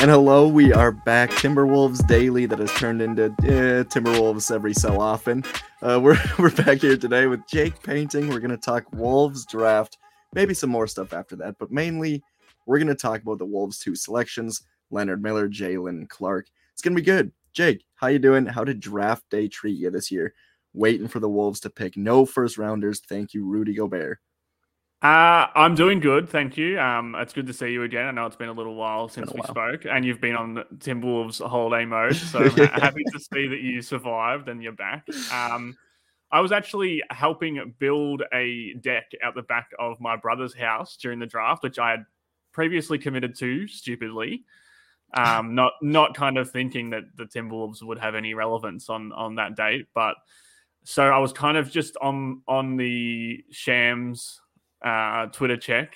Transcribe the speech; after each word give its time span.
And 0.00 0.10
hello, 0.10 0.48
we 0.48 0.72
are 0.72 0.92
back. 0.92 1.28
Timberwolves 1.28 2.06
Daily 2.06 2.46
that 2.46 2.58
has 2.58 2.72
turned 2.72 3.02
into 3.02 3.24
eh, 3.42 3.84
Timberwolves 3.84 4.50
every 4.50 4.72
so 4.72 4.98
often. 4.98 5.44
Uh, 5.82 6.00
we're, 6.02 6.16
we're 6.38 6.50
back 6.52 6.78
here 6.78 6.96
today 6.96 7.26
with 7.26 7.46
Jake 7.46 7.82
Painting. 7.82 8.30
We're 8.30 8.40
going 8.40 8.50
to 8.50 8.56
talk 8.56 8.90
Wolves 8.94 9.44
draft, 9.44 9.98
maybe 10.32 10.54
some 10.54 10.70
more 10.70 10.86
stuff 10.86 11.12
after 11.12 11.36
that, 11.36 11.56
but 11.58 11.70
mainly 11.70 12.22
we're 12.64 12.78
going 12.78 12.88
to 12.88 12.94
talk 12.94 13.20
about 13.20 13.36
the 13.36 13.44
Wolves 13.44 13.78
two 13.78 13.94
selections, 13.94 14.62
Leonard 14.90 15.22
Miller, 15.22 15.50
Jaylen 15.50 16.08
Clark. 16.08 16.46
It's 16.72 16.80
going 16.80 16.96
to 16.96 17.02
be 17.02 17.04
good. 17.04 17.30
Jake, 17.52 17.84
how 17.96 18.06
you 18.06 18.18
doing? 18.18 18.46
How 18.46 18.64
did 18.64 18.80
draft 18.80 19.28
day 19.28 19.48
treat 19.48 19.78
you 19.78 19.90
this 19.90 20.10
year? 20.10 20.32
Waiting 20.72 21.08
for 21.08 21.20
the 21.20 21.28
Wolves 21.28 21.60
to 21.60 21.68
pick 21.68 21.98
no 21.98 22.24
first 22.24 22.56
rounders. 22.56 23.02
Thank 23.06 23.34
you, 23.34 23.44
Rudy 23.44 23.74
Gobert. 23.74 24.18
Uh, 25.02 25.46
I'm 25.54 25.74
doing 25.74 25.98
good, 25.98 26.28
thank 26.28 26.58
you. 26.58 26.78
Um, 26.78 27.14
it's 27.18 27.32
good 27.32 27.46
to 27.46 27.54
see 27.54 27.70
you 27.70 27.84
again. 27.84 28.04
I 28.04 28.10
know 28.10 28.26
it's 28.26 28.36
been 28.36 28.50
a 28.50 28.52
little 28.52 28.74
while 28.74 29.08
since 29.08 29.32
we 29.32 29.40
while. 29.40 29.48
spoke, 29.48 29.86
and 29.86 30.04
you've 30.04 30.20
been 30.20 30.36
on 30.36 30.62
Timberwolves 30.76 31.46
holiday 31.46 31.86
mode, 31.86 32.16
so 32.16 32.40
I'm 32.56 32.80
happy 32.80 33.04
to 33.12 33.18
see 33.18 33.48
that 33.48 33.60
you 33.60 33.80
survived 33.80 34.50
and 34.50 34.62
you're 34.62 34.72
back. 34.72 35.06
Um, 35.32 35.74
I 36.30 36.40
was 36.40 36.52
actually 36.52 37.02
helping 37.08 37.74
build 37.78 38.24
a 38.34 38.74
deck 38.74 39.10
out 39.22 39.34
the 39.34 39.42
back 39.42 39.70
of 39.78 39.98
my 40.00 40.16
brother's 40.16 40.54
house 40.54 40.98
during 40.98 41.18
the 41.18 41.26
draft, 41.26 41.62
which 41.62 41.78
I 41.78 41.92
had 41.92 42.04
previously 42.52 42.98
committed 42.98 43.34
to 43.38 43.66
stupidly. 43.68 44.44
Um, 45.14 45.54
not 45.54 45.72
not 45.80 46.14
kind 46.14 46.36
of 46.36 46.50
thinking 46.50 46.90
that 46.90 47.04
the 47.16 47.24
Timberwolves 47.24 47.82
would 47.82 47.98
have 47.98 48.14
any 48.14 48.34
relevance 48.34 48.90
on 48.90 49.12
on 49.12 49.36
that 49.36 49.56
date, 49.56 49.86
but 49.94 50.16
so 50.84 51.04
I 51.04 51.18
was 51.18 51.32
kind 51.32 51.56
of 51.56 51.70
just 51.70 51.96
on 52.02 52.42
on 52.46 52.76
the 52.76 53.42
Shams 53.50 54.40
uh, 54.82 55.26
Twitter 55.26 55.56
check, 55.56 55.94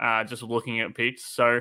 uh, 0.00 0.24
just 0.24 0.42
looking 0.42 0.80
at 0.80 0.94
picks. 0.94 1.24
So, 1.24 1.60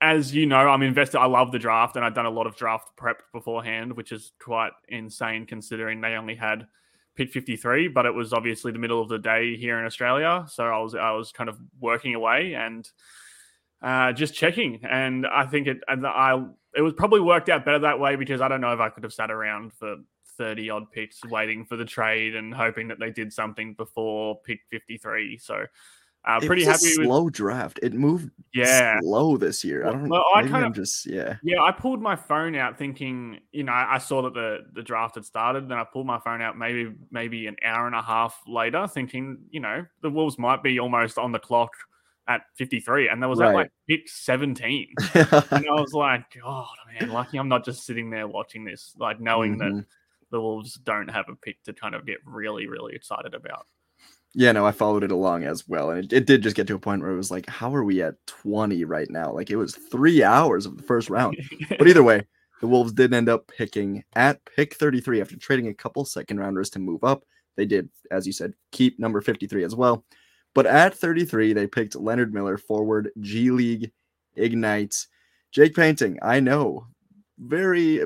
as 0.00 0.34
you 0.34 0.46
know, 0.46 0.68
I'm 0.68 0.82
invested. 0.82 1.18
I 1.18 1.26
love 1.26 1.52
the 1.52 1.58
draft, 1.58 1.96
and 1.96 2.04
I've 2.04 2.14
done 2.14 2.26
a 2.26 2.30
lot 2.30 2.46
of 2.46 2.56
draft 2.56 2.88
prep 2.96 3.22
beforehand, 3.32 3.96
which 3.96 4.12
is 4.12 4.32
quite 4.40 4.72
insane 4.88 5.46
considering 5.46 6.00
they 6.00 6.14
only 6.14 6.34
had 6.34 6.66
pick 7.14 7.30
53, 7.30 7.88
but 7.88 8.06
it 8.06 8.14
was 8.14 8.32
obviously 8.32 8.72
the 8.72 8.78
middle 8.78 9.00
of 9.00 9.08
the 9.08 9.18
day 9.18 9.56
here 9.56 9.78
in 9.78 9.84
Australia. 9.84 10.44
So 10.48 10.64
I 10.64 10.78
was 10.78 10.94
I 10.94 11.12
was 11.12 11.32
kind 11.32 11.48
of 11.48 11.58
working 11.80 12.14
away 12.14 12.54
and 12.54 12.88
uh, 13.82 14.12
just 14.12 14.34
checking, 14.34 14.80
and 14.84 15.26
I 15.26 15.46
think 15.46 15.66
it 15.66 15.78
and 15.88 16.06
I 16.06 16.42
it 16.74 16.82
was 16.82 16.94
probably 16.94 17.20
worked 17.20 17.48
out 17.48 17.64
better 17.64 17.80
that 17.80 18.00
way 18.00 18.16
because 18.16 18.40
I 18.40 18.48
don't 18.48 18.60
know 18.60 18.72
if 18.72 18.80
I 18.80 18.88
could 18.88 19.02
have 19.02 19.12
sat 19.12 19.30
around 19.30 19.72
for 19.74 19.96
30 20.38 20.70
odd 20.70 20.90
picks 20.90 21.24
waiting 21.24 21.64
for 21.64 21.76
the 21.76 21.84
trade 21.84 22.34
and 22.34 22.54
hoping 22.54 22.88
that 22.88 22.98
they 22.98 23.10
did 23.10 23.32
something 23.32 23.74
before 23.74 24.40
pick 24.44 24.60
53. 24.70 25.38
So 25.38 25.64
uh, 26.24 26.38
pretty 26.40 26.64
happy. 26.64 26.78
slow 26.78 27.28
draft. 27.28 27.80
It 27.82 27.94
moved 27.94 28.30
yeah 28.54 29.00
slow 29.00 29.36
this 29.36 29.64
year. 29.64 29.86
I 29.86 29.90
don't. 29.90 30.08
Well, 30.08 30.24
I 30.34 30.46
kind 30.46 30.64
of 30.64 30.72
just 30.72 31.04
yeah 31.04 31.36
yeah. 31.42 31.60
I 31.60 31.72
pulled 31.72 32.00
my 32.00 32.14
phone 32.14 32.54
out 32.54 32.78
thinking 32.78 33.40
you 33.50 33.64
know 33.64 33.72
I 33.72 33.98
saw 33.98 34.22
that 34.22 34.34
the 34.34 34.58
the 34.72 34.82
draft 34.82 35.16
had 35.16 35.24
started. 35.24 35.68
Then 35.68 35.78
I 35.78 35.84
pulled 35.84 36.06
my 36.06 36.20
phone 36.20 36.40
out 36.40 36.56
maybe 36.56 36.92
maybe 37.10 37.48
an 37.48 37.56
hour 37.64 37.86
and 37.86 37.96
a 37.96 38.02
half 38.02 38.40
later, 38.46 38.86
thinking 38.86 39.38
you 39.50 39.58
know 39.58 39.84
the 40.02 40.10
Wolves 40.10 40.38
might 40.38 40.62
be 40.62 40.78
almost 40.78 41.18
on 41.18 41.32
the 41.32 41.40
clock 41.40 41.72
at 42.28 42.42
53 42.56 43.08
and 43.08 43.20
there 43.20 43.28
was 43.28 43.40
right. 43.40 43.48
at 43.48 43.54
like 43.54 43.72
pick 43.88 44.08
17 44.08 44.94
and 45.14 45.26
i 45.32 45.60
was 45.72 45.92
like 45.92 46.22
god 46.40 46.68
man 47.00 47.10
lucky 47.10 47.36
i'm 47.36 47.48
not 47.48 47.64
just 47.64 47.84
sitting 47.84 48.10
there 48.10 48.28
watching 48.28 48.64
this 48.64 48.94
like 48.96 49.20
knowing 49.20 49.58
mm-hmm. 49.58 49.78
that 49.78 49.86
the 50.32 50.40
Wolves 50.40 50.74
don't 50.74 51.10
have 51.10 51.28
a 51.28 51.36
pick 51.36 51.62
to 51.64 51.72
kind 51.72 51.94
of 51.94 52.06
get 52.06 52.18
really, 52.24 52.66
really 52.66 52.94
excited 52.94 53.34
about. 53.34 53.66
Yeah, 54.34 54.52
no, 54.52 54.66
I 54.66 54.72
followed 54.72 55.04
it 55.04 55.12
along 55.12 55.44
as 55.44 55.68
well. 55.68 55.90
And 55.90 56.04
it, 56.04 56.12
it 56.12 56.26
did 56.26 56.42
just 56.42 56.56
get 56.56 56.66
to 56.68 56.74
a 56.74 56.78
point 56.78 57.02
where 57.02 57.12
it 57.12 57.16
was 57.16 57.30
like, 57.30 57.48
how 57.48 57.74
are 57.74 57.84
we 57.84 58.02
at 58.02 58.14
20 58.26 58.84
right 58.84 59.08
now? 59.10 59.30
Like 59.30 59.50
it 59.50 59.56
was 59.56 59.76
three 59.76 60.24
hours 60.24 60.64
of 60.64 60.78
the 60.78 60.82
first 60.82 61.10
round. 61.10 61.36
but 61.78 61.86
either 61.86 62.02
way, 62.02 62.26
the 62.60 62.66
Wolves 62.66 62.92
did 62.92 63.12
end 63.12 63.28
up 63.28 63.46
picking 63.46 64.02
at 64.16 64.42
pick 64.44 64.74
33 64.74 65.20
after 65.20 65.36
trading 65.36 65.68
a 65.68 65.74
couple 65.74 66.04
second 66.06 66.40
rounders 66.40 66.70
to 66.70 66.78
move 66.78 67.04
up. 67.04 67.24
They 67.56 67.66
did, 67.66 67.90
as 68.10 68.26
you 68.26 68.32
said, 68.32 68.54
keep 68.70 68.98
number 68.98 69.20
53 69.20 69.64
as 69.64 69.76
well. 69.76 70.04
But 70.54 70.66
at 70.66 70.94
33, 70.94 71.52
they 71.52 71.66
picked 71.66 71.94
Leonard 71.94 72.32
Miller, 72.32 72.56
forward, 72.56 73.10
G 73.20 73.50
League, 73.50 73.92
Ignite. 74.36 75.06
Jake 75.50 75.74
Painting, 75.74 76.18
I 76.22 76.40
know 76.40 76.86
very 77.38 78.02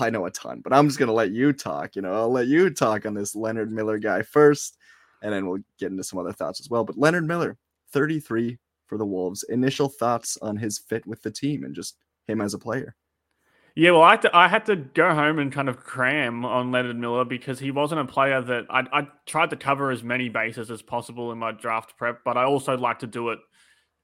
I 0.00 0.10
know 0.10 0.26
a 0.26 0.30
ton, 0.30 0.60
but 0.60 0.72
I'm 0.72 0.88
just 0.88 0.98
gonna 0.98 1.12
let 1.12 1.32
you 1.32 1.52
talk. 1.52 1.96
You 1.96 2.02
know, 2.02 2.14
I'll 2.14 2.32
let 2.32 2.46
you 2.46 2.70
talk 2.70 3.06
on 3.06 3.14
this 3.14 3.34
Leonard 3.34 3.72
Miller 3.72 3.98
guy 3.98 4.22
first, 4.22 4.76
and 5.22 5.32
then 5.32 5.46
we'll 5.46 5.62
get 5.78 5.90
into 5.90 6.04
some 6.04 6.18
other 6.18 6.32
thoughts 6.32 6.60
as 6.60 6.70
well. 6.70 6.84
But 6.84 6.98
Leonard 6.98 7.26
Miller, 7.26 7.56
33 7.92 8.58
for 8.86 8.98
the 8.98 9.06
Wolves. 9.06 9.44
Initial 9.44 9.88
thoughts 9.88 10.36
on 10.42 10.56
his 10.56 10.78
fit 10.78 11.06
with 11.06 11.22
the 11.22 11.30
team 11.30 11.64
and 11.64 11.74
just 11.74 11.96
him 12.26 12.40
as 12.40 12.54
a 12.54 12.58
player. 12.58 12.94
Yeah, 13.76 13.92
well, 13.92 14.02
I 14.02 14.10
had, 14.10 14.22
to, 14.22 14.36
I 14.36 14.48
had 14.48 14.66
to 14.66 14.76
go 14.76 15.14
home 15.14 15.38
and 15.38 15.52
kind 15.52 15.68
of 15.68 15.78
cram 15.78 16.44
on 16.44 16.72
Leonard 16.72 16.98
Miller 16.98 17.24
because 17.24 17.60
he 17.60 17.70
wasn't 17.70 18.00
a 18.00 18.04
player 18.04 18.42
that 18.42 18.66
I, 18.68 18.84
I 18.92 19.08
tried 19.26 19.50
to 19.50 19.56
cover 19.56 19.92
as 19.92 20.02
many 20.02 20.28
bases 20.28 20.72
as 20.72 20.82
possible 20.82 21.30
in 21.30 21.38
my 21.38 21.52
draft 21.52 21.96
prep, 21.96 22.18
but 22.24 22.36
I 22.36 22.44
also 22.44 22.76
like 22.76 22.98
to 22.98 23.06
do 23.06 23.30
it 23.30 23.38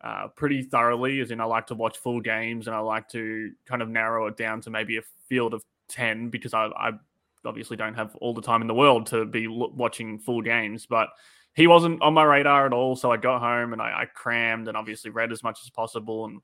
uh, 0.06 0.28
pretty 0.36 0.62
thoroughly, 0.62 1.18
as 1.18 1.32
in 1.32 1.40
I 1.40 1.44
like 1.44 1.66
to 1.66 1.74
watch 1.74 1.98
full 1.98 2.20
games 2.20 2.68
and 2.68 2.76
I 2.76 2.78
like 2.78 3.08
to 3.08 3.50
kind 3.64 3.82
of 3.82 3.88
narrow 3.88 4.28
it 4.28 4.36
down 4.36 4.60
to 4.60 4.70
maybe 4.70 4.98
a 4.98 5.02
field 5.28 5.52
of 5.52 5.64
10 5.88 6.30
because 6.30 6.54
I, 6.54 6.66
I 6.66 6.92
obviously 7.44 7.76
don't 7.76 7.94
have 7.94 8.14
all 8.20 8.32
the 8.32 8.40
time 8.40 8.60
in 8.60 8.68
the 8.68 8.74
world 8.74 9.06
to 9.06 9.24
be 9.24 9.46
l- 9.46 9.72
watching 9.72 10.20
full 10.20 10.42
games. 10.42 10.86
But 10.86 11.08
he 11.54 11.66
wasn't 11.66 12.00
on 12.02 12.14
my 12.14 12.22
radar 12.22 12.66
at 12.66 12.72
all. 12.72 12.94
So 12.94 13.10
I 13.10 13.16
got 13.16 13.40
home 13.40 13.72
and 13.72 13.82
I, 13.82 14.02
I 14.02 14.04
crammed 14.14 14.68
and 14.68 14.76
obviously 14.76 15.10
read 15.10 15.32
as 15.32 15.42
much 15.42 15.58
as 15.64 15.70
possible 15.70 16.26
and 16.26 16.40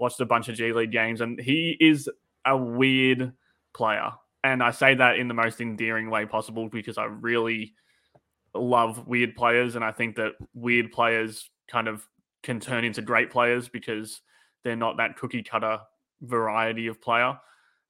watched 0.00 0.20
a 0.20 0.26
bunch 0.26 0.48
of 0.48 0.56
G 0.56 0.72
League 0.72 0.90
games. 0.90 1.20
And 1.20 1.38
he 1.38 1.76
is 1.78 2.10
a 2.44 2.56
weird 2.56 3.32
player. 3.74 4.10
And 4.42 4.60
I 4.60 4.72
say 4.72 4.92
that 4.96 5.20
in 5.20 5.28
the 5.28 5.34
most 5.34 5.60
endearing 5.60 6.10
way 6.10 6.26
possible 6.26 6.68
because 6.68 6.98
I 6.98 7.04
really 7.04 7.74
love 8.54 9.06
weird 9.06 9.36
players. 9.36 9.76
And 9.76 9.84
I 9.84 9.92
think 9.92 10.16
that 10.16 10.32
weird 10.52 10.90
players 10.90 11.48
kind 11.68 11.86
of 11.86 12.04
can 12.44 12.60
turn 12.60 12.84
into 12.84 13.02
great 13.02 13.30
players 13.30 13.68
because 13.68 14.20
they're 14.62 14.76
not 14.76 14.98
that 14.98 15.16
cookie 15.16 15.42
cutter 15.42 15.80
variety 16.20 16.86
of 16.86 17.00
player. 17.00 17.36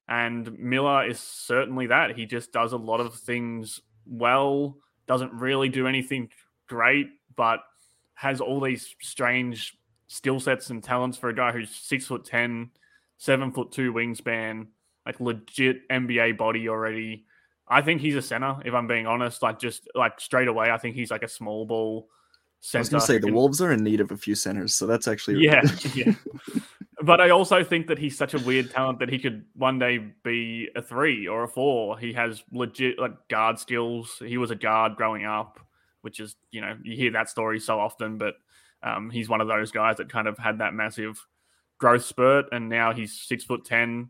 And 0.09 0.59
Miller 0.59 1.07
is 1.07 1.21
certainly 1.21 1.89
that. 1.89 2.17
He 2.17 2.25
just 2.25 2.53
does 2.53 2.73
a 2.73 2.79
lot 2.79 3.01
of 3.01 3.15
things 3.15 3.81
well, 4.07 4.79
doesn't 5.07 5.33
really 5.33 5.69
do 5.69 5.87
anything 5.87 6.31
great, 6.69 7.09
but 7.37 7.61
has 8.15 8.41
all 8.41 8.61
these 8.61 8.95
strange 9.01 9.77
skill 10.07 10.41
sets 10.41 10.71
and 10.71 10.83
talents 10.83 11.19
for 11.19 11.29
a 11.29 11.35
guy 11.35 11.53
who's 11.53 11.71
six 11.71 12.07
foot 12.07 12.25
ten, 12.25 12.71
seven 13.17 13.51
foot 13.51 13.73
two 13.73 13.93
wingspan, 13.93 14.69
like 15.07 15.21
legit 15.21 15.89
NBA 15.89 16.37
body 16.37 16.69
already. 16.69 17.25
I 17.67 17.81
think 17.81 18.01
he's 18.03 18.17
a 18.17 18.23
center, 18.23 18.57
if 18.65 18.75
I'm 18.75 18.87
being 18.87 19.07
honest. 19.07 19.43
Like 19.43 19.59
just 19.59 19.89
like 19.95 20.21
straight 20.21 20.49
away, 20.49 20.71
I 20.71 20.79
think 20.79 20.95
he's 20.97 21.11
like 21.11 21.23
a 21.23 21.29
small 21.29 21.65
ball. 21.65 22.09
I 22.73 22.79
was 22.79 22.89
going 22.89 23.01
to 23.01 23.07
say 23.07 23.19
the. 23.19 23.33
Wolves 23.33 23.61
are 23.61 23.73
in 23.73 23.85
need 23.85 24.01
of 24.01 24.11
a 24.11 24.17
few 24.17 24.35
centers, 24.35 24.75
so 24.75 24.87
that's 24.87 25.07
actually 25.07 25.45
yeah, 25.45 25.63
yeah. 25.95 26.15
But 27.03 27.21
I 27.21 27.31
also 27.31 27.63
think 27.63 27.89
that 27.89 27.99
he's 27.99 28.17
such 28.17 28.33
a 28.33 28.39
weird 28.39 28.71
talent 28.71 28.99
that 29.01 29.11
he 29.11 29.19
could 29.19 29.45
one 29.55 29.79
day 29.79 29.99
be 29.99 30.71
a 30.75 30.81
three 30.81 31.27
or 31.27 31.45
a 31.45 31.49
four. 31.49 31.99
He 31.99 32.13
has 32.15 32.43
legit 32.53 32.99
like 32.99 33.29
guard 33.29 33.59
skills. 33.59 34.23
He 34.25 34.39
was 34.39 34.51
a 34.51 34.55
guard 34.55 34.97
growing 34.97 35.27
up, 35.27 35.61
which 36.01 36.21
is 36.21 36.37
you 36.51 36.61
know 36.61 36.77
you 36.83 36.97
hear 36.97 37.11
that 37.13 37.29
story 37.29 37.61
so 37.61 37.79
often, 37.79 38.17
but 38.17 38.37
um, 38.83 39.11
he's 39.11 39.29
one 39.29 39.41
of 39.41 39.49
those 39.49 39.71
guys 39.71 39.99
that 39.99 40.11
kind 40.11 40.27
of 40.27 40.39
had 40.39 40.59
that 40.59 40.73
massive 40.73 41.27
growth 41.79 42.05
spurt, 42.05 42.47
and 42.53 42.69
now 42.69 42.95
he's 42.95 43.13
six 43.13 43.45
foot 43.45 43.65
ten. 43.65 44.09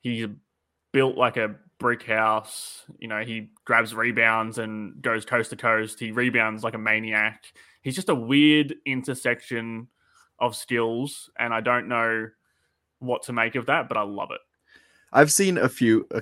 He's 0.00 0.26
built 0.92 1.16
like 1.16 1.36
a 1.38 1.54
brick 1.78 2.02
house. 2.02 2.84
You 2.98 3.08
know, 3.08 3.22
he 3.22 3.50
grabs 3.64 3.94
rebounds 3.94 4.58
and 4.58 5.00
goes 5.00 5.24
coast 5.24 5.50
to 5.50 5.56
coast. 5.56 5.98
He 5.98 6.10
rebounds 6.10 6.64
like 6.64 6.74
a 6.74 6.78
maniac 6.78 7.44
he's 7.86 7.94
just 7.94 8.08
a 8.08 8.14
weird 8.14 8.74
intersection 8.84 9.86
of 10.40 10.56
skills, 10.56 11.30
and 11.38 11.54
I 11.54 11.60
don't 11.60 11.86
know 11.86 12.28
what 12.98 13.22
to 13.22 13.32
make 13.32 13.54
of 13.54 13.66
that, 13.66 13.88
but 13.88 13.96
I 13.96 14.02
love 14.02 14.30
it. 14.32 14.40
I've 15.12 15.30
seen 15.30 15.56
a 15.56 15.68
few 15.68 16.04
uh, 16.12 16.20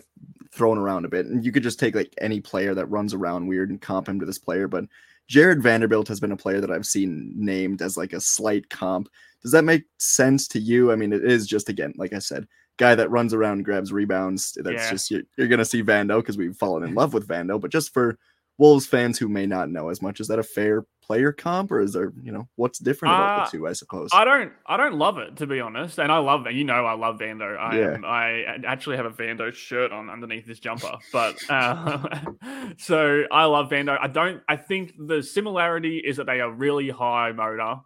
thrown 0.52 0.76
around 0.76 1.06
a 1.06 1.08
bit, 1.08 1.24
and 1.24 1.42
you 1.42 1.52
could 1.52 1.62
just 1.62 1.80
take 1.80 1.94
like 1.94 2.12
any 2.20 2.38
player 2.38 2.74
that 2.74 2.90
runs 2.90 3.14
around 3.14 3.46
weird 3.46 3.70
and 3.70 3.80
comp 3.80 4.10
him 4.10 4.20
to 4.20 4.26
this 4.26 4.38
player. 4.38 4.68
But 4.68 4.84
Jarred 5.26 5.62
Vanderbilt 5.62 6.06
has 6.08 6.20
been 6.20 6.32
a 6.32 6.36
player 6.36 6.60
that 6.60 6.70
I've 6.70 6.84
seen 6.84 7.32
named 7.34 7.80
as 7.80 7.96
like 7.96 8.12
a 8.12 8.20
slight 8.20 8.68
comp. 8.68 9.08
Does 9.42 9.52
that 9.52 9.64
make 9.64 9.84
sense 9.96 10.46
to 10.48 10.58
you? 10.58 10.92
I 10.92 10.96
mean, 10.96 11.14
it 11.14 11.24
is 11.24 11.46
just 11.46 11.70
again, 11.70 11.94
like 11.96 12.12
I 12.12 12.18
said, 12.18 12.46
guy 12.76 12.94
that 12.94 13.10
runs 13.10 13.32
around, 13.32 13.64
grabs 13.64 13.90
rebounds. 13.90 14.52
That's 14.60 14.84
yeah. 14.84 14.90
just 14.90 15.10
you're, 15.10 15.22
you're, 15.38 15.48
gonna 15.48 15.64
see 15.64 15.82
Vando 15.82 16.18
because 16.18 16.36
we've 16.36 16.54
fallen 16.54 16.84
in 16.84 16.94
love 16.94 17.14
with 17.14 17.26
Vando. 17.26 17.58
But 17.58 17.72
just 17.72 17.94
for 17.94 18.18
Wolves 18.58 18.86
fans 18.86 19.18
who 19.18 19.28
may 19.28 19.46
not 19.46 19.70
know 19.70 19.88
as 19.88 20.00
much, 20.00 20.20
is 20.20 20.28
that 20.28 20.38
a 20.38 20.44
fair 20.44 20.84
player 21.02 21.32
comp, 21.32 21.70
or 21.72 21.80
is 21.80 21.92
there, 21.92 22.12
you 22.22 22.32
know, 22.32 22.48
what's 22.56 22.78
different 22.78 23.14
about 23.14 23.40
uh, 23.40 23.44
the 23.44 23.50
two? 23.50 23.66
I 23.66 23.72
suppose. 23.72 24.10
I 24.12 24.24
don't, 24.24 24.52
I 24.66 24.76
don't 24.76 24.94
love 24.94 25.18
it 25.18 25.36
to 25.38 25.46
be 25.46 25.60
honest, 25.60 25.98
and 25.98 26.10
I 26.10 26.18
love, 26.18 26.50
you 26.50 26.64
know, 26.64 26.86
I 26.86 26.94
love 26.94 27.18
Vando. 27.18 27.58
I, 27.58 27.78
yeah. 27.78 27.94
Am, 27.94 28.04
I 28.04 28.44
actually 28.66 28.96
have 28.96 29.06
a 29.06 29.10
Vando 29.10 29.52
shirt 29.52 29.92
on 29.92 30.08
underneath 30.08 30.46
this 30.46 30.60
jumper, 30.60 30.96
but 31.12 31.36
uh, 31.48 32.02
so 32.78 33.24
I 33.30 33.44
love 33.44 33.70
Vando. 33.70 33.98
I 34.00 34.08
don't. 34.08 34.42
I 34.48 34.56
think 34.56 34.94
the 34.98 35.22
similarity 35.22 35.98
is 35.98 36.16
that 36.16 36.26
they 36.26 36.40
are 36.40 36.50
really 36.50 36.90
high 36.90 37.32
motor 37.32 37.80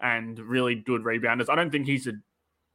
and 0.00 0.38
really 0.38 0.74
good 0.74 1.02
rebounders. 1.02 1.48
I 1.48 1.54
don't 1.54 1.70
think 1.70 1.86
he's 1.86 2.06
a 2.06 2.12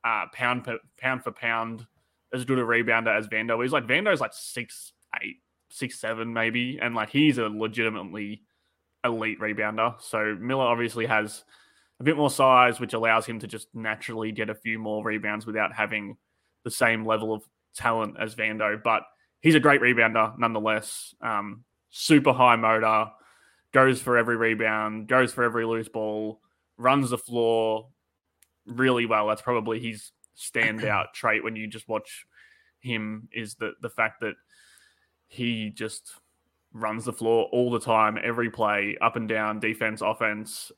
uh, 0.03 0.25
pound 0.33 0.63
per, 0.63 0.79
pound 0.97 1.23
for 1.23 1.31
pound 1.31 1.85
as 2.33 2.45
good 2.45 2.59
a 2.59 2.63
rebounder 2.63 3.15
as 3.15 3.27
Vando 3.27 3.65
is. 3.65 3.71
Like 3.71 3.87
Vando's 3.87 4.21
like 4.21 4.33
six 4.33 4.93
eight, 5.21 5.37
six 5.69 5.99
seven 5.99 6.33
maybe, 6.33 6.79
and 6.81 6.95
like 6.95 7.09
he's 7.09 7.37
a 7.37 7.47
legitimately 7.47 8.43
elite 9.03 9.39
rebounder. 9.39 10.01
So 10.01 10.35
Miller 10.39 10.65
obviously 10.65 11.05
has 11.05 11.43
a 11.99 12.03
bit 12.03 12.17
more 12.17 12.29
size, 12.29 12.79
which 12.79 12.93
allows 12.93 13.25
him 13.25 13.39
to 13.39 13.47
just 13.47 13.67
naturally 13.73 14.31
get 14.31 14.49
a 14.49 14.55
few 14.55 14.79
more 14.79 15.03
rebounds 15.03 15.45
without 15.45 15.73
having 15.73 16.17
the 16.63 16.71
same 16.71 17.05
level 17.05 17.33
of 17.33 17.43
talent 17.75 18.15
as 18.19 18.35
Vando. 18.35 18.81
But 18.83 19.03
he's 19.41 19.55
a 19.55 19.59
great 19.59 19.81
rebounder 19.81 20.37
nonetheless. 20.37 21.13
Um, 21.21 21.63
super 21.89 22.33
high 22.33 22.55
motor, 22.55 23.11
goes 23.71 24.01
for 24.01 24.17
every 24.17 24.35
rebound, 24.35 25.07
goes 25.07 25.33
for 25.33 25.43
every 25.43 25.65
loose 25.65 25.89
ball, 25.89 26.41
runs 26.77 27.09
the 27.09 27.17
floor 27.17 27.89
really 28.65 29.05
well. 29.05 29.27
That's 29.27 29.41
probably 29.41 29.79
his 29.79 30.11
standout 30.37 31.07
trait 31.13 31.43
when 31.43 31.55
you 31.55 31.67
just 31.67 31.87
watch 31.87 32.25
him 32.81 33.29
is 33.33 33.55
the 33.55 33.71
the 33.81 33.89
fact 33.89 34.21
that 34.21 34.35
he 35.27 35.69
just 35.69 36.11
runs 36.73 37.05
the 37.05 37.13
floor 37.13 37.47
all 37.51 37.71
the 37.71 37.79
time, 37.79 38.17
every 38.21 38.49
play, 38.49 38.97
up 39.01 39.15
and 39.15 39.27
down, 39.27 39.59
defense, 39.59 40.01
offense. 40.01 40.71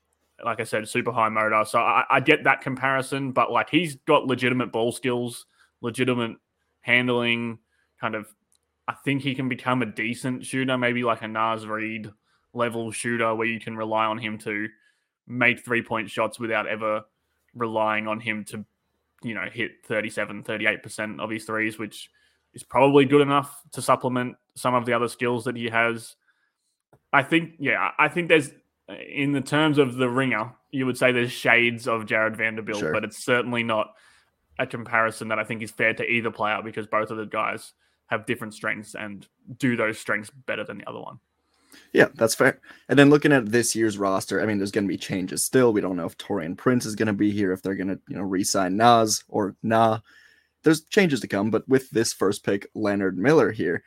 Like 0.44 0.60
I 0.60 0.64
said, 0.64 0.88
super 0.88 1.12
high 1.12 1.30
motor. 1.30 1.64
So 1.66 1.80
I, 1.80 2.04
I 2.10 2.20
get 2.20 2.44
that 2.44 2.62
comparison, 2.62 3.32
but 3.32 3.52
like 3.52 3.70
he's 3.70 3.96
got 3.96 4.28
legitimate 4.28 4.72
ball 4.72 4.92
skills, 4.92 5.46
legitimate 5.82 6.38
handling, 6.82 7.60
kind 8.00 8.16
of. 8.16 8.28
I 8.88 8.94
think 9.04 9.22
he 9.22 9.36
can 9.36 9.50
become 9.50 9.82
a 9.82 9.86
decent 9.86 10.46
shooter, 10.46 10.78
maybe 10.78 11.04
like 11.04 11.22
a 11.22 11.28
Naz 11.28 11.68
Reid 11.68 12.10
level 12.54 12.92
shooter 12.92 13.36
where 13.36 13.48
you 13.48 13.60
can 13.60 13.76
rely 13.76 14.06
on 14.06 14.18
him 14.18 14.38
to 14.40 14.70
make 15.28 15.66
three 15.66 15.82
point 15.82 16.10
shots 16.10 16.40
without 16.40 16.68
ever 16.68 17.04
relying 17.54 18.08
on 18.08 18.20
him 18.20 18.46
to, 18.46 18.64
you 19.24 19.34
know, 19.34 19.48
hit 19.52 19.72
37, 19.86 20.44
38% 20.44 21.20
of 21.20 21.30
his 21.30 21.44
threes, 21.44 21.78
which 21.78 22.10
is 22.54 22.64
probably 22.64 23.06
good 23.06 23.22
enough 23.22 23.62
to 23.74 23.82
supplement 23.82 24.36
some 24.56 24.74
of 24.74 24.86
the 24.86 24.94
other 24.94 25.08
skills 25.08 25.46
that 25.46 25.56
he 25.56 25.70
has. 25.70 26.16
I 27.14 27.24
think, 27.24 27.54
yeah, 27.60 27.92
I 27.98 28.08
think 28.08 28.30
there's, 28.30 28.52
in 29.10 29.32
the 29.32 29.42
terms 29.42 29.78
of 29.78 29.96
the 29.96 30.10
ringer, 30.10 30.54
you 30.72 30.86
would 30.86 30.98
say 30.98 31.12
there's 31.12 31.32
shades 31.32 31.88
of 31.88 32.06
Jarred 32.06 32.38
Vanderbilt, 32.38 32.80
sure. 32.80 32.94
but 32.94 33.04
it's 33.04 33.24
certainly 33.24 33.64
not 33.64 33.94
a 34.60 34.66
comparison 34.66 35.28
that 35.28 35.40
I 35.40 35.44
think 35.44 35.62
is 35.62 35.72
fair 35.72 35.94
to 35.94 36.04
either 36.04 36.32
player 36.32 36.62
because 36.64 36.88
both 36.88 37.12
of 37.12 37.18
the 37.18 37.26
guys 37.26 37.74
have 38.08 38.26
different 38.26 38.54
strengths 38.54 38.96
and 38.96 39.28
do 39.58 39.76
those 39.76 40.00
strengths 40.00 40.30
better 40.30 40.64
than 40.64 40.80
the 40.80 40.90
other 40.90 41.00
one. 41.00 41.20
Yeah, 41.94 42.08
that's 42.16 42.36
fair. 42.36 42.60
And 42.90 42.98
then 42.98 43.10
looking 43.10 43.32
at 43.32 43.52
this 43.52 43.76
year's 43.76 43.98
roster, 43.98 44.42
I 44.42 44.46
mean, 44.46 44.58
there's 44.58 44.72
going 44.72 44.86
to 44.86 44.90
be 44.92 44.98
changes 44.98 45.44
still. 45.44 45.74
We 45.74 45.82
don't 45.82 45.96
know 45.96 46.06
if 46.06 46.18
Taurean 46.18 46.58
Prince 46.58 46.86
is 46.86 46.96
going 46.96 47.08
to 47.08 47.14
be 47.14 47.32
here, 47.32 47.52
if 47.52 47.62
they're 47.62 47.76
going 47.76 47.90
to, 47.90 48.00
you 48.08 48.16
know, 48.16 48.24
re-sign 48.24 48.78
Naz 48.78 49.24
or 49.28 49.56
Nah. 49.62 50.00
There's 50.64 50.84
changes 50.86 51.20
to 51.22 51.28
come, 51.28 51.52
but 51.52 51.68
with 51.68 51.90
this 51.92 52.14
first 52.14 52.44
pick, 52.44 52.68
Leonard 52.74 53.18
Miller 53.18 53.52
here, 53.52 53.84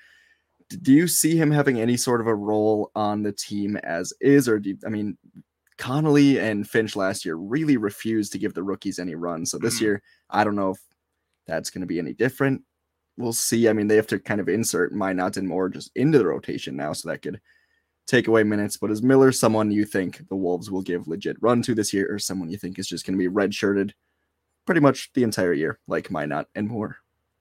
do 0.82 0.92
you 0.92 1.08
see 1.08 1.36
him 1.36 1.50
having 1.50 1.80
any 1.80 1.96
sort 1.96 2.20
of 2.20 2.26
a 2.26 2.34
role 2.34 2.90
on 2.94 3.22
the 3.22 3.32
team 3.32 3.76
as 3.78 4.12
is, 4.20 4.48
or 4.48 4.58
do 4.58 4.70
you, 4.70 4.78
I 4.86 4.88
mean, 4.88 5.18
Connelly 5.78 6.38
and 6.38 6.68
Finch 6.68 6.94
last 6.94 7.24
year 7.24 7.34
really 7.34 7.76
refused 7.76 8.32
to 8.32 8.38
give 8.38 8.54
the 8.54 8.62
rookies 8.62 8.98
any 8.98 9.14
run. 9.14 9.46
So 9.46 9.58
this 9.58 9.76
mm-hmm. 9.76 9.84
year, 9.84 10.02
I 10.28 10.44
don't 10.44 10.54
know 10.54 10.70
if 10.70 10.78
that's 11.46 11.70
going 11.70 11.80
to 11.80 11.86
be 11.86 11.98
any 11.98 12.12
different. 12.12 12.62
We'll 13.16 13.32
see. 13.32 13.68
I 13.68 13.72
mean, 13.72 13.88
they 13.88 13.96
have 13.96 14.06
to 14.08 14.18
kind 14.18 14.40
of 14.40 14.48
insert 14.48 14.92
Minott 14.92 15.36
and 15.36 15.48
Moore 15.48 15.68
just 15.68 15.90
into 15.96 16.18
the 16.18 16.26
rotation 16.26 16.76
now, 16.76 16.92
so 16.92 17.08
that 17.08 17.22
could 17.22 17.40
take 18.06 18.28
away 18.28 18.44
minutes. 18.44 18.76
But 18.76 18.90
is 18.90 19.02
Miller 19.02 19.32
someone 19.32 19.70
you 19.70 19.84
think 19.84 20.28
the 20.28 20.36
Wolves 20.36 20.70
will 20.70 20.82
give 20.82 21.08
legit 21.08 21.36
run 21.40 21.62
to 21.62 21.74
this 21.74 21.92
year, 21.92 22.06
or 22.12 22.18
someone 22.18 22.50
you 22.50 22.58
think 22.58 22.78
is 22.78 22.86
just 22.86 23.04
going 23.04 23.18
to 23.18 23.30
be 23.30 23.34
redshirted 23.34 23.92
pretty 24.66 24.80
much 24.80 25.12
the 25.14 25.22
entire 25.22 25.52
year, 25.52 25.78
like 25.86 26.08
Minott 26.08 26.46
and 26.54 26.68
Moore? 26.68 26.96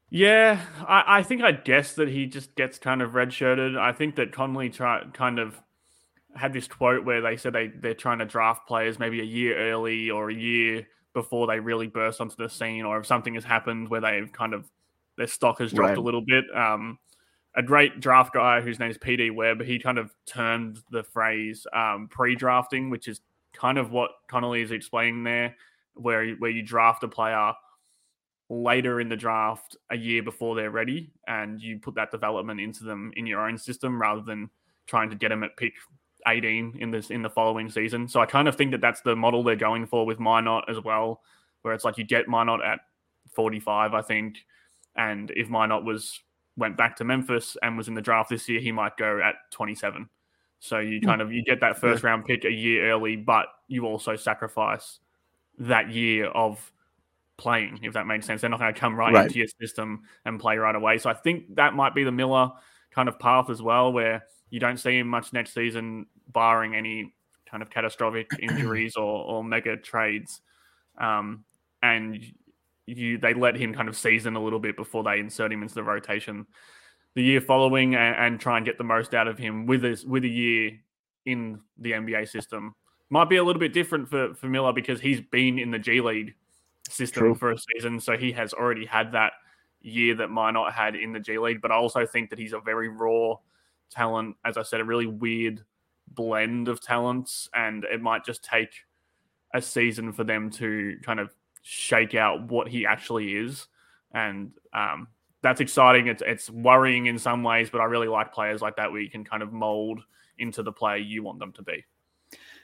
Yeah, 0.09 0.61
I, 0.87 1.19
I 1.19 1.23
think 1.23 1.43
I 1.43 1.51
guess 1.51 1.93
that 1.93 2.09
he 2.09 2.25
just 2.25 2.55
gets 2.55 2.79
kind 2.79 3.01
of 3.01 3.11
redshirted. 3.11 3.77
I 3.77 3.91
think 3.91 4.15
that 4.15 4.31
Connelly 4.31 4.69
try, 4.69 5.03
kind 5.13 5.37
of 5.37 5.61
had 6.35 6.53
this 6.53 6.67
quote 6.67 7.05
where 7.05 7.21
they 7.21 7.37
said 7.37 7.53
they, 7.53 7.67
they're 7.67 7.93
trying 7.93 8.19
to 8.19 8.25
draft 8.25 8.67
players 8.67 8.99
maybe 8.99 9.19
a 9.19 9.25
year 9.25 9.57
early 9.57 10.09
or 10.09 10.29
a 10.29 10.33
year 10.33 10.87
before 11.13 11.47
they 11.47 11.59
really 11.59 11.87
burst 11.87 12.21
onto 12.21 12.35
the 12.35 12.49
scene, 12.49 12.85
or 12.85 12.99
if 12.99 13.05
something 13.05 13.35
has 13.35 13.43
happened 13.43 13.89
where 13.89 14.01
they've 14.01 14.31
kind 14.31 14.53
of 14.53 14.69
their 15.17 15.27
stock 15.27 15.59
has 15.59 15.71
dropped 15.71 15.89
right. 15.89 15.97
a 15.97 16.01
little 16.01 16.21
bit. 16.21 16.45
Um, 16.55 16.97
a 17.55 17.63
great 17.63 17.99
draft 17.99 18.33
guy 18.33 18.61
whose 18.61 18.79
name 18.79 18.91
is 18.91 18.97
PD 18.97 19.33
Webb, 19.33 19.61
he 19.61 19.79
kind 19.79 19.97
of 19.97 20.11
termed 20.25 20.79
the 20.91 21.03
phrase 21.03 21.65
um, 21.73 22.07
pre-drafting, 22.09 22.89
which 22.89 23.07
is 23.07 23.21
kind 23.53 23.77
of 23.77 23.91
what 23.91 24.11
Connelly 24.27 24.61
is 24.61 24.71
explaining 24.71 25.23
there, 25.23 25.55
where 25.95 26.31
where 26.35 26.51
you 26.51 26.61
draft 26.61 27.03
a 27.03 27.07
player 27.07 27.53
later 28.49 28.99
in 28.99 29.09
the 29.09 29.15
draft 29.15 29.77
a 29.91 29.97
year 29.97 30.23
before 30.23 30.55
they're 30.55 30.71
ready, 30.71 31.11
and 31.27 31.61
you 31.61 31.79
put 31.79 31.95
that 31.95 32.11
development 32.11 32.59
into 32.59 32.83
them 32.83 33.11
in 33.15 33.25
your 33.25 33.47
own 33.47 33.57
system 33.57 34.01
rather 34.01 34.21
than 34.21 34.49
trying 34.87 35.09
to 35.09 35.15
get 35.15 35.29
them 35.29 35.43
at 35.43 35.55
pick 35.55 35.73
18 36.27 36.77
in 36.79 36.91
this 36.91 37.11
in 37.11 37.21
the 37.21 37.29
following 37.29 37.69
season. 37.69 38.07
So 38.07 38.19
I 38.19 38.25
kind 38.25 38.47
of 38.47 38.55
think 38.55 38.71
that 38.71 38.81
that's 38.81 39.01
the 39.01 39.15
model 39.15 39.43
they're 39.43 39.55
going 39.55 39.85
for 39.85 40.05
with 40.05 40.19
Minott 40.19 40.63
as 40.67 40.79
well, 40.83 41.21
where 41.61 41.73
it's 41.73 41.85
like 41.85 41.97
you 41.97 42.03
get 42.03 42.27
Minott 42.27 42.65
at 42.65 42.79
45, 43.35 43.93
I 43.93 44.01
think, 44.01 44.37
and 44.95 45.31
if 45.31 45.47
Minott 45.47 45.83
was 45.83 46.19
went 46.57 46.75
back 46.75 46.97
to 46.97 47.03
Memphis 47.03 47.55
and 47.63 47.77
was 47.77 47.87
in 47.87 47.93
the 47.93 48.01
draft 48.01 48.29
this 48.29 48.49
year, 48.49 48.59
he 48.59 48.71
might 48.71 48.97
go 48.97 49.21
at 49.21 49.35
27. 49.51 50.09
So 50.59 50.79
you 50.79 50.99
hmm. 50.99 51.05
kind 51.05 51.21
of 51.21 51.31
you 51.31 51.43
get 51.43 51.61
that 51.61 51.79
first 51.79 52.03
round 52.03 52.25
pick 52.25 52.45
a 52.45 52.51
year 52.51 52.91
early, 52.91 53.15
but 53.15 53.47
you 53.67 53.85
also 53.85 54.15
sacrifice 54.15 54.99
that 55.59 55.91
year 55.91 56.27
of 56.27 56.71
playing, 57.37 57.79
if 57.83 57.93
that 57.93 58.07
makes 58.07 58.25
sense. 58.25 58.41
They're 58.41 58.49
not 58.49 58.59
going 58.59 58.73
to 58.73 58.79
come 58.79 58.95
right, 58.95 59.13
right, 59.13 59.25
into 59.25 59.39
your 59.39 59.47
system 59.59 60.03
and 60.25 60.39
play 60.39 60.57
right 60.57 60.75
away. 60.75 60.97
So 60.97 61.09
I 61.09 61.13
think 61.13 61.55
that 61.55 61.73
might 61.73 61.95
be 61.95 62.03
the 62.03 62.11
Miller 62.11 62.51
kind 62.91 63.07
of 63.07 63.19
path 63.19 63.49
as 63.49 63.61
well, 63.61 63.91
where 63.91 64.25
you 64.49 64.59
don't 64.59 64.77
see 64.77 64.99
him 64.99 65.07
much 65.07 65.33
next 65.33 65.53
season, 65.53 66.07
barring 66.27 66.75
any 66.75 67.13
kind 67.49 67.63
of 67.63 67.69
catastrophic 67.69 68.29
injuries 68.39 68.95
or, 68.95 69.23
or 69.23 69.43
mega 69.43 69.77
trades. 69.77 70.41
Um, 70.97 71.45
and 71.81 72.21
you 72.85 73.17
they 73.19 73.33
let 73.33 73.55
him 73.55 73.73
kind 73.73 73.87
of 73.87 73.95
season 73.95 74.35
a 74.35 74.43
little 74.43 74.59
bit 74.59 74.75
before 74.75 75.03
they 75.03 75.19
insert 75.19 75.53
him 75.53 75.61
into 75.61 75.75
the 75.75 75.83
rotation 75.83 76.47
the 77.15 77.23
year 77.23 77.41
following 77.41 77.95
and, 77.95 78.15
and 78.15 78.39
try 78.39 78.57
and 78.57 78.65
get 78.65 78.77
the 78.77 78.83
most 78.83 79.13
out 79.13 79.27
of 79.27 79.37
him 79.37 79.65
with 79.65 79.83
a, 79.83 80.01
with 80.07 80.23
a 80.23 80.29
year 80.29 80.71
in 81.25 81.59
the 81.77 81.91
NBA 81.91 82.29
system. 82.29 82.73
Might 83.09 83.29
be 83.29 83.37
a 83.37 83.43
little 83.43 83.59
bit 83.59 83.73
different 83.73 84.07
for, 84.07 84.33
for 84.35 84.47
Miller 84.47 84.73
because 84.73 85.01
he's 85.01 85.21
been 85.21 85.57
in 85.57 85.71
the 85.71 85.79
G 85.79 86.01
League 86.01 86.35
system 86.89 87.23
True. 87.23 87.35
for 87.35 87.51
a 87.51 87.57
season, 87.57 87.99
so 87.99 88.17
he 88.17 88.31
has 88.33 88.53
already 88.53 88.85
had 88.85 89.11
that 89.13 89.33
year 89.81 90.15
that 90.15 90.29
Minott 90.29 90.73
had 90.73 90.95
in 90.95 91.13
the 91.13 91.19
G 91.19 91.37
League. 91.39 91.61
But 91.61 91.71
I 91.71 91.75
also 91.75 92.05
think 92.05 92.29
that 92.29 92.39
he's 92.39 92.53
a 92.53 92.59
very 92.59 92.87
raw 92.87 93.35
talent. 93.89 94.35
As 94.45 94.57
I 94.57 94.63
said, 94.63 94.79
a 94.79 94.85
really 94.85 95.07
weird 95.07 95.63
blend 96.07 96.67
of 96.67 96.81
talents, 96.81 97.49
and 97.53 97.83
it 97.85 98.01
might 98.01 98.25
just 98.25 98.43
take 98.43 98.71
a 99.53 99.61
season 99.61 100.13
for 100.13 100.23
them 100.23 100.49
to 100.51 100.97
kind 101.03 101.19
of 101.19 101.33
shake 101.61 102.15
out 102.15 102.47
what 102.47 102.67
he 102.67 102.85
actually 102.85 103.35
is, 103.35 103.67
and 104.13 104.51
um, 104.73 105.07
that's 105.41 105.61
exciting. 105.61 106.07
It's 106.07 106.23
it's 106.25 106.49
worrying 106.49 107.07
in 107.07 107.17
some 107.17 107.43
ways, 107.43 107.69
but 107.69 107.81
I 107.81 107.85
really 107.85 108.07
like 108.07 108.33
players 108.33 108.61
like 108.61 108.75
that 108.75 108.91
where 108.91 109.01
you 109.01 109.09
can 109.09 109.23
kind 109.23 109.43
of 109.43 109.53
mold 109.53 110.01
into 110.37 110.63
the 110.63 110.71
player 110.71 110.97
you 110.97 111.23
want 111.23 111.39
them 111.39 111.51
to 111.53 111.63
be. 111.63 111.83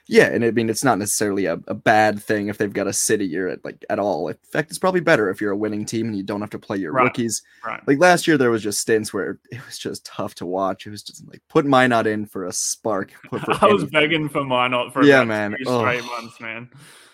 Yeah, 0.08 0.26
and 0.26 0.44
I 0.44 0.52
mean 0.52 0.70
it's 0.70 0.84
not 0.84 0.98
necessarily 0.98 1.46
a, 1.46 1.54
a 1.66 1.74
bad 1.74 2.22
thing 2.22 2.46
if 2.46 2.58
they've 2.58 2.72
got 2.72 2.86
a 2.86 2.92
city 2.92 3.26
year 3.26 3.48
at 3.48 3.64
like 3.64 3.84
at 3.90 3.98
all. 3.98 4.28
In 4.28 4.36
fact, 4.44 4.70
it's 4.70 4.78
probably 4.78 5.00
better 5.00 5.30
if 5.30 5.40
you're 5.40 5.50
a 5.50 5.56
winning 5.56 5.84
team 5.84 6.06
and 6.06 6.16
you 6.16 6.22
don't 6.22 6.40
have 6.40 6.50
to 6.50 6.58
play 6.60 6.76
your 6.76 6.92
right. 6.92 7.04
rookies. 7.04 7.42
Right. 7.64 7.80
Like 7.88 7.98
last 7.98 8.28
year, 8.28 8.38
there 8.38 8.50
was 8.50 8.62
just 8.62 8.80
stints 8.80 9.12
where 9.12 9.40
it 9.50 9.64
was 9.66 9.78
just 9.78 10.06
tough 10.06 10.36
to 10.36 10.46
watch. 10.46 10.86
It 10.86 10.90
was 10.90 11.02
just 11.02 11.26
like 11.28 11.42
put 11.48 11.66
Minott 11.66 12.06
in 12.06 12.24
for 12.24 12.44
a 12.44 12.52
spark. 12.52 13.10
For 13.30 13.64
I 13.64 13.66
was 13.66 13.84
begging 13.84 14.28
for 14.28 14.42
Minott 14.42 14.92
for 14.92 15.02
yeah, 15.02 15.24
man, 15.24 15.56
straight 15.60 16.04
months, 16.04 16.40
man. 16.40 16.70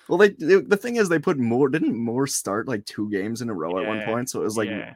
Well, 0.09 0.19
they, 0.19 0.31
they, 0.31 0.57
the 0.57 0.77
thing 0.77 0.97
is 0.97 1.09
they 1.09 1.19
put 1.19 1.39
more 1.39 1.69
didn't 1.69 1.97
more 1.97 2.27
start 2.27 2.69
like 2.69 2.85
two 2.85 3.09
games 3.11 3.41
in 3.41 3.49
a 3.49 3.55
row 3.55 3.79
yeah, 3.79 3.83
at 3.83 3.89
one 3.89 4.03
point, 4.03 4.31
so 4.31 4.41
it 4.41 4.45
was 4.45 4.57
like, 4.57 4.69
yeah. 4.69 4.95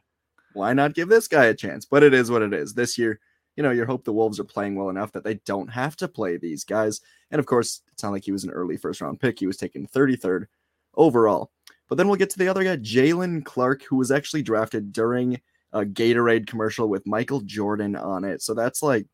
why 0.52 0.72
not 0.72 0.94
give 0.94 1.08
this 1.08 1.28
guy 1.28 1.46
a 1.46 1.54
chance? 1.54 1.86
But 1.86 2.02
it 2.02 2.12
is 2.12 2.30
what 2.30 2.42
it 2.42 2.52
is. 2.52 2.74
This 2.74 2.98
year, 2.98 3.20
you 3.56 3.62
know, 3.62 3.70
you 3.70 3.84
hope 3.86 4.04
the 4.04 4.12
Wolves 4.12 4.38
are 4.38 4.44
playing 4.44 4.74
well 4.74 4.90
enough 4.90 5.12
that 5.12 5.24
they 5.24 5.34
don't 5.46 5.68
have 5.68 5.96
to 5.96 6.08
play 6.08 6.36
these 6.36 6.64
guys. 6.64 7.00
And 7.30 7.38
of 7.38 7.46
course, 7.46 7.82
it's 7.92 8.02
not 8.02 8.12
like 8.12 8.24
he 8.24 8.32
was 8.32 8.44
an 8.44 8.50
early 8.50 8.76
first 8.76 9.00
round 9.00 9.20
pick; 9.20 9.38
he 9.38 9.46
was 9.46 9.56
taken 9.56 9.86
33rd 9.86 10.46
overall. 10.94 11.50
But 11.88 11.96
then 11.96 12.08
we'll 12.08 12.16
get 12.16 12.30
to 12.30 12.38
the 12.38 12.48
other 12.48 12.64
guy, 12.64 12.76
Jaylen 12.76 13.44
Clark, 13.44 13.82
who 13.84 13.96
was 13.96 14.10
actually 14.10 14.42
drafted 14.42 14.92
during 14.92 15.40
a 15.72 15.84
Gatorade 15.84 16.46
commercial 16.46 16.88
with 16.88 17.06
Michael 17.06 17.40
Jordan 17.40 17.96
on 17.96 18.24
it. 18.24 18.42
So 18.42 18.54
that's 18.54 18.82
like 18.82 19.06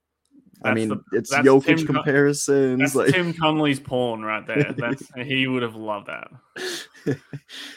I 0.64 0.74
mean, 0.74 0.88
the, 0.88 1.02
it's 1.12 1.34
Jokic 1.34 1.78
Tim 1.78 1.86
comparisons. 1.86 2.78
That's 2.78 2.94
like 2.94 3.12
Tim 3.12 3.32
Connelly's 3.32 3.80
porn 3.80 4.22
right 4.22 4.46
there. 4.46 4.72
That's 4.76 5.02
he 5.16 5.46
would 5.46 5.62
have 5.62 5.74
loved 5.74 6.08
that. 6.08 6.30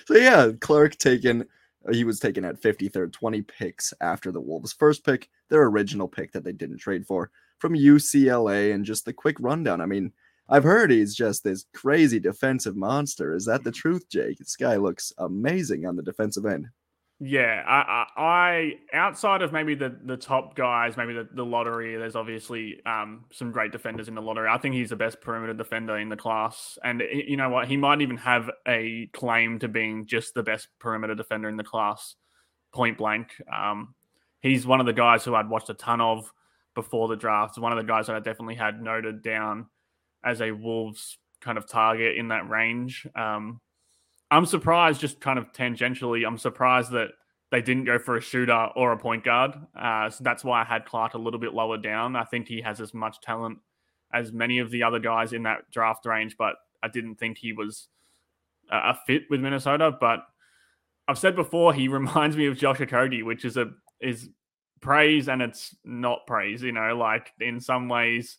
so 0.05 0.15
yeah, 0.15 0.51
Clark 0.60 0.98
taken. 0.98 1.45
He 1.92 2.04
was 2.04 2.20
taken 2.20 2.46
at 2.46 2.62
53rd, 2.62 2.62
20 2.62 2.62
picks 2.63 2.63
after 2.72 2.72
the 2.72 2.74
Wolves' 2.74 2.74
first 2.74 2.75
pick, 2.75 2.80
their 2.82 2.84
original 2.84 2.84
pick 2.84 2.84
that 2.84 2.84
they 2.84 2.84
didn't 2.84 2.84
trade 2.84 2.86
for 2.86 2.86
from 2.86 2.86
UCLA. 2.86 2.86
And 2.86 2.86
just 2.86 2.86
the 2.86 2.94
quick 2.94 2.98
rundown. 3.00 3.22
I 3.22 3.25
mean, 3.25 3.32
20 3.32 3.42
picks 3.44 3.63
after 3.63 3.63
the 3.63 3.63
Wolves' 3.63 3.63
first 3.63 3.63
pick, 3.63 3.63
their 3.63 3.63
original 3.63 3.63
pick 3.63 3.63
that 3.63 3.63
they 3.63 3.63
didn't 3.63 3.70
trade 3.70 3.70
for 3.70 3.70
from 3.70 3.70
UCLA. 3.70 3.74
And 3.74 3.74
just 3.74 3.74
the 3.74 3.74
quick 3.74 3.75
rundown. 3.75 3.75
I 3.75 3.75
mean, 3.75 3.75
20 3.75 3.75
picks 3.75 4.01
after 4.01 4.32
the 4.32 4.54
Wolves' 4.54 4.74
first 4.74 5.04
pick, 5.04 5.30
their 5.50 5.63
original 5.63 6.06
pick 6.06 6.32
that 6.32 6.44
they 6.44 6.51
didn't 6.51 6.80
trade 6.80 7.06
for 7.06 7.32
from 7.60 7.84
UCLA. 7.84 8.74
And 8.74 8.86
just 8.86 9.06
the 9.06 9.13
quick 9.13 9.46
rundown. 9.50 9.82
I 9.82 9.86
mean, 9.86 10.12
I've 10.48 10.63
heard 10.63 10.92
he's 10.92 11.15
just 11.15 11.44
this 11.44 11.65
crazy 11.74 12.20
defensive 12.20 12.75
monster. 12.75 13.34
Is 13.34 13.46
that 13.46 13.63
the 13.63 13.72
truth, 13.72 14.08
Jake? 14.10 14.38
This 14.38 14.56
guy 14.56 14.75
looks 14.75 15.12
amazing 15.18 15.86
on 15.86 15.96
the 15.96 16.04
defensive 16.04 16.46
end. 16.46 16.68
Yeah, 17.19 17.63
I, 17.65 18.05
I, 18.17 18.74
outside 18.91 19.41
of 19.41 19.53
maybe 19.53 19.74
the 19.74 19.98
the 20.03 20.17
top 20.17 20.53
guys, 20.53 20.98
maybe 20.98 21.13
the, 21.13 21.27
the 21.34 21.45
lottery. 21.45 21.95
There's 21.95 22.17
obviously 22.17 22.81
um, 22.86 23.24
some 23.31 23.53
great 23.53 23.72
defenders 23.72 24.10
in 24.10 24.15
the 24.15 24.22
lottery. 24.22 24.50
I 24.50 24.57
think 24.57 24.75
he's 24.75 24.89
the 24.89 24.98
best 24.98 25.22
perimeter 25.22 25.53
defender 25.53 25.98
in 25.98 26.10
the 26.10 26.17
class, 26.17 26.77
and 26.84 27.01
you 27.10 27.38
know 27.38 27.48
what? 27.48 27.69
He 27.69 27.77
might 27.77 28.01
even 28.01 28.17
have 28.17 28.50
a 28.67 29.07
claim 29.13 29.60
to 29.60 29.69
being 29.69 30.07
just 30.07 30.34
the 30.34 30.43
best 30.43 30.67
perimeter 30.77 31.15
defender 31.15 31.48
in 31.48 31.55
the 31.55 31.63
class, 31.63 32.15
point 32.74 32.98
blank. 32.98 33.29
Um, 33.51 33.95
he's 34.41 34.67
one 34.67 34.81
of 34.81 34.86
the 34.86 34.91
guys 34.91 35.24
who 35.24 35.36
I'd 35.36 35.50
watched 35.50 35.69
a 35.69 35.74
ton 35.74 36.01
of 36.01 36.29
before 36.74 37.07
the 37.07 37.15
draft. 37.15 37.57
One 37.57 37.72
of 37.72 37.77
the 37.77 37.86
guys 37.86 38.07
that 38.07 38.17
I 38.17 38.19
definitely 38.19 38.55
had 38.55 38.81
noted 38.81 39.24
down 39.24 39.67
as 40.22 40.41
a 40.41 40.51
Wolves 40.51 41.17
kind 41.39 41.57
of 41.57 41.65
target 41.65 42.17
in 42.17 42.27
that 42.27 42.50
range. 42.50 43.07
Um, 43.15 43.62
I'm 44.36 44.46
surprised, 44.46 45.00
just 45.00 45.22
kind 45.22 45.39
of 45.39 45.54
tangentially, 45.54 46.27
I'm 46.27 46.38
surprised 46.38 46.92
that 46.92 47.12
they 47.51 47.62
didn't 47.62 47.86
go 47.86 47.98
for 47.98 48.18
a 48.18 48.22
shooter 48.22 48.68
or 48.75 48.92
a 48.92 48.98
point 48.98 49.24
guard. 49.24 49.54
Uh, 49.80 50.10
so 50.10 50.25
that's 50.25 50.44
why 50.44 50.62
I 50.62 50.65
had 50.65 50.86
Clark 50.86 51.13
a 51.13 51.18
little 51.18 51.39
bit 51.39 51.54
lower 51.54 51.77
down. 51.77 52.18
I 52.18 52.25
think 52.25 52.50
he 52.50 52.60
has 52.60 52.82
as 52.82 52.94
much 52.94 53.22
talent 53.22 53.60
as 54.13 54.34
many 54.34 54.60
of 54.60 54.72
the 54.72 54.84
other 54.84 55.00
guys 55.00 55.32
in 55.32 55.44
that 55.44 55.72
draft 55.72 56.06
range, 56.06 56.36
but 56.38 56.56
I 56.84 56.89
didn't 56.89 57.15
think 57.15 57.38
he 57.38 57.54
was 57.54 57.88
a 58.70 58.94
fit 59.08 59.24
with 59.30 59.39
Minnesota. 59.39 59.96
But 59.98 60.25
I've 61.08 61.18
said 61.18 61.38
before, 61.38 61.74
he 61.74 61.88
reminds 61.88 62.36
me 62.36 62.48
of 62.48 62.58
Josh 62.58 62.80
Okogie, 62.80 63.24
which 63.24 63.46
is 63.46 63.56
a 63.56 63.72
is 64.01 64.27
praise 64.82 65.30
and 65.30 65.42
it's 65.42 65.74
not 65.86 66.27
praise. 66.27 66.62
You 66.62 66.74
know, 66.74 66.98
like 66.98 67.32
in 67.39 67.62
some 67.62 67.88
ways, 67.88 68.38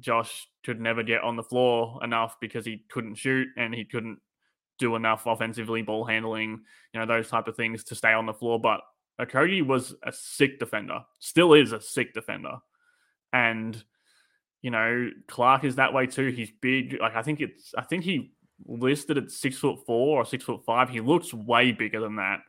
Josh 0.00 0.48
could 0.64 0.80
never 0.80 1.04
get 1.04 1.22
on 1.22 1.36
the 1.36 1.44
floor 1.44 2.00
enough 2.02 2.36
because 2.40 2.66
he 2.66 2.82
couldn't 2.90 3.14
shoot 3.14 3.46
and 3.56 3.72
he 3.72 3.84
couldn't 3.84 4.18
do 4.78 4.96
enough 4.96 5.26
offensively, 5.26 5.82
ball 5.82 6.04
handling, 6.04 6.60
you 6.92 7.00
know, 7.00 7.06
those 7.06 7.28
type 7.28 7.48
of 7.48 7.56
things 7.56 7.84
to 7.84 7.94
stay 7.94 8.12
on 8.12 8.26
the 8.26 8.34
floor. 8.34 8.60
But 8.60 8.80
Okogie 9.20 9.66
was 9.66 9.94
a 10.02 10.12
sick 10.12 10.58
defender, 10.58 11.00
still 11.18 11.54
is 11.54 11.72
a 11.72 11.80
sick 11.80 12.14
defender. 12.14 12.58
And, 13.32 13.82
you 14.62 14.70
know, 14.70 15.10
Clark 15.26 15.64
is 15.64 15.76
that 15.76 15.92
way 15.92 16.06
too. 16.06 16.28
He's 16.28 16.50
big. 16.60 16.98
Like, 17.00 17.16
I 17.16 17.22
think 17.22 17.40
it's, 17.40 17.74
I 17.76 17.82
think 17.82 18.04
he 18.04 18.32
listed 18.66 19.18
at 19.18 19.30
six 19.30 19.58
foot 19.58 19.84
four 19.86 20.20
or 20.20 20.24
six 20.24 20.44
foot 20.44 20.64
five. 20.64 20.88
He 20.88 21.00
looks 21.00 21.34
way 21.34 21.72
bigger 21.72 22.00
than 22.00 22.16
that. 22.16 22.40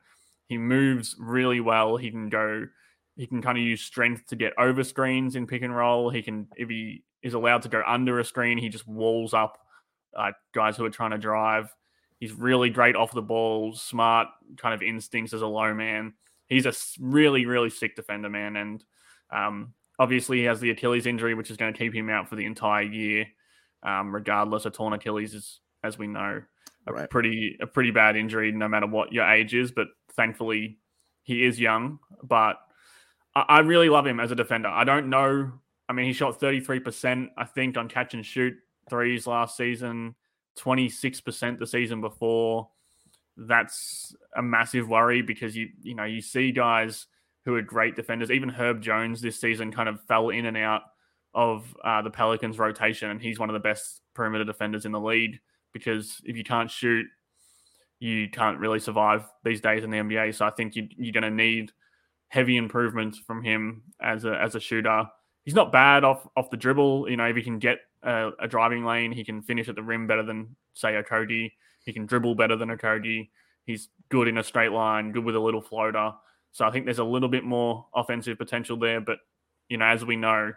He 0.47 0.57
moves 0.57 1.15
really 1.19 1.59
well. 1.59 1.97
He 1.97 2.09
can 2.09 2.29
go, 2.29 2.65
he 3.15 3.27
can 3.27 3.41
kind 3.41 3.57
of 3.57 3.63
use 3.63 3.81
strength 3.81 4.27
to 4.27 4.35
get 4.35 4.53
over 4.57 4.83
screens 4.83 5.35
in 5.35 5.45
pick 5.45 5.61
and 5.61 5.75
roll. 5.75 6.09
He 6.09 6.21
can, 6.21 6.47
if 6.55 6.69
he 6.69 7.03
is 7.21 7.33
allowed 7.33 7.63
to 7.63 7.69
go 7.69 7.83
under 7.85 8.19
a 8.19 8.25
screen, 8.25 8.57
he 8.57 8.69
just 8.69 8.87
walls 8.87 9.33
up 9.33 9.57
uh, 10.15 10.31
guys 10.53 10.77
who 10.77 10.85
are 10.85 10.89
trying 10.89 11.11
to 11.11 11.17
drive. 11.17 11.73
He's 12.19 12.33
really 12.33 12.69
great 12.69 12.97
off 12.97 13.13
the 13.13 13.21
ball, 13.21 13.73
smart 13.73 14.27
kind 14.57 14.73
of 14.73 14.81
instincts 14.81 15.33
as 15.33 15.41
a 15.41 15.47
low 15.47 15.73
man. 15.73 16.13
He's 16.47 16.65
a 16.65 16.73
really, 16.99 17.45
really 17.45 17.69
sick 17.69 17.95
defender, 17.95 18.29
man. 18.29 18.57
And 18.57 18.83
um, 19.31 19.73
obviously, 19.97 20.39
he 20.39 20.43
has 20.43 20.59
the 20.59 20.71
Achilles 20.71 21.05
injury, 21.05 21.33
which 21.33 21.49
is 21.49 21.57
going 21.57 21.73
to 21.73 21.79
keep 21.79 21.93
him 21.93 22.09
out 22.09 22.27
for 22.27 22.35
the 22.35 22.45
entire 22.45 22.83
year, 22.83 23.25
um, 23.83 24.13
regardless. 24.13 24.65
A 24.65 24.69
torn 24.69 24.93
Achilles 24.93 25.33
is, 25.33 25.61
as 25.83 25.97
we 25.97 26.07
know, 26.07 26.41
a 26.87 26.93
right. 26.93 27.09
pretty 27.09 27.57
a 27.61 27.67
pretty 27.67 27.91
bad 27.91 28.17
injury, 28.17 28.51
no 28.51 28.67
matter 28.67 28.87
what 28.87 29.13
your 29.13 29.25
age 29.25 29.53
is. 29.53 29.71
But 29.71 29.87
thankfully, 30.13 30.79
he 31.23 31.45
is 31.45 31.57
young. 31.57 31.99
But 32.21 32.59
I, 33.33 33.45
I 33.47 33.59
really 33.59 33.87
love 33.87 34.05
him 34.05 34.19
as 34.19 34.31
a 34.31 34.35
defender. 34.35 34.67
I 34.69 34.83
don't 34.83 35.09
know. 35.09 35.53
I 35.87 35.93
mean, 35.93 36.05
he 36.05 36.13
shot 36.13 36.37
thirty 36.37 36.59
three 36.59 36.81
percent, 36.81 37.29
I 37.37 37.45
think, 37.45 37.77
on 37.77 37.87
catch 37.87 38.13
and 38.13 38.25
shoot 38.25 38.55
threes 38.89 39.25
last 39.25 39.55
season. 39.55 40.15
26% 40.59 41.59
the 41.59 41.67
season 41.67 42.01
before. 42.01 42.69
That's 43.37 44.15
a 44.35 44.41
massive 44.41 44.89
worry 44.89 45.21
because 45.21 45.55
you 45.55 45.69
you 45.81 45.95
know 45.95 46.03
you 46.03 46.21
see 46.21 46.51
guys 46.51 47.07
who 47.45 47.55
are 47.55 47.61
great 47.61 47.95
defenders. 47.95 48.31
Even 48.31 48.49
Herb 48.49 48.81
Jones 48.81 49.21
this 49.21 49.39
season 49.39 49.71
kind 49.71 49.87
of 49.87 50.01
fell 50.03 50.29
in 50.29 50.45
and 50.45 50.57
out 50.57 50.81
of 51.33 51.75
uh, 51.83 52.01
the 52.01 52.09
Pelicans 52.09 52.59
rotation, 52.59 53.09
and 53.09 53.21
he's 53.21 53.39
one 53.39 53.49
of 53.49 53.53
the 53.53 53.59
best 53.59 54.01
perimeter 54.13 54.43
defenders 54.43 54.85
in 54.85 54.91
the 54.91 54.99
league 54.99 55.39
because 55.71 56.19
if 56.25 56.35
you 56.35 56.43
can't 56.43 56.69
shoot, 56.69 57.05
you 57.99 58.29
can't 58.29 58.59
really 58.59 58.79
survive 58.79 59.25
these 59.43 59.61
days 59.61 59.83
in 59.83 59.89
the 59.89 59.97
NBA. 59.97 60.35
So 60.35 60.45
I 60.45 60.51
think 60.51 60.75
you, 60.75 60.87
you're 60.97 61.13
going 61.13 61.23
to 61.23 61.29
need 61.29 61.71
heavy 62.29 62.57
improvements 62.57 63.17
from 63.19 63.43
him 63.43 63.83
as 64.01 64.25
a 64.25 64.39
as 64.39 64.55
a 64.55 64.59
shooter. 64.59 65.05
He's 65.43 65.55
not 65.55 65.71
bad 65.71 66.03
off 66.03 66.27
off 66.35 66.49
the 66.49 66.57
dribble. 66.57 67.09
You 67.09 67.17
know, 67.17 67.25
if 67.27 67.35
he 67.35 67.41
can 67.41 67.59
get 67.59 67.79
a, 68.03 68.31
a, 68.39 68.47
driving 68.47 68.85
lane. 68.85 69.11
He 69.11 69.23
can 69.23 69.41
finish 69.41 69.69
at 69.69 69.75
the 69.75 69.83
rim 69.83 70.07
better 70.07 70.23
than, 70.23 70.55
say, 70.73 70.93
Okogie. 70.93 71.51
He 71.85 71.93
can 71.93 72.05
dribble 72.05 72.35
better 72.35 72.55
than 72.55 72.69
Okogie. 72.69 73.29
He's 73.65 73.89
good 74.09 74.27
in 74.27 74.37
a 74.37 74.43
straight 74.43 74.71
line, 74.71 75.11
good 75.11 75.23
with 75.23 75.35
a 75.35 75.39
little 75.39 75.61
floater. 75.61 76.13
So 76.51 76.65
I 76.65 76.71
think 76.71 76.85
there's 76.85 76.99
a 76.99 77.03
little 77.03 77.29
bit 77.29 77.43
more 77.43 77.85
offensive 77.93 78.37
potential 78.37 78.77
there. 78.77 79.01
But, 79.01 79.19
you 79.69 79.77
know, 79.77 79.85
as 79.85 80.03
we 80.03 80.15
know 80.15 80.53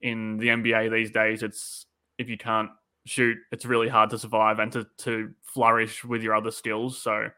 in 0.00 0.36
the 0.38 0.48
NBA 0.48 0.92
these 0.92 1.10
days, 1.10 1.42
it's 1.42 1.86
if 2.18 2.28
you 2.28 2.36
can't 2.36 2.70
shoot, 3.04 3.38
it's 3.52 3.64
really 3.64 3.88
hard 3.88 4.10
to 4.10 4.18
survive 4.18 4.58
and 4.58 4.72
to, 4.72 4.86
to 4.98 5.32
flourish 5.42 6.04
with 6.04 6.22
your 6.22 6.34
other 6.34 6.50
skills. 6.50 6.98
So 6.98 7.28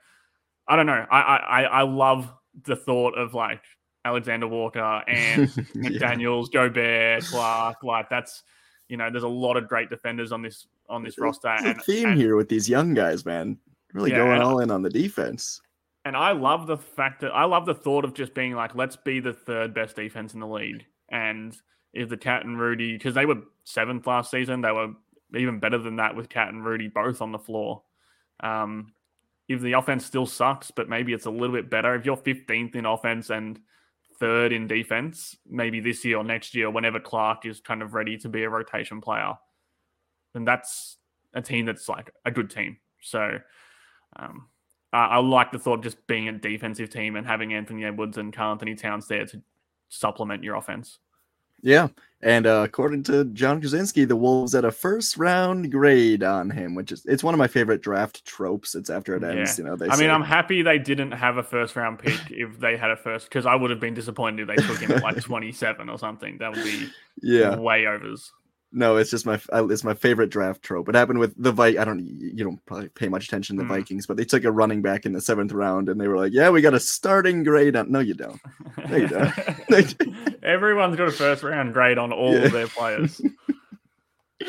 I 0.67 0.77
don't 0.77 0.87
know. 0.87 1.07
I, 1.11 1.21
I, 1.21 1.63
I 1.63 1.83
love 1.83 2.33
the 2.65 2.77
thought 2.77 3.17
of 3.17 3.35
like 3.35 3.63
Alexander 4.05 4.47
Walker 4.49 5.03
and 5.07 5.53
yeah. 5.75 5.99
Daniels, 5.99 6.49
Gobert, 6.49 7.25
Clark. 7.25 7.83
Like 7.83 8.09
that's 8.09 8.43
you 8.89 8.97
know, 8.97 9.11
there's 9.11 9.25
a 9.25 9.29
lot 9.29 9.57
of 9.57 9.69
great 9.69 9.91
defenders 9.91 10.33
on 10.33 10.43
this 10.43 10.67
on 10.89 11.03
this 11.03 11.19
roster. 11.19 11.55
There's 11.61 11.77
and, 11.77 11.83
theme 11.83 12.09
and, 12.11 12.19
here 12.19 12.37
with 12.37 12.49
these 12.49 12.69
young 12.69 12.95
guys, 12.95 13.25
man. 13.25 13.59
Really 13.93 14.11
yeah, 14.11 14.19
going 14.19 14.41
all 14.41 14.61
in 14.61 14.71
on 14.71 14.83
the 14.83 14.91
defense. 14.91 15.61
And 16.05 16.17
I 16.17 16.33
love 16.33 16.67
the 16.67 16.79
fact 16.79 17.21
that 17.21 17.33
I 17.33 17.45
love 17.45 17.67
the 17.67 17.75
thought 17.75 18.05
of 18.05 18.15
just 18.15 18.35
being 18.35 18.55
like, 18.55 18.75
let's 18.75 18.97
be 18.97 19.21
the 19.21 19.33
third 19.33 19.75
best 19.75 19.97
defense 19.97 20.35
in 20.35 20.41
the 20.41 20.47
league. 20.47 20.85
And 21.11 21.57
if 21.93 22.09
the 22.09 22.17
Cat 22.17 22.45
and 22.45 22.59
Rudy, 22.59 22.97
because 22.97 23.15
they 23.15 23.27
were 23.27 23.43
seventh 23.65 24.07
last 24.07 24.31
season, 24.31 24.63
they 24.63 24.73
were 24.73 24.93
even 25.35 25.59
better 25.59 25.79
than 25.79 25.97
that 25.97 26.17
with 26.17 26.29
Cat 26.29 26.49
and 26.49 26.65
Rudy 26.65 26.89
both 26.89 27.21
on 27.21 27.33
the 27.33 27.39
floor. 27.39 27.83
Um, 28.41 28.93
if 29.49 29.61
the 29.61 29.73
offense 29.73 30.05
still 30.05 30.27
sucks, 30.27 30.71
but 30.71 30.89
maybe 30.89 31.13
it's 31.13 31.27
a 31.27 31.31
little 31.31 31.55
bit 31.55 31.71
better, 31.71 31.95
if 31.95 32.05
you're 32.05 32.17
15th 32.17 32.75
in 32.75 32.87
offense 32.87 33.31
and 33.31 33.59
third 34.21 34.53
in 34.53 34.67
defense, 34.67 35.37
maybe 35.49 35.81
this 35.81 36.05
year 36.05 36.19
or 36.19 36.25
next 36.25 36.55
year, 36.55 36.71
whenever 36.71 37.01
Clark 37.01 37.47
is 37.47 37.61
kind 37.61 37.83
of 37.83 37.95
ready 37.95 38.17
to 38.19 38.29
be 38.29 38.45
a 38.45 38.51
rotation 38.51 39.01
player, 39.01 39.35
then 40.35 40.45
that's 40.45 40.99
a 41.35 41.43
team 41.43 41.67
that's 41.67 41.89
like 41.89 42.11
a 42.25 42.31
good 42.31 42.51
team. 42.51 42.79
So 43.01 43.39
um, 44.17 44.49
I, 44.93 45.07
I, 45.07 45.17
like 45.19 45.53
the 45.53 45.59
thought 45.59 45.79
of 45.79 45.85
just 45.85 46.07
being 46.07 46.29
a 46.29 46.33
defensive 46.33 46.91
team 46.91 47.17
and 47.17 47.27
having 47.27 47.55
Anthony 47.55 47.85
Edwards 47.85 48.19
and 48.19 48.33
Carl 48.33 48.53
Anthony 48.53 48.75
Towns 48.75 49.07
there 49.07 49.27
to 49.27 49.41
supplement 49.89 50.43
your 50.43 50.57
offense. 50.57 50.99
Yeah. 51.63 51.89
And 52.21 52.49
uh, 52.49 52.63
according 52.65 53.05
to 53.05 53.27
Jon 53.27 53.63
Krawczynski, 53.63 54.07
the 54.09 54.17
Wolves 54.17 54.53
had 54.53 54.65
a 54.65 54.73
first 54.73 55.17
round 55.17 55.71
grade 55.71 56.25
on 56.25 56.51
him, 56.51 56.75
which 56.75 56.91
is 56.91 57.07
it's 57.07 57.23
one 57.23 57.33
of 57.33 57.39
my 57.39 57.47
favorite 57.47 57.81
draft 57.81 58.25
tropes. 58.25 58.75
It's 58.75 58.91
after 58.91 59.15
it 59.15 59.23
ends, 59.23 59.57
yeah. 59.57 59.65
you 59.65 59.71
know. 59.71 59.77
They 59.77 59.89
I 59.89 59.97
mean, 59.97 60.11
I'm 60.11 60.23
happy 60.23 60.63
they 60.63 60.79
didn't 60.79 61.13
have 61.13 61.37
a 61.37 61.45
first 61.45 61.77
round 61.77 62.01
pick 62.01 62.19
if 62.31 62.59
they 62.59 62.77
had 62.77 62.91
a 62.91 62.97
first 62.97 63.29
because 63.29 63.47
I 63.47 63.55
would 63.55 63.71
have 63.71 63.79
been 63.79 63.95
disappointed 63.95 64.49
if 64.49 64.57
they 64.57 64.67
took 64.67 64.81
him 64.81 64.91
at 64.91 65.03
like 65.03 65.23
27 65.23 65.89
or 65.89 65.97
something. 65.97 66.39
That 66.39 66.51
would 66.51 66.65
be 66.65 66.89
yeah 67.23 67.55
way 67.57 67.87
overs. 67.87 68.33
No, 68.71 68.97
it's 68.97 69.11
just 69.11 69.25
my 69.25 69.41
it's 69.51 69.85
my 69.85 69.95
favorite 69.95 70.29
draft 70.29 70.63
trope. 70.63 70.89
It 70.91 70.95
happened 70.95 71.19
with 71.21 71.35
the 71.43 71.53
Vi. 71.53 71.69
I 71.69 71.85
don't 71.85 72.05
you 72.05 72.45
don't 72.45 72.65
probably 72.67 72.91
pay 72.91 73.09
much 73.09 73.27
attention 73.27 73.57
to 73.57 73.63
the 73.63 73.67
mm. 73.67 73.77
Vikings, 73.79 74.07
but 74.07 74.19
they 74.19 74.27
took 74.27 74.45
a 74.45 74.53
running 74.53 74.83
back 74.83 75.07
in 75.07 75.15
the 75.15 75.23
seventh 75.23 75.53
round, 75.53 75.89
and 75.89 75.99
they 75.99 76.07
were 76.07 76.19
like, 76.19 76.35
"Yeah, 76.35 76.51
we 76.51 76.61
got 76.61 76.75
a 76.75 76.81
starting 76.81 77.45
grade 77.45 77.77
on." 77.77 77.91
No, 77.91 78.01
you 78.01 78.13
don't. 78.13 78.41
No, 78.91 78.97
you 78.97 79.09
don't. 79.09 80.43
Everyone's 80.43 80.97
got 80.97 81.09
a 81.09 81.13
first 81.13 81.43
round 81.43 81.73
grade 81.73 81.97
on 81.97 82.13
all 82.13 82.35
yeah. 82.35 82.41
of 82.41 82.53
their 82.53 82.69
players. 82.69 83.23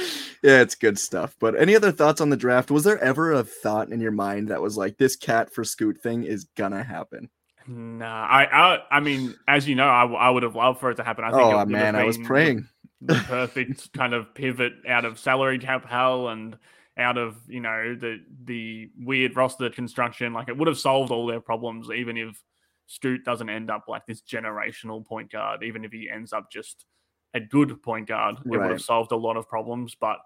yeah, 0.43 0.61
it's 0.61 0.75
good 0.75 0.99
stuff. 0.99 1.37
But 1.39 1.57
any 1.57 1.73
other 1.73 1.93
thoughts 1.93 2.19
on 2.19 2.29
the 2.29 2.37
draft? 2.37 2.71
Was 2.71 2.83
there 2.83 2.99
ever 2.99 3.31
a 3.31 3.43
thought 3.43 3.89
in 3.89 4.01
your 4.01 4.11
mind 4.11 4.49
that 4.49 4.61
was 4.61 4.75
like, 4.75 4.97
"This 4.97 5.15
cat 5.15 5.53
for 5.53 5.63
Scoot 5.63 6.01
thing 6.01 6.25
is 6.25 6.43
gonna 6.57 6.83
happen"? 6.83 7.29
Nah, 7.67 8.25
I, 8.25 8.45
I, 8.45 8.79
I 8.91 8.99
mean, 8.99 9.35
as 9.47 9.65
you 9.65 9.75
know, 9.75 9.87
I, 9.87 10.03
I 10.05 10.29
would 10.29 10.43
have 10.43 10.55
loved 10.55 10.81
for 10.81 10.91
it 10.91 10.95
to 10.95 11.03
happen. 11.05 11.23
I 11.23 11.31
think. 11.31 11.41
Oh 11.41 11.65
man, 11.65 11.95
I 11.95 12.03
was 12.03 12.17
praying 12.17 12.67
the 13.01 13.15
perfect 13.27 13.93
kind 13.93 14.13
of 14.13 14.33
pivot 14.33 14.73
out 14.87 15.05
of 15.05 15.19
salary 15.19 15.59
cap 15.59 15.85
hell 15.85 16.29
and 16.29 16.57
out 16.97 17.17
of 17.17 17.37
you 17.47 17.61
know 17.61 17.95
the 17.95 18.21
the 18.43 18.89
weird 18.99 19.35
roster 19.35 19.69
construction. 19.69 20.33
Like 20.33 20.49
it 20.49 20.57
would 20.57 20.67
have 20.67 20.77
solved 20.77 21.11
all 21.11 21.25
their 21.25 21.39
problems, 21.39 21.89
even 21.89 22.17
if 22.17 22.41
Scoot 22.87 23.23
doesn't 23.23 23.49
end 23.49 23.71
up 23.71 23.85
like 23.87 24.05
this 24.05 24.21
generational 24.21 25.05
point 25.05 25.31
guard. 25.31 25.63
Even 25.63 25.85
if 25.85 25.91
he 25.91 26.09
ends 26.09 26.33
up 26.33 26.51
just 26.51 26.85
a 27.33 27.39
good 27.39 27.81
point 27.81 28.07
guard, 28.07 28.35
it 28.37 28.49
right. 28.49 28.61
would 28.61 28.71
have 28.71 28.81
solved 28.81 29.11
a 29.11 29.17
lot 29.17 29.37
of 29.37 29.47
problems. 29.47 29.95
But 29.99 30.17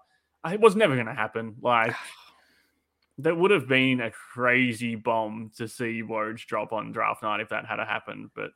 it 0.50 0.60
was 0.60 0.74
never 0.74 0.94
going 0.94 1.06
to 1.06 1.14
happen. 1.14 1.54
Like 1.60 1.94
that 3.18 3.36
would 3.36 3.52
have 3.52 3.68
been 3.68 4.00
a 4.00 4.10
crazy 4.10 4.96
bomb 4.96 5.52
to 5.58 5.68
see 5.68 6.02
Woj 6.02 6.44
drop 6.46 6.72
on 6.72 6.90
draft 6.90 7.22
night 7.22 7.40
if 7.40 7.50
that 7.50 7.66
had 7.66 7.78
happened. 7.78 8.30
But 8.34 8.50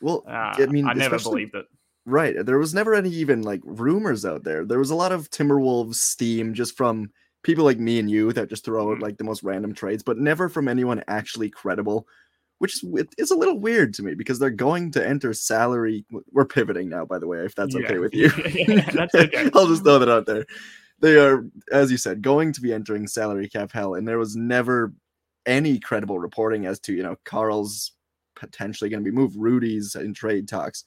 well, 0.00 0.22
uh, 0.28 0.54
I 0.58 0.66
mean, 0.66 0.86
I 0.86 0.92
never 0.92 1.18
believed 1.18 1.56
it 1.56 1.66
Right. 2.06 2.44
There 2.44 2.58
was 2.58 2.74
never 2.74 2.94
any 2.94 3.08
even 3.10 3.42
like 3.42 3.60
rumors 3.64 4.24
out 4.26 4.44
there. 4.44 4.64
There 4.64 4.78
was 4.78 4.90
a 4.90 4.94
lot 4.94 5.12
of 5.12 5.30
Timberwolves 5.30 5.94
steam 5.94 6.52
just 6.52 6.76
from 6.76 7.10
people 7.42 7.64
like 7.64 7.78
me 7.78 7.98
and 7.98 8.10
you 8.10 8.32
that 8.34 8.48
just 8.50 8.64
throw 8.64 8.90
out 8.92 8.98
Mhm. 8.98 9.02
like 9.02 9.16
the 9.16 9.24
most 9.24 9.42
random 9.42 9.72
trades, 9.74 10.02
but 10.02 10.18
never 10.18 10.48
from 10.48 10.68
anyone 10.68 11.02
actually 11.08 11.48
credible, 11.50 12.06
which 12.58 12.74
is 12.82 12.90
it 12.94 13.08
is 13.18 13.30
a 13.30 13.36
little 13.36 13.58
weird 13.58 13.94
to 13.94 14.02
me 14.02 14.14
because 14.14 14.38
they're 14.38 14.50
going 14.50 14.90
to 14.92 15.06
enter 15.06 15.32
salary. 15.32 16.04
We're 16.30 16.44
pivoting 16.44 16.90
now, 16.90 17.06
by 17.06 17.18
the 17.18 17.26
way, 17.26 17.38
if 17.44 17.54
that's 17.54 17.74
okay 17.74 17.98
with 17.98 18.14
you. 18.14 18.30
Yeah, 18.46 18.90
that's 18.90 19.14
okay. 19.14 19.50
I'll 19.54 19.66
just 19.66 19.82
throw 19.82 19.98
that 19.98 20.08
out 20.10 20.26
there. 20.26 20.44
They 21.00 21.18
are, 21.18 21.44
as 21.72 21.90
you 21.90 21.96
said, 21.96 22.22
going 22.22 22.52
to 22.52 22.60
be 22.60 22.72
entering 22.72 23.06
salary 23.06 23.48
cap 23.48 23.72
hell, 23.72 23.94
and 23.94 24.06
there 24.06 24.18
was 24.18 24.36
never 24.36 24.92
any 25.46 25.78
credible 25.78 26.18
reporting 26.18 26.64
as 26.66 26.80
to 26.80 26.92
you 26.94 27.02
know 27.02 27.16
Carl's 27.24 27.92
potentially 28.36 28.88
going 28.90 29.02
to 29.04 29.10
be 29.10 29.14
moved, 29.14 29.36
Rudy's 29.36 29.94
in 29.96 30.14
trade 30.14 30.48
talks, 30.48 30.84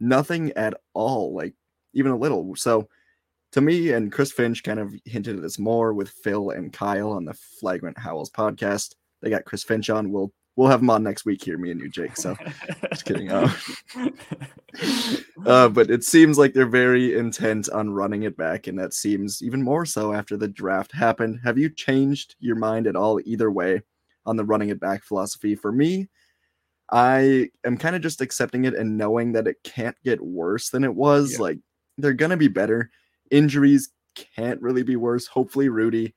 nothing 0.00 0.52
at 0.52 0.74
all, 0.94 1.34
like 1.34 1.54
even 1.92 2.12
a 2.12 2.16
little. 2.16 2.56
So 2.56 2.88
to 3.52 3.60
me, 3.60 3.92
and 3.92 4.12
Chris 4.12 4.32
Finch 4.32 4.62
kind 4.62 4.78
of 4.78 4.94
hinted 5.04 5.36
at 5.36 5.42
this 5.42 5.58
more 5.58 5.92
with 5.92 6.10
Phil 6.10 6.50
and 6.50 6.72
Kyle 6.72 7.10
on 7.10 7.24
the 7.24 7.34
Flagrant 7.34 7.98
Howls 7.98 8.30
podcast. 8.30 8.94
They 9.22 9.30
got 9.30 9.44
Chris 9.44 9.64
Finch 9.64 9.90
on. 9.90 10.10
We'll 10.10 10.32
we'll 10.56 10.68
have 10.68 10.80
him 10.80 10.90
on 10.90 11.02
next 11.02 11.24
week 11.24 11.42
here, 11.42 11.58
me 11.58 11.70
and 11.70 11.80
you, 11.80 11.88
Jake. 11.88 12.16
So 12.16 12.36
just 12.90 13.04
kidding. 13.04 13.30
Uh, 13.30 13.52
uh, 15.46 15.68
but 15.68 15.90
it 15.90 16.04
seems 16.04 16.38
like 16.38 16.52
they're 16.52 16.66
very 16.66 17.16
intent 17.16 17.68
on 17.70 17.90
running 17.90 18.22
it 18.22 18.36
back, 18.36 18.66
and 18.66 18.78
that 18.78 18.94
seems 18.94 19.42
even 19.42 19.62
more 19.62 19.84
so 19.84 20.12
after 20.12 20.36
the 20.36 20.48
draft 20.48 20.92
happened. 20.92 21.40
Have 21.44 21.58
you 21.58 21.70
changed 21.70 22.36
your 22.40 22.56
mind 22.56 22.86
at 22.86 22.96
all, 22.96 23.20
either 23.24 23.50
way, 23.50 23.82
on 24.26 24.36
the 24.36 24.44
running 24.44 24.68
it 24.68 24.80
back 24.80 25.02
philosophy? 25.02 25.54
For 25.54 25.72
me, 25.72 26.08
I 26.90 27.50
am 27.64 27.76
kind 27.76 27.94
of 27.94 28.02
just 28.02 28.20
accepting 28.20 28.64
it 28.64 28.74
and 28.74 28.98
knowing 28.98 29.32
that 29.32 29.46
it 29.46 29.62
can't 29.62 29.96
get 30.04 30.20
worse 30.20 30.70
than 30.70 30.84
it 30.84 30.94
was. 30.94 31.32
Yeah. 31.32 31.38
Like 31.40 31.58
they're 31.98 32.12
gonna 32.12 32.36
be 32.36 32.48
better. 32.48 32.90
Injuries 33.30 33.90
can't 34.14 34.60
really 34.60 34.82
be 34.82 34.96
worse. 34.96 35.26
Hopefully, 35.26 35.68
Rudy. 35.68 36.14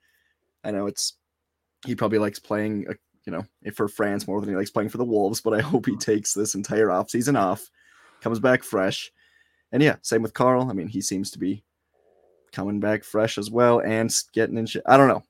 I 0.64 0.70
know 0.70 0.86
it's 0.86 1.14
he 1.86 1.94
probably 1.94 2.18
likes 2.18 2.38
playing, 2.38 2.86
uh, 2.88 2.94
you 3.26 3.32
know, 3.32 3.44
eh, 3.64 3.70
for 3.70 3.88
France 3.88 4.26
more 4.26 4.40
than 4.40 4.48
he 4.48 4.56
likes 4.56 4.70
playing 4.70 4.88
for 4.88 4.98
the 4.98 5.04
Wolves. 5.04 5.40
But 5.40 5.54
I 5.54 5.60
hope 5.60 5.86
he 5.86 5.92
mm-hmm. 5.92 5.98
takes 5.98 6.34
this 6.34 6.54
entire 6.54 6.90
off 6.90 7.10
season 7.10 7.36
off, 7.36 7.70
comes 8.20 8.40
back 8.40 8.64
fresh, 8.64 9.12
and 9.72 9.82
yeah, 9.82 9.96
same 10.02 10.22
with 10.22 10.34
Carl. 10.34 10.70
I 10.70 10.72
mean, 10.72 10.88
he 10.88 11.00
seems 11.00 11.30
to 11.32 11.38
be 11.38 11.62
coming 12.52 12.80
back 12.80 13.04
fresh 13.04 13.36
as 13.36 13.50
well 13.50 13.80
and 13.80 14.14
getting 14.32 14.56
in 14.56 14.66
shit. 14.66 14.82
I 14.86 14.96
don't 14.96 15.08
know. 15.08 15.22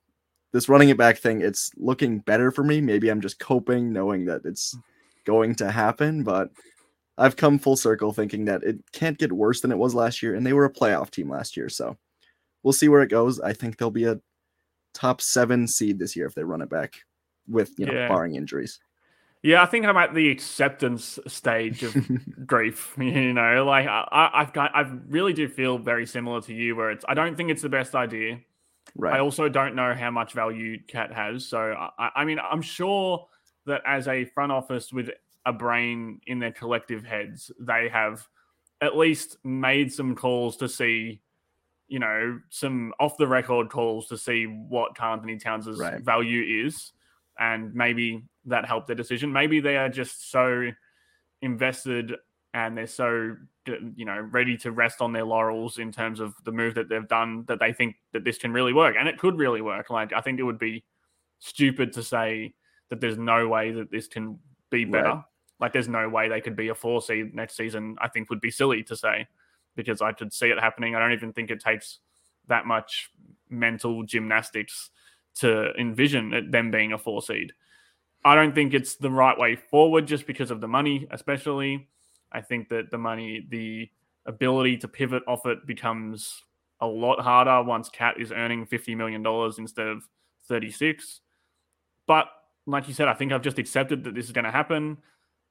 This 0.52 0.68
running 0.68 0.90
it 0.90 0.96
back 0.96 1.18
thing, 1.18 1.40
it's 1.40 1.70
looking 1.76 2.20
better 2.20 2.52
for 2.52 2.62
me. 2.62 2.80
Maybe 2.80 3.08
I'm 3.08 3.20
just 3.20 3.40
coping, 3.40 3.92
knowing 3.92 4.26
that 4.26 4.42
it's 4.44 4.74
mm. 4.74 4.82
Going 5.24 5.54
to 5.56 5.70
happen, 5.70 6.22
but 6.22 6.50
I've 7.16 7.36
come 7.36 7.58
full 7.58 7.76
circle 7.76 8.12
thinking 8.12 8.44
that 8.46 8.62
it 8.64 8.78
can't 8.92 9.18
get 9.18 9.32
worse 9.32 9.60
than 9.60 9.70
it 9.72 9.78
was 9.78 9.94
last 9.94 10.22
year, 10.22 10.34
and 10.34 10.44
they 10.46 10.52
were 10.52 10.64
a 10.64 10.72
playoff 10.72 11.10
team 11.10 11.30
last 11.30 11.56
year, 11.56 11.68
so 11.68 11.96
we'll 12.62 12.72
see 12.72 12.88
where 12.88 13.02
it 13.02 13.10
goes. 13.10 13.40
I 13.40 13.52
think 13.52 13.76
they'll 13.76 13.90
be 13.90 14.04
a 14.04 14.20
top 14.94 15.20
seven 15.20 15.66
seed 15.66 15.98
this 15.98 16.14
year 16.16 16.26
if 16.26 16.34
they 16.34 16.44
run 16.44 16.62
it 16.62 16.70
back 16.70 16.94
with 17.48 17.72
you 17.78 17.86
know 17.86 17.92
Yeah. 17.92 18.08
barring 18.08 18.34
injuries. 18.36 18.80
Yeah, 19.42 19.62
I 19.62 19.66
think 19.66 19.84
I'm 19.84 19.96
at 19.98 20.14
the 20.14 20.30
acceptance 20.30 21.18
stage 21.26 21.82
of 21.82 21.94
grief. 22.46 22.94
You 22.96 23.34
know, 23.34 23.66
like 23.66 23.86
I, 23.86 24.30
I've 24.32 24.54
got, 24.54 24.74
I 24.74 24.90
really 25.08 25.34
do 25.34 25.48
feel 25.48 25.76
very 25.76 26.06
similar 26.06 26.40
to 26.42 26.54
you, 26.54 26.74
where 26.74 26.90
it's 26.90 27.04
I 27.06 27.12
don't 27.14 27.36
think 27.36 27.50
it's 27.50 27.60
the 27.60 27.68
best 27.68 27.94
idea. 27.94 28.38
right. 28.96 29.14
I 29.16 29.18
also 29.20 29.50
don't 29.50 29.74
know 29.74 29.92
how 29.94 30.10
much 30.10 30.32
value 30.32 30.78
Cat 30.88 31.12
has. 31.12 31.46
So 31.46 31.58
I, 31.98 32.10
I 32.16 32.24
mean, 32.24 32.38
I'm 32.40 32.62
sure 32.62 33.26
that 33.66 33.82
as 33.86 34.08
a 34.08 34.24
front 34.24 34.52
office 34.52 34.92
with 34.92 35.10
a 35.46 35.52
brain 35.52 36.20
in 36.26 36.38
their 36.38 36.52
collective 36.52 37.04
heads, 37.04 37.50
they 37.58 37.88
have 37.88 38.26
at 38.80 38.96
least 38.96 39.36
made 39.44 39.92
some 39.92 40.14
calls 40.14 40.56
to 40.58 40.68
see, 40.68 41.20
you 41.88 41.98
know, 41.98 42.40
some 42.50 42.92
off 42.98 43.16
the 43.16 43.26
record 43.26 43.70
calls 43.70 44.08
to 44.08 44.18
see 44.18 44.44
what 44.44 44.94
Carl 44.94 45.14
Anthony 45.14 45.38
Towns' 45.38 45.78
Right. 45.78 46.00
value 46.02 46.66
is, 46.66 46.92
and 47.38 47.74
maybe 47.74 48.24
that 48.46 48.64
helped 48.66 48.86
their 48.86 48.96
decision. 48.96 49.32
Maybe 49.32 49.60
they 49.60 49.76
are 49.76 49.88
just 49.88 50.30
so 50.30 50.70
invested 51.42 52.14
and 52.54 52.78
they're 52.78 52.86
so 52.86 53.36
you 53.66 54.04
know 54.04 54.20
ready 54.30 54.56
to 54.56 54.70
rest 54.70 55.00
on 55.00 55.12
their 55.12 55.24
laurels 55.24 55.78
in 55.78 55.90
terms 55.90 56.20
of 56.20 56.34
the 56.44 56.52
move 56.52 56.74
that 56.74 56.88
they've 56.88 57.08
done 57.08 57.44
that 57.46 57.58
they 57.58 57.72
think 57.72 57.96
that 58.12 58.24
this 58.24 58.38
can 58.38 58.52
really 58.52 58.72
work 58.72 58.94
and 58.98 59.08
it 59.08 59.18
could 59.18 59.36
really 59.36 59.60
work 59.60 59.90
like 59.90 60.12
i 60.12 60.20
think 60.20 60.38
it 60.38 60.42
would 60.42 60.58
be 60.58 60.84
stupid 61.38 61.92
to 61.92 62.02
say 62.02 62.54
that 62.94 63.00
there's 63.00 63.18
no 63.18 63.48
way 63.48 63.72
that 63.72 63.90
this 63.90 64.06
can 64.06 64.38
be 64.70 64.84
better 64.84 65.08
Right. 65.08 65.24
like 65.60 65.72
there's 65.72 65.88
no 65.88 66.08
way 66.08 66.28
they 66.28 66.40
could 66.40 66.56
be 66.56 66.68
a 66.68 66.74
four 66.74 67.02
seed 67.02 67.34
next 67.34 67.56
season 67.56 67.96
i 68.00 68.08
think 68.08 68.30
would 68.30 68.40
be 68.40 68.50
silly 68.50 68.82
to 68.84 68.96
say 68.96 69.26
because 69.76 70.00
i 70.00 70.12
could 70.12 70.32
see 70.32 70.48
it 70.48 70.58
happening 70.58 70.94
i 70.94 70.98
don't 70.98 71.12
even 71.12 71.32
think 71.32 71.50
it 71.50 71.60
takes 71.60 71.98
that 72.48 72.66
much 72.66 73.10
mental 73.50 74.02
gymnastics 74.04 74.90
to 75.34 75.72
envision 75.78 76.32
it, 76.32 76.50
them 76.52 76.70
being 76.70 76.92
a 76.92 76.98
four 76.98 77.20
seed 77.22 77.52
I 78.26 78.34
don't 78.34 78.54
think 78.54 78.72
it's 78.72 78.94
the 78.96 79.10
right 79.10 79.38
way 79.38 79.54
forward 79.54 80.06
just 80.06 80.26
because 80.26 80.50
of 80.50 80.62
the 80.62 80.66
money, 80.66 81.06
especially. 81.10 81.88
I 82.32 82.40
think 82.40 82.70
that 82.70 82.90
the 82.90 82.96
money, 82.96 83.46
the 83.50 83.90
ability 84.24 84.78
to 84.78 84.88
pivot 84.88 85.22
off 85.28 85.44
it 85.44 85.66
becomes 85.66 86.42
a 86.80 86.86
lot 86.86 87.20
harder 87.20 87.62
once 87.62 87.90
Cat 87.90 88.14
is 88.18 88.32
earning 88.32 88.66
$50 88.66 88.96
million 88.96 89.22
instead 89.58 89.88
of 89.88 90.08
36. 90.48 91.20
But 92.06 92.28
like 92.66 92.88
you 92.88 92.94
said, 92.94 93.08
I 93.08 93.14
think 93.14 93.32
I've 93.32 93.42
just 93.42 93.58
accepted 93.58 94.04
that 94.04 94.14
this 94.14 94.26
is 94.26 94.32
going 94.32 94.44
to 94.44 94.50
happen. 94.50 94.98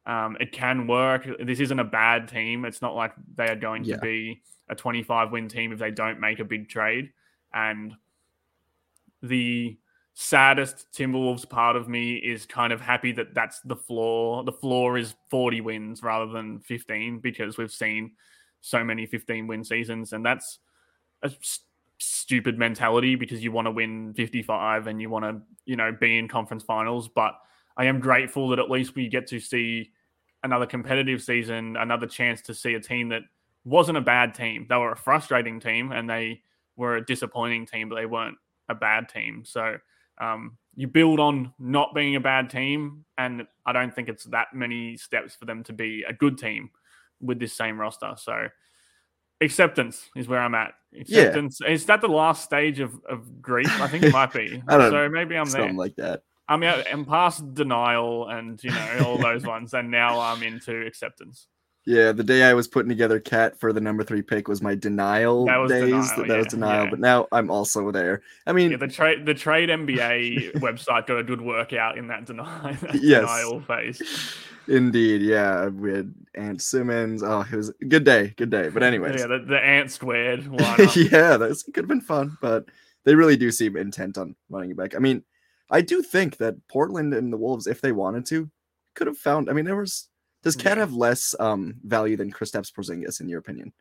Um, 0.05 0.35
it 0.39 0.51
can 0.51 0.87
work. 0.87 1.27
This 1.39 1.59
isn't 1.59 1.79
a 1.79 1.83
bad 1.83 2.27
team. 2.27 2.65
It's 2.65 2.81
not 2.81 2.95
like 2.95 3.13
they 3.35 3.47
are 3.49 3.55
going 3.55 3.83
Yeah. 3.85 3.95
to 3.95 4.01
be 4.01 4.41
a 4.69 4.75
25 4.75 5.31
win 5.31 5.47
team 5.47 5.71
if 5.71 5.79
they 5.79 5.91
don't 5.91 6.19
make 6.19 6.39
a 6.39 6.45
big 6.45 6.69
trade. 6.69 7.11
And 7.53 7.93
the 9.21 9.77
saddest 10.15 10.91
Timberwolves 10.91 11.47
part 11.49 11.75
of 11.75 11.87
me 11.87 12.15
is 12.15 12.45
kind 12.45 12.73
of 12.73 12.81
happy 12.81 13.11
that 13.13 13.33
that's 13.33 13.61
the 13.61 13.75
floor. 13.75 14.43
The 14.43 14.51
floor 14.51 14.97
is 14.97 15.15
40 15.29 15.61
wins 15.61 16.03
rather 16.03 16.31
than 16.31 16.59
15 16.59 17.19
because 17.19 17.57
we've 17.57 17.71
seen 17.71 18.11
so 18.61 18.83
many 18.83 19.05
15 19.05 19.47
win 19.47 19.63
seasons, 19.63 20.13
and 20.13 20.25
that's 20.25 20.59
a 21.21 21.31
stupid 21.99 22.57
mentality 22.57 23.15
because 23.15 23.43
you 23.43 23.51
want 23.51 23.67
to 23.67 23.71
win 23.71 24.13
55 24.13 24.87
and 24.87 25.01
you 25.01 25.09
want 25.09 25.25
to, 25.25 25.41
you 25.65 25.75
know, 25.75 25.91
be 25.91 26.17
in 26.17 26.27
conference 26.27 26.63
finals. 26.63 27.07
But 27.07 27.33
I 27.77 27.85
am 27.85 27.99
grateful 27.99 28.49
that 28.49 28.59
at 28.59 28.69
least 28.69 28.95
we 28.95 29.07
get 29.07 29.27
to 29.27 29.39
see 29.39 29.91
another 30.43 30.65
competitive 30.65 31.21
season, 31.21 31.77
another 31.77 32.07
chance 32.07 32.41
to 32.43 32.53
see 32.53 32.73
a 32.73 32.79
team 32.79 33.09
that 33.09 33.21
wasn't 33.65 33.97
a 33.97 34.01
bad 34.01 34.33
team. 34.33 34.65
They 34.67 34.75
were 34.75 34.91
a 34.91 34.97
frustrating 34.97 35.59
team 35.59 35.91
and 35.91 36.09
they 36.09 36.41
were 36.75 36.97
a 36.97 37.05
disappointing 37.05 37.65
team, 37.65 37.89
but 37.89 37.95
they 37.95 38.05
weren't 38.05 38.37
a 38.69 38.75
bad 38.75 39.09
team. 39.09 39.43
So 39.45 39.77
um, 40.19 40.57
you 40.75 40.87
build 40.87 41.19
on 41.19 41.53
not 41.59 41.93
being 41.95 42.15
a 42.15 42.19
bad 42.19 42.49
team, 42.49 43.05
and 43.17 43.47
I 43.65 43.71
don't 43.71 43.93
think 43.93 44.09
it's 44.09 44.25
that 44.25 44.53
many 44.53 44.97
steps 44.97 45.35
for 45.35 45.45
them 45.45 45.63
to 45.65 45.73
be 45.73 46.03
a 46.07 46.13
good 46.13 46.37
team 46.37 46.69
with 47.21 47.39
this 47.39 47.53
same 47.53 47.79
roster. 47.79 48.13
So 48.17 48.47
acceptance 49.43 50.09
is 50.15 50.27
where 50.27 50.39
I'm 50.39 50.55
at. 50.55 50.73
Acceptance 50.99 51.59
is 51.67 51.85
that 51.85 52.01
the 52.01 52.07
last 52.07 52.43
stage 52.43 52.79
of, 52.79 52.93
of 53.09 53.41
grief? 53.41 53.69
I 53.81 53.87
think 53.87 54.03
it 54.03 54.13
might 54.13 54.31
be. 54.33 54.61
I 54.67 54.77
don't 54.77 54.91
so 54.91 55.09
maybe 55.09 55.35
I'm 55.35 55.45
there. 55.45 55.61
Something 55.61 55.77
like 55.77 55.95
that. 55.95 56.23
I'm 56.47 56.61
out. 56.63 56.85
I'm 56.91 57.05
past 57.05 57.53
denial 57.53 58.29
and 58.29 58.61
you 58.63 58.71
know 58.71 59.03
all 59.05 59.17
those 59.17 59.43
ones, 59.45 59.73
and 59.73 59.89
now 59.89 60.19
I'm 60.19 60.43
into 60.43 60.85
acceptance. 60.85 61.47
Yeah, 61.85 62.13
the 62.13 62.23
day 62.23 62.43
I 62.43 62.53
was 62.53 62.67
putting 62.67 62.87
together 62.89 63.19
Cat 63.19 63.59
for 63.59 63.73
the 63.73 63.81
number 63.81 64.03
three 64.03 64.21
pick 64.21 64.47
was 64.47 64.61
my 64.61 64.73
denial 64.73 65.45
That 65.45 65.57
was 65.57 65.69
days. 65.69 65.81
denial, 65.89 66.15
that, 66.17 66.27
that 66.29 66.37
was 66.37 66.47
denial, 66.47 66.83
yeah. 66.85 66.89
but 66.89 66.99
now 66.99 67.27
I'm 67.33 67.51
also 67.51 67.91
there. 67.91 68.21
I 68.47 68.53
mean, 68.53 68.71
Yeah, 68.71 68.77
the 68.77 68.87
trade 68.87 69.25
the 69.25 69.33
trade 69.33 69.67
NBA 69.69 70.53
website 70.55 71.07
got 71.07 71.17
a 71.19 71.23
good 71.23 71.41
workout 71.41 71.97
in 71.97 72.07
that 72.07 72.25
denial, 72.25 72.77
Yes. 72.93 73.21
denial 73.21 73.61
phase. 73.61 74.01
Indeed, 74.67 75.21
yeah. 75.21 75.67
We 75.67 75.91
had 75.93 76.13
Ant 76.35 76.61
Simons. 76.61 77.21
Oh, 77.23 77.41
it 77.51 77.55
was 77.55 77.69
a 77.81 77.85
good 77.85 78.03
day, 78.03 78.33
good 78.37 78.49
day. 78.49 78.69
But 78.69 78.83
anyways, 78.83 79.19
Yeah, 79.19 79.27
the, 79.27 79.39
the 79.39 79.59
ant 79.59 79.91
squared 79.91 80.41
lineup. 80.43 81.11
yeah, 81.11 81.37
that 81.37 81.63
could 81.73 81.83
have 81.83 81.87
been 81.87 82.01
fun, 82.01 82.37
but 82.41 82.65
they 83.03 83.15
really 83.15 83.35
do 83.37 83.51
seem 83.51 83.75
intent 83.75 84.17
on 84.17 84.35
running 84.49 84.71
it 84.71 84.77
back. 84.77 84.95
I 84.95 84.99
mean, 84.99 85.23
I 85.69 85.81
do 85.81 86.01
think 86.01 86.37
that 86.37 86.55
Portland 86.67 87.13
and 87.13 87.31
the 87.33 87.37
Wolves, 87.37 87.67
if 87.67 87.81
they 87.81 87.91
wanted 87.91 88.25
to, 88.27 88.49
could 88.95 89.07
have 89.07 89.17
found. 89.17 89.49
I 89.49 89.53
mean, 89.53 89.65
there 89.65 89.75
was. 89.75 90.07
Does 90.43 90.55
Cat 90.57 90.77
Yeah. 90.77 90.81
have 90.81 90.93
less 90.93 91.33
um 91.39 91.75
value 91.83 92.17
than 92.17 92.31
Kristaps 92.31 92.71
Porzingis 92.71 93.21
in 93.21 93.29
your 93.29 93.39
opinion? 93.39 93.71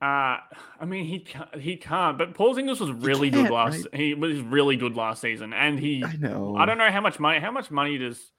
Uh, 0.00 0.38
I 0.80 0.84
mean, 0.86 1.04
he 1.06 1.18
can't, 1.20 1.54
he 1.56 1.76
can't. 1.76 2.16
But 2.16 2.34
Porzingis 2.34 2.80
was 2.80 2.92
really 2.92 3.30
good 3.30 3.50
last. 3.50 3.86
He 3.92 4.14
was 4.14 4.40
really 4.40 4.76
good 4.76 4.96
last 4.96 5.20
season, 5.20 5.52
and 5.52 5.78
he. 5.78 6.04
I 6.04 6.14
know. 6.16 6.56
I 6.56 6.66
don't 6.66 6.78
know 6.78 6.90
how 6.90 7.00
much 7.00 7.18
money. 7.18 7.40
How 7.40 7.50
much 7.50 7.70
money 7.70 7.98
does 7.98 8.30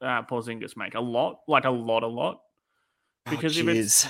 uh, 0.00 0.22
Porzingis 0.22 0.76
make? 0.76 0.94
A 0.94 1.00
lot, 1.00 1.40
like 1.48 1.64
a 1.64 1.70
lot, 1.70 2.02
a 2.02 2.06
lot. 2.06 2.40
Oh, 3.26 3.30
because 3.30 3.56
if 3.58 3.66
it's- 3.68 4.08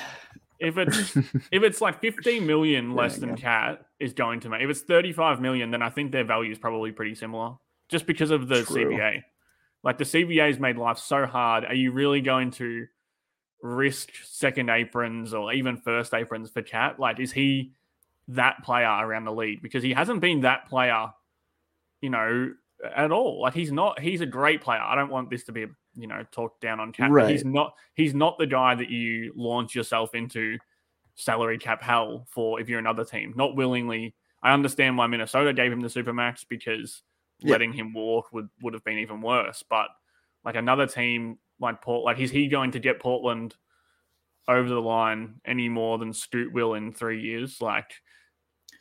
If 0.61 0.77
it's 0.77 1.17
if 1.53 1.63
it's 1.63 1.81
like 1.81 2.01
15 2.01 2.45
million 2.45 2.95
less 2.97 3.15
Yeah, 3.15 3.21
than 3.21 3.29
yeah. 3.31 3.37
Cat 3.37 3.87
is 4.01 4.13
going 4.13 4.41
to 4.41 4.49
make. 4.49 4.61
If 4.63 4.71
it's 4.71 4.81
35 4.83 5.41
million, 5.41 5.71
then 5.71 5.83
I 5.83 5.89
think 5.91 6.11
their 6.11 6.25
value 6.25 6.51
is 6.51 6.59
probably 6.59 6.91
pretty 6.91 7.15
similar, 7.15 7.55
just 7.89 8.07
because 8.07 8.33
of 8.33 8.49
the 8.49 8.65
True. 8.65 8.87
CBA. 8.97 9.23
Like 9.85 9.99
the 9.99 10.05
CBA's 10.05 10.59
made 10.59 10.77
life 10.77 10.99
so 10.99 11.27
hard. 11.27 11.65
Are 11.65 11.75
you 11.75 11.93
really 11.93 12.21
going 12.21 12.51
to 12.53 12.87
risk 13.63 14.11
second 14.25 14.69
aprons 14.71 15.33
or 15.33 15.53
even 15.53 15.77
first 15.77 16.13
aprons 16.13 16.51
for 16.51 16.63
Cat? 16.63 16.99
Like, 16.99 17.21
is 17.21 17.31
he 17.33 17.71
that 18.27 18.65
player 18.65 18.89
around 18.89 19.25
the 19.27 19.33
league? 19.33 19.63
Because 19.63 19.85
he 19.85 19.93
hasn't 19.93 20.21
been 20.21 20.41
that 20.41 20.69
player, 20.69 21.07
you 22.01 22.11
know, 22.11 22.53
at 22.97 23.13
all. 23.13 23.41
Like 23.43 23.55
he's 23.55 23.71
not. 23.71 24.01
He's 24.01 24.21
a 24.23 24.27
great 24.27 24.61
player. 24.61 24.81
I 24.81 24.97
don't 24.97 25.11
want 25.11 25.31
this 25.31 25.45
to 25.45 25.53
be, 25.53 25.67
you 25.99 26.07
know, 26.07 26.25
talk 26.31 26.61
down 26.61 26.81
on 26.81 26.93
KAT. 26.93 27.11
Right. 27.11 27.31
He's 27.31 27.45
not. 27.45 27.75
He's 27.95 28.15
not 28.15 28.39
the 28.39 28.47
guy 28.47 28.75
that 28.75 28.89
you 28.89 29.33
launch 29.37 29.75
yourself 29.75 30.15
into 30.15 30.57
salary 31.17 31.59
cap 31.59 31.83
hell 31.83 32.27
for 32.31 32.61
if 32.61 32.69
you're 32.69 32.79
another 32.79 33.05
team. 33.05 33.35
Not 33.37 33.57
willingly. 33.57 34.15
I 34.43 34.55
understand 34.55 34.97
why 34.97 35.09
Minnesota 35.09 35.53
gave 35.53 35.73
him 35.73 35.81
the 35.81 35.89
supermax 35.89 36.45
because 36.49 37.03
Yeah. 37.41 37.53
letting 37.53 37.73
him 37.73 37.93
walk 37.93 38.33
would 38.33 38.49
would 38.63 38.75
have 38.75 38.85
been 38.85 38.99
even 38.99 39.21
worse. 39.21 39.65
But 39.69 39.89
like 40.45 40.55
another 40.55 40.87
team 40.87 41.39
like 41.61 41.83
Port, 41.83 42.05
like 42.05 42.21
is 42.21 42.31
he 42.31 42.47
going 42.47 42.71
to 42.73 42.79
get 42.79 43.01
Portland 43.01 43.57
over 44.47 44.69
the 44.69 44.81
line 44.81 45.41
any 45.45 45.69
more 45.69 45.99
than 45.99 46.13
Scoot 46.13 46.53
will 46.53 46.75
in 46.75 46.93
three 46.93 47.21
years? 47.21 47.61
Like 47.61 47.91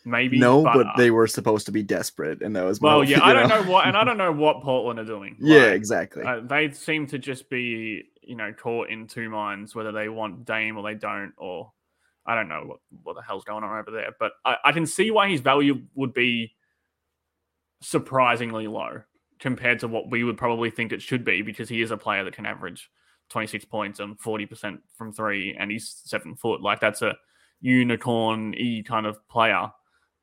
maybe 0.07 0.39
no, 0.39 0.63
but, 0.63 0.87
uh, 0.87 0.91
they 0.97 1.11
were 1.11 1.27
supposed 1.27 1.65
to 1.65 1.71
be 1.71 1.83
desperate, 1.83 2.41
and 2.41 2.55
that 2.55 2.63
was 2.63 2.79
well, 2.79 3.03
yeah, 3.03 3.23
I 3.23 3.33
don't 3.33 3.49
know 3.49 3.63
what, 3.63 3.87
and 3.87 3.97
I 3.97 4.03
don't 4.03 4.17
know 4.17 4.31
what 4.31 4.61
Portland 4.61 4.99
are 4.99 5.05
doing. 5.05 5.35
Yeah, 5.47 5.67
exactly. 5.67 6.23
uh, 6.23 6.41
they 6.41 6.71
seem 6.71 7.07
to 7.07 7.17
just 7.17 7.49
be, 7.49 8.03
you 8.21 8.35
know, 8.35 8.53
caught 8.53 8.89
in 8.89 9.07
two 9.07 9.29
minds 9.29 9.75
whether 9.75 9.91
they 9.91 10.09
want 10.09 10.45
Dame 10.45 10.77
or 10.77 10.83
they 10.83 10.95
don't, 10.95 11.33
or 11.37 11.71
I 12.25 12.35
don't 12.35 12.49
know 12.49 12.63
what, 12.65 12.79
what 13.03 13.15
the 13.15 13.21
hell's 13.21 13.43
going 13.43 13.63
on 13.63 13.79
over 13.79 13.91
there. 13.91 14.15
But 14.19 14.33
I, 14.43 14.57
I 14.65 14.71
can 14.71 14.85
see 14.85 15.11
why 15.11 15.29
his 15.29 15.41
value 15.41 15.83
would 15.95 16.13
be 16.13 16.53
surprisingly 17.81 18.67
low 18.67 19.01
compared 19.39 19.79
to 19.79 19.87
what 19.87 20.09
we 20.09 20.23
would 20.23 20.37
probably 20.37 20.71
think 20.71 20.91
it 20.91 21.01
should 21.01 21.23
be 21.23 21.41
because 21.41 21.69
he 21.69 21.81
is 21.81 21.91
a 21.91 21.97
player 21.97 22.23
that 22.23 22.33
can 22.33 22.45
average 22.45 22.89
26 23.29 23.65
points 23.65 23.99
and 23.99 24.19
40% 24.19 24.79
from 24.97 25.13
three 25.13 25.55
and 25.57 25.71
he's 25.71 26.01
seven 26.05 26.35
foot. 26.35 26.61
Like 26.61 26.79
that's 26.79 27.01
a 27.01 27.15
unicorn 27.61 28.53
e 28.55 28.83
kind 28.83 29.05
of 29.05 29.25
player. 29.27 29.71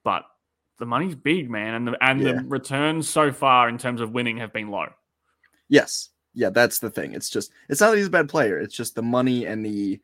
But 0.05 0.25
the 0.79 0.87
money's 0.87 1.15
big, 1.15 1.51
man, 1.51 1.75
and 1.75 1.89
the 1.89 1.97
and 2.05 2.21
Yeah. 2.21 2.33
the 2.35 2.45
returns 2.47 3.09
so 3.09 3.33
far 3.33 3.69
in 3.69 3.79
terms 3.79 4.01
of 4.01 4.13
winning 4.13 4.37
have 4.39 4.53
been 4.53 4.69
low. 4.71 4.87
Yes. 5.69 6.11
Yeah, 6.35 6.51
that's 6.51 6.79
the 6.81 6.91
thing. 6.91 7.15
It's 7.15 7.31
just 7.31 7.51
it's 7.69 7.81
not 7.81 7.91
that 7.93 7.97
he's 7.97 8.09
a 8.09 8.11
bad 8.11 8.29
player. 8.29 8.59
It's 8.59 8.75
just 8.75 8.95
the 8.95 9.03
money 9.03 9.47
and 9.47 9.65
the 9.65 10.01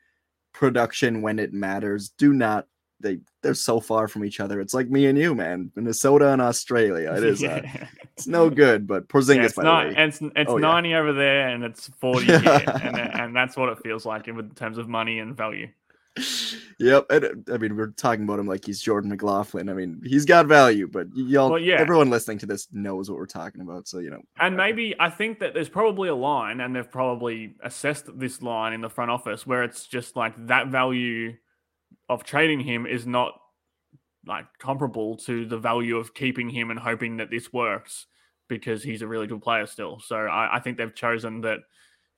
production 0.52 1.22
when 1.22 1.38
it 1.38 1.52
matters 1.52 2.10
do 2.18 2.32
not 2.32 2.66
they 3.02 3.18
they're 3.42 3.54
so 3.54 3.80
far 3.80 4.08
from 4.08 4.24
each 4.26 4.40
other. 4.40 4.60
It's 4.60 4.74
like 4.74 4.90
me 4.90 5.06
and 5.06 5.16
you, 5.18 5.34
man. 5.34 5.72
Minnesota 5.74 6.28
and 6.32 6.42
Australia. 6.42 7.12
It 7.14 7.24
is 7.24 7.42
uh, 7.42 7.62
it's 8.14 8.26
no 8.26 8.50
good, 8.50 8.86
but 8.86 9.08
Porzingis 9.08 9.36
Yeah, 9.36 9.44
it's 9.44 9.54
by 9.54 9.62
not. 9.62 9.82
the 9.88 9.94
way. 9.94 10.04
It's 10.04 10.20
it's 10.20 10.50
Oh, 10.50 10.58
yeah. 10.58 10.60
ninety 10.68 10.94
over 10.94 11.12
there, 11.14 11.48
and 11.48 11.64
it's 11.64 11.88
forty 11.98 12.26
here, 12.26 12.36
and 12.82 12.96
and 13.20 13.36
that's 13.36 13.56
what 13.56 13.70
it 13.70 13.78
feels 13.82 14.04
like 14.04 14.28
in 14.28 14.50
terms 14.50 14.76
of 14.76 14.86
money 14.88 15.18
and 15.18 15.34
value. 15.36 15.68
Yep. 16.78 17.06
And, 17.10 17.48
I 17.52 17.58
mean, 17.58 17.76
we're 17.76 17.88
talking 17.88 18.24
about 18.24 18.38
him 18.38 18.46
like 18.46 18.64
he's 18.64 18.80
Jordan 18.80 19.10
McLaughlin. 19.10 19.68
I 19.68 19.74
mean, 19.74 20.00
he's 20.04 20.24
got 20.24 20.46
value, 20.46 20.88
but 20.88 21.06
y'all, 21.14 21.50
Well, 21.50 21.60
yeah. 21.60 21.76
everyone 21.78 22.10
listening 22.10 22.38
to 22.38 22.46
this 22.46 22.68
knows 22.72 23.10
what 23.10 23.18
we're 23.18 23.26
talking 23.26 23.60
about. 23.60 23.86
So 23.86 23.98
you 23.98 24.10
know, 24.10 24.22
And 24.38 24.56
maybe 24.56 24.94
I 24.98 25.10
think 25.10 25.38
that 25.40 25.54
there's 25.54 25.68
probably 25.68 26.08
a 26.08 26.14
line, 26.14 26.60
and 26.60 26.74
they've 26.74 26.90
probably 26.90 27.54
assessed 27.62 28.06
this 28.18 28.42
line 28.42 28.72
in 28.72 28.80
the 28.80 28.88
front 28.90 29.10
office 29.10 29.46
where 29.46 29.62
it's 29.62 29.86
just 29.86 30.16
like 30.16 30.46
that 30.46 30.68
value 30.68 31.34
of 32.08 32.24
trading 32.24 32.60
him 32.60 32.86
is 32.86 33.06
not 33.06 33.34
like 34.26 34.46
comparable 34.58 35.16
to 35.16 35.46
the 35.46 35.58
value 35.58 35.96
of 35.96 36.14
keeping 36.14 36.50
him 36.50 36.70
and 36.70 36.78
hoping 36.80 37.18
that 37.18 37.30
this 37.30 37.52
works 37.52 38.06
because 38.48 38.82
he's 38.82 39.02
a 39.02 39.06
really 39.06 39.26
good 39.26 39.40
player 39.40 39.66
still. 39.66 40.00
So 40.00 40.16
I, 40.16 40.56
I 40.56 40.60
think 40.60 40.76
they've 40.76 40.94
chosen 40.94 41.40
that, 41.42 41.60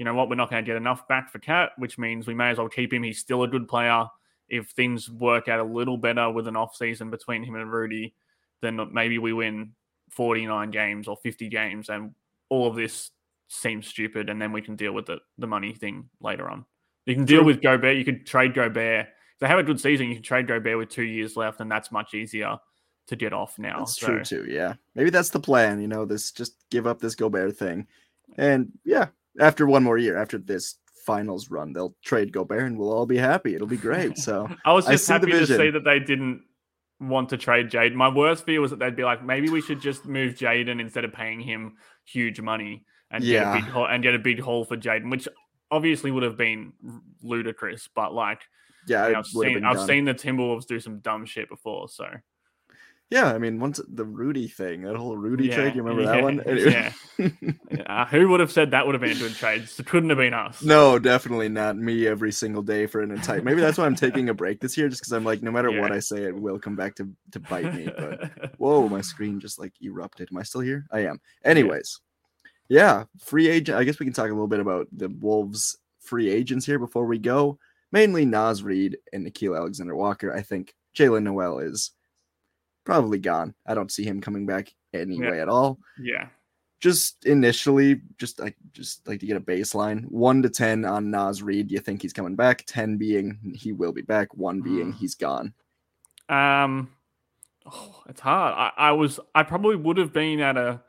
you 0.02 0.04
know 0.04 0.14
what, 0.14 0.28
we're 0.28 0.34
not 0.34 0.50
going 0.50 0.64
to 0.64 0.66
get 0.66 0.76
enough 0.76 1.06
back 1.06 1.30
for 1.30 1.38
KAT, 1.38 1.70
which 1.78 1.96
means 1.96 2.26
we 2.26 2.34
may 2.34 2.50
as 2.50 2.58
well 2.58 2.68
keep 2.68 2.92
him. 2.92 3.04
He's 3.04 3.20
still 3.20 3.44
a 3.44 3.48
good 3.48 3.68
player. 3.68 4.04
If 4.48 4.70
things 4.70 5.08
work 5.08 5.46
out 5.46 5.60
a 5.60 5.62
little 5.62 5.96
better 5.96 6.28
with 6.28 6.48
an 6.48 6.56
off 6.56 6.74
season 6.74 7.08
between 7.08 7.44
him 7.44 7.54
and 7.54 7.70
Rudy, 7.70 8.12
then 8.62 8.80
maybe 8.92 9.18
we 9.18 9.32
win 9.32 9.74
49 10.10 10.72
games 10.72 11.06
or 11.06 11.16
50 11.18 11.48
games 11.50 11.88
and 11.88 12.16
all 12.48 12.66
of 12.66 12.74
this 12.74 13.12
seems 13.46 13.86
stupid 13.86 14.28
and 14.28 14.42
then 14.42 14.50
we 14.50 14.60
can 14.60 14.74
deal 14.74 14.92
with 14.92 15.06
the, 15.06 15.20
the 15.38 15.46
money 15.46 15.72
thing 15.72 16.08
later 16.20 16.50
on. 16.50 16.64
You 17.06 17.14
can 17.14 17.24
deal 17.24 17.44
with 17.44 17.62
Gobert. 17.62 17.96
You 17.96 18.04
could 18.04 18.26
trade 18.26 18.54
Gobert. 18.54 19.06
If 19.06 19.38
they 19.38 19.46
have 19.46 19.60
a 19.60 19.62
good 19.62 19.78
season, 19.78 20.08
you 20.08 20.14
can 20.14 20.24
trade 20.24 20.48
Gobert 20.48 20.78
with 20.78 20.88
two 20.88 21.04
years 21.04 21.36
left 21.36 21.60
and 21.60 21.70
that's 21.70 21.92
much 21.92 22.12
easier 22.12 22.58
to 23.06 23.14
get 23.14 23.32
off 23.32 23.56
now. 23.56 23.78
that's 23.78 24.00
So, 24.00 24.08
true 24.08 24.24
too. 24.24 24.46
Yeah, 24.50 24.74
maybe 24.96 25.10
that's 25.10 25.30
the 25.30 25.38
plan. 25.38 25.80
You 25.80 25.86
know, 25.86 26.04
this 26.04 26.32
just 26.32 26.56
give 26.72 26.88
up 26.88 27.00
this 27.00 27.14
Gobert 27.14 27.56
thing, 27.56 27.86
and 28.36 28.72
yeah, 28.84 29.08
after 29.40 29.66
one 29.66 29.82
more 29.82 29.98
year, 29.98 30.16
after 30.16 30.38
this 30.38 30.76
finals 31.06 31.50
run, 31.50 31.72
they'll 31.72 31.94
trade 32.04 32.32
Gobert, 32.32 32.62
and 32.64 32.78
we'll 32.78 32.92
all 32.92 33.06
be 33.06 33.16
happy. 33.18 33.54
It'll 33.54 33.66
be 33.66 33.76
great. 33.76 34.18
So 34.18 34.48
I 34.64 34.72
was 34.72 34.86
just 34.86 35.06
the 35.06 35.12
happy 35.14 35.30
to 35.32 35.46
see 35.46 35.70
that 35.70 35.84
they 35.84 35.98
didn't 35.98 36.42
want 37.00 37.28
to 37.30 37.36
trade 37.36 37.68
Jade. 37.70 37.94
My 37.94 38.08
worst 38.08 38.44
fear 38.44 38.60
was 38.60 38.70
that 38.70 38.78
they'd 38.78 38.94
be 38.94 39.02
like, 39.04 39.24
maybe 39.24 39.48
we 39.50 39.60
should 39.60 39.80
just 39.80 40.06
move 40.06 40.34
Jaden 40.34 40.80
instead 40.80 41.04
of 41.04 41.12
paying 41.12 41.40
him 41.40 41.74
huge 42.04 42.40
money 42.40 42.84
and 43.10 43.24
get 43.24 43.30
Yeah. 43.32 43.52
a 43.52 43.60
big 43.60 43.64
haul, 43.70 43.86
and 43.86 44.02
get 44.02 44.14
a 44.14 44.18
big 44.18 44.40
haul 44.40 44.64
for 44.64 44.76
Jaden, 44.76 45.10
which 45.10 45.26
obviously 45.70 46.10
would 46.12 46.22
have 46.22 46.36
been 46.36 46.72
ludicrous. 47.22 47.88
But 47.94 48.14
like, 48.14 48.40
yeah, 48.86 49.06
you 49.08 49.12
know, 49.14 49.18
I've 49.18 49.26
seen 49.26 49.64
I've 49.64 49.76
done. 49.76 49.86
seen 49.88 50.04
the 50.04 50.14
Timberwolves 50.14 50.66
do 50.66 50.78
some 50.78 51.00
dumb 51.00 51.24
shit 51.26 51.48
before. 51.48 51.88
So 51.88 52.04
Yeah, 53.10 53.26
I 53.26 53.36
mean, 53.36 53.60
once 53.60 53.78
the 53.86 54.06
Rudy 54.06 54.48
thing, 54.48 54.82
that 54.82 54.96
whole 54.96 55.18
Rudy 55.18 55.48
Yeah, 55.48 55.56
trade, 55.56 55.74
you 55.74 55.82
remember 55.82 56.02
yeah, 56.02 56.14
that 56.14 56.22
one? 56.22 56.40
Anyway. 56.46 56.94
uh, 57.86 58.06
who 58.06 58.28
would 58.28 58.40
have 58.40 58.50
said 58.50 58.70
that 58.70 58.86
would 58.86 58.94
have 58.94 59.02
been 59.02 59.10
a 59.14 59.20
good 59.20 59.34
trade? 59.34 59.68
It 59.78 59.86
couldn't 59.86 60.08
have 60.08 60.16
been 60.18 60.32
us. 60.32 60.62
no, 60.62 60.98
definitely 60.98 61.50
not 61.50 61.76
me 61.76 62.06
every 62.06 62.32
single 62.32 62.62
day 62.62 62.86
for 62.86 63.02
an 63.02 63.10
entire. 63.10 63.42
Maybe 63.42 63.60
that's 63.60 63.76
why 63.76 63.84
I'm 63.84 63.96
taking 63.96 64.30
a 64.30 64.34
break 64.34 64.60
this 64.60 64.78
year, 64.78 64.88
just 64.88 65.02
because 65.02 65.12
I'm 65.12 65.24
like, 65.24 65.42
no 65.42 65.50
matter 65.50 65.78
what 65.78 65.92
I 65.92 65.98
say, 65.98 66.22
it 66.24 66.34
will 66.34 66.58
come 66.58 66.74
back 66.74 66.94
to 66.96 67.08
to 67.32 67.40
bite 67.40 67.74
me. 67.74 67.90
But 67.94 68.54
whoa, 68.58 68.88
my 68.88 69.02
screen 69.02 69.40
just 69.40 69.58
like 69.58 69.74
erupted. 69.82 70.28
Am 70.32 70.38
I 70.38 70.42
still 70.42 70.62
here? 70.62 70.86
I 70.90 71.00
am. 71.00 71.20
Anyways, 71.44 72.00
yeah, 72.70 73.04
free 73.18 73.48
agent. 73.48 73.78
I 73.78 73.84
guess 73.84 73.98
we 73.98 74.06
can 74.06 74.14
talk 74.14 74.26
a 74.26 74.32
little 74.32 74.48
bit 74.48 74.60
about 74.60 74.88
the 74.90 75.08
Wolves 75.08 75.76
free 76.00 76.30
agents 76.30 76.64
here 76.64 76.78
before 76.78 77.04
we 77.04 77.18
go. 77.18 77.58
Mainly 77.92 78.24
Naz 78.24 78.62
Reid 78.62 78.96
and 79.12 79.26
Nickeil 79.26 79.54
Alexander 79.54 79.94
Walker. 79.94 80.32
I 80.32 80.40
think 80.40 80.74
Jaylen 80.96 81.24
Nowell 81.24 81.58
is 81.58 81.90
probably 82.84 83.18
gone. 83.18 83.54
I 83.66 83.74
don't 83.74 83.90
see 83.92 84.04
him 84.04 84.20
coming 84.20 84.46
back 84.46 84.72
anyway 84.92 85.40
at 85.40 85.48
all. 85.48 85.78
yeah. 86.00 86.28
Just 86.80 87.26
initially, 87.26 88.00
just 88.18 88.40
like 88.40 88.56
just 88.72 89.06
like 89.06 89.20
to 89.20 89.26
get 89.26 89.36
a 89.36 89.40
baseline. 89.40 90.04
One 90.10 90.42
to 90.42 90.50
ten 90.50 90.84
on 90.84 91.12
Naz 91.12 91.40
Reid. 91.40 91.68
Do 91.68 91.74
you 91.74 91.80
think 91.80 92.02
he's 92.02 92.12
coming 92.12 92.34
back? 92.34 92.64
Ten 92.66 92.96
being 92.96 93.38
he 93.54 93.70
will 93.72 93.92
be 93.92 94.02
back. 94.02 94.34
One 94.36 94.60
being 94.62 94.92
Mm. 94.92 94.96
he's 94.96 95.14
gone. 95.14 95.54
Um, 96.28 96.90
oh, 97.66 98.02
it's 98.08 98.20
hard. 98.20 98.54
I, 98.56 98.88
I 98.88 98.92
was 98.92 99.20
I 99.32 99.44
probably 99.44 99.76
would 99.76 99.96
have 99.96 100.12
been 100.12 100.40
at 100.40 100.56
a 100.56 100.80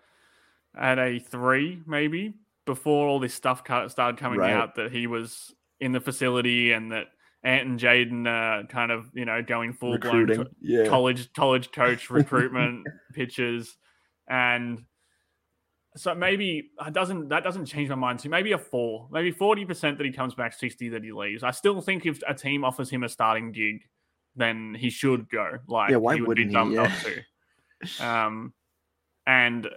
at 0.76 0.98
a 0.98 1.20
three 1.20 1.80
maybe 1.86 2.34
before 2.66 3.08
all 3.08 3.20
this 3.20 3.36
stuff 3.36 3.62
started 3.62 4.18
coming 4.18 4.40
Right. 4.40 4.52
out 4.54 4.74
that 4.76 4.92
he 4.92 5.06
was 5.06 5.54
in 5.80 5.92
the 5.92 6.02
facility 6.02 6.72
and 6.72 6.92
that 6.92 7.10
Ant 7.44 7.68
and 7.68 7.80
Jaden 7.80 8.26
uh, 8.28 8.66
kind 8.68 8.92
of 8.92 9.10
you 9.14 9.26
know 9.26 9.42
going 9.42 9.74
full 9.74 9.98
blown 9.98 10.48
Yeah. 10.62 10.88
college 10.88 11.32
college 11.34 11.72
coach 11.72 12.10
recruitment 12.10 12.88
pitches 13.14 13.76
and 14.30 14.84
so 15.96 16.16
maybe 16.16 16.72
it 16.88 16.94
doesn't 16.94 17.30
that 17.30 17.44
doesn't 17.44 17.66
change 17.68 17.90
my 17.90 17.96
mind. 17.96 18.20
So 18.20 18.28
maybe 18.30 18.54
a 18.54 18.58
four, 18.58 19.08
maybe 19.12 19.30
forty 19.32 19.64
percent 19.64 19.98
that 20.00 20.06
he 20.06 20.12
comes 20.12 20.34
back, 20.34 20.54
sixty 20.54 20.90
that 20.90 21.04
he 21.04 21.12
leaves. 21.12 21.44
I 21.44 21.52
still 21.52 21.82
think 21.82 22.06
if 22.08 22.20
a 22.28 22.34
team 22.34 22.64
offers 22.64 22.90
him 22.90 23.04
a 23.04 23.10
starting 23.10 23.52
gig, 23.52 23.84
then 24.36 24.74
he 24.74 24.90
should 24.90 25.30
go. 25.30 25.60
Like 25.68 25.92
Yeah, 25.92 25.98
why 25.98 26.16
he 26.16 26.22
would 26.22 26.36
be 26.38 26.46
wouldn't 26.46 26.50
he? 26.50 26.54
dumb 26.56 26.74
not 26.74 26.90
Yeah. 26.90 27.22
to. 28.00 28.04
Um, 28.08 28.54
and 29.28 29.70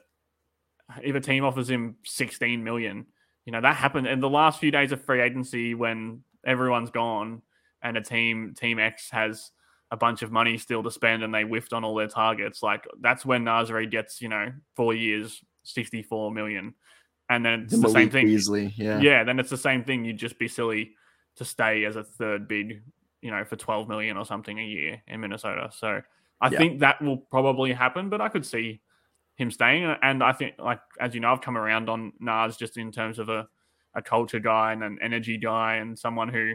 if 1.02 1.14
a 1.16 1.20
team 1.20 1.44
offers 1.44 1.68
him 1.68 1.96
sixteen 2.04 2.64
million, 2.64 3.04
you 3.44 3.52
know 3.52 3.60
that 3.60 3.76
happened 3.76 4.06
in 4.06 4.20
the 4.20 4.30
last 4.30 4.58
few 4.58 4.70
days 4.70 4.92
of 4.92 5.04
free 5.04 5.20
agency 5.20 5.74
when 5.74 6.22
everyone's 6.46 6.90
gone 6.90 7.42
and 7.86 7.96
a 7.96 8.00
team 8.00 8.52
team 8.58 8.78
X 8.78 9.08
has 9.10 9.52
a 9.92 9.96
bunch 9.96 10.22
of 10.22 10.32
money 10.32 10.58
still 10.58 10.82
to 10.82 10.90
spend 10.90 11.22
and 11.22 11.32
they 11.32 11.42
whiffed 11.42 11.72
on 11.72 11.84
all 11.84 11.94
their 11.94 12.08
targets. 12.08 12.62
Like 12.62 12.84
that's 13.00 13.24
when 13.24 13.44
Naz 13.44 13.70
Reid 13.70 13.92
gets, 13.92 14.20
you 14.20 14.28
know, 14.28 14.52
four 14.74 14.94
years, 14.94 15.40
64 15.62 16.32
million. 16.32 16.74
And 17.30 17.44
then 17.44 17.62
it's 17.62 17.80
the, 17.80 17.88
same 17.88 18.10
thing. 18.10 18.26
Beasley. 18.26 18.74
Yeah. 18.76 18.98
Yeah. 18.98 19.24
then 19.24 19.38
it's 19.38 19.50
the 19.50 19.56
same 19.56 19.84
thing. 19.84 20.04
You'd 20.04 20.18
just 20.18 20.38
be 20.38 20.48
silly 20.48 20.92
to 21.36 21.44
stay 21.44 21.84
as 21.84 21.94
a 21.94 22.02
third 22.02 22.48
bid, 22.48 22.82
you 23.20 23.30
know, 23.30 23.44
for 23.44 23.54
12 23.54 23.88
million 23.88 24.16
or 24.16 24.24
something 24.24 24.58
a 24.58 24.64
year 24.64 25.00
in 25.06 25.20
Minnesota. 25.20 25.70
So 25.72 26.00
I 26.40 26.48
Yeah. 26.50 26.58
think 26.58 26.80
that 26.80 27.00
will 27.00 27.18
probably 27.18 27.72
happen, 27.72 28.08
but 28.08 28.20
I 28.20 28.28
could 28.28 28.44
see 28.44 28.80
him 29.36 29.52
staying. 29.52 29.84
And 30.02 30.22
I 30.22 30.32
think, 30.32 30.54
like, 30.58 30.80
as 30.98 31.14
you 31.14 31.20
know, 31.20 31.30
I've 31.32 31.40
come 31.40 31.56
around 31.56 31.88
on 31.88 32.12
Naz 32.18 32.56
just 32.56 32.76
in 32.76 32.90
terms 32.90 33.20
of 33.20 33.28
a, 33.28 33.46
a 33.94 34.02
culture 34.02 34.40
guy 34.40 34.72
and 34.72 34.82
an 34.82 34.98
energy 35.00 35.38
guy 35.38 35.76
and 35.76 35.96
someone 35.96 36.28
who 36.28 36.54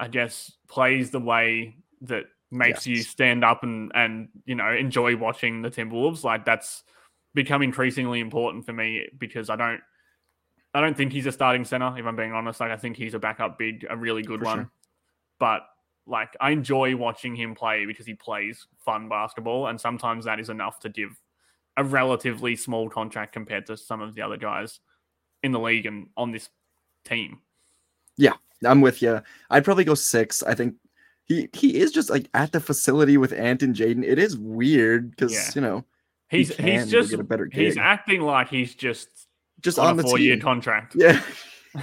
I 0.00 0.08
guess 0.08 0.50
plays 0.66 1.10
the 1.10 1.20
way 1.20 1.76
that 2.02 2.24
makes 2.50 2.86
you 2.86 3.02
stand 3.02 3.44
up 3.44 3.62
and 3.62 3.92
and 3.94 4.28
you 4.44 4.54
know 4.56 4.72
enjoy 4.72 5.16
watching 5.16 5.62
the 5.62 5.70
Timberwolves. 5.70 6.24
Like 6.24 6.44
that's 6.44 6.82
become 7.34 7.62
increasingly 7.62 8.18
important 8.20 8.66
for 8.66 8.72
me 8.72 9.06
because 9.18 9.50
I 9.50 9.56
don't 9.56 9.80
I 10.74 10.80
don't 10.80 10.96
think 10.96 11.12
he's 11.12 11.26
a 11.26 11.32
starting 11.32 11.64
center. 11.64 11.94
If 11.96 12.06
I'm 12.06 12.16
being 12.16 12.32
honest, 12.32 12.60
like 12.60 12.70
I 12.70 12.76
think 12.76 12.96
he's 12.96 13.14
a 13.14 13.18
backup 13.18 13.58
big, 13.58 13.86
a 13.88 13.96
really 13.96 14.22
good 14.22 14.40
For 14.40 14.46
one. 14.46 14.58
sure. 14.58 14.70
But 15.38 15.62
like 16.06 16.36
I 16.40 16.50
enjoy 16.50 16.96
watching 16.96 17.36
him 17.36 17.54
play 17.54 17.86
because 17.86 18.06
he 18.06 18.14
plays 18.14 18.66
fun 18.78 19.08
basketball, 19.08 19.66
and 19.66 19.80
sometimes 19.80 20.24
that 20.24 20.40
is 20.40 20.48
enough 20.48 20.80
to 20.80 20.88
give 20.88 21.10
a 21.76 21.84
relatively 21.84 22.56
small 22.56 22.88
contract 22.88 23.32
compared 23.32 23.66
to 23.66 23.76
some 23.76 24.00
of 24.00 24.14
the 24.14 24.22
other 24.22 24.36
guys 24.36 24.80
in 25.42 25.52
the 25.52 25.60
league 25.60 25.86
and 25.86 26.08
on 26.16 26.32
this 26.32 26.48
team. 27.04 27.40
I'm 28.64 28.80
with 28.80 29.02
you. 29.02 29.20
I'd 29.50 29.64
probably 29.64 29.84
go 29.84 29.94
six. 29.94 30.42
I 30.42 30.54
think 30.54 30.74
he 31.24 31.48
he 31.52 31.78
is 31.78 31.92
just 31.92 32.10
like 32.10 32.28
at 32.34 32.52
the 32.52 32.60
facility 32.60 33.16
with 33.16 33.32
Ant 33.32 33.62
and 33.62 33.74
Jaden. 33.74 34.04
It 34.04 34.18
is 34.18 34.36
weird 34.36 35.10
because 35.10 35.32
Yeah. 35.32 35.50
you 35.54 35.60
know 35.60 35.84
He's 36.28 36.54
can 36.54 36.66
he's 36.66 36.90
just 36.90 37.12
a 37.12 37.24
better 37.24 37.48
he's 37.50 37.76
acting 37.76 38.20
like 38.20 38.48
he's 38.48 38.74
just 38.74 39.08
just 39.60 39.78
on, 39.78 39.86
on, 39.88 39.92
a 39.98 40.02
the 40.02 40.08
four 40.08 40.18
year 40.18 40.38
contract. 40.38 40.94
Yeah. 40.96 41.20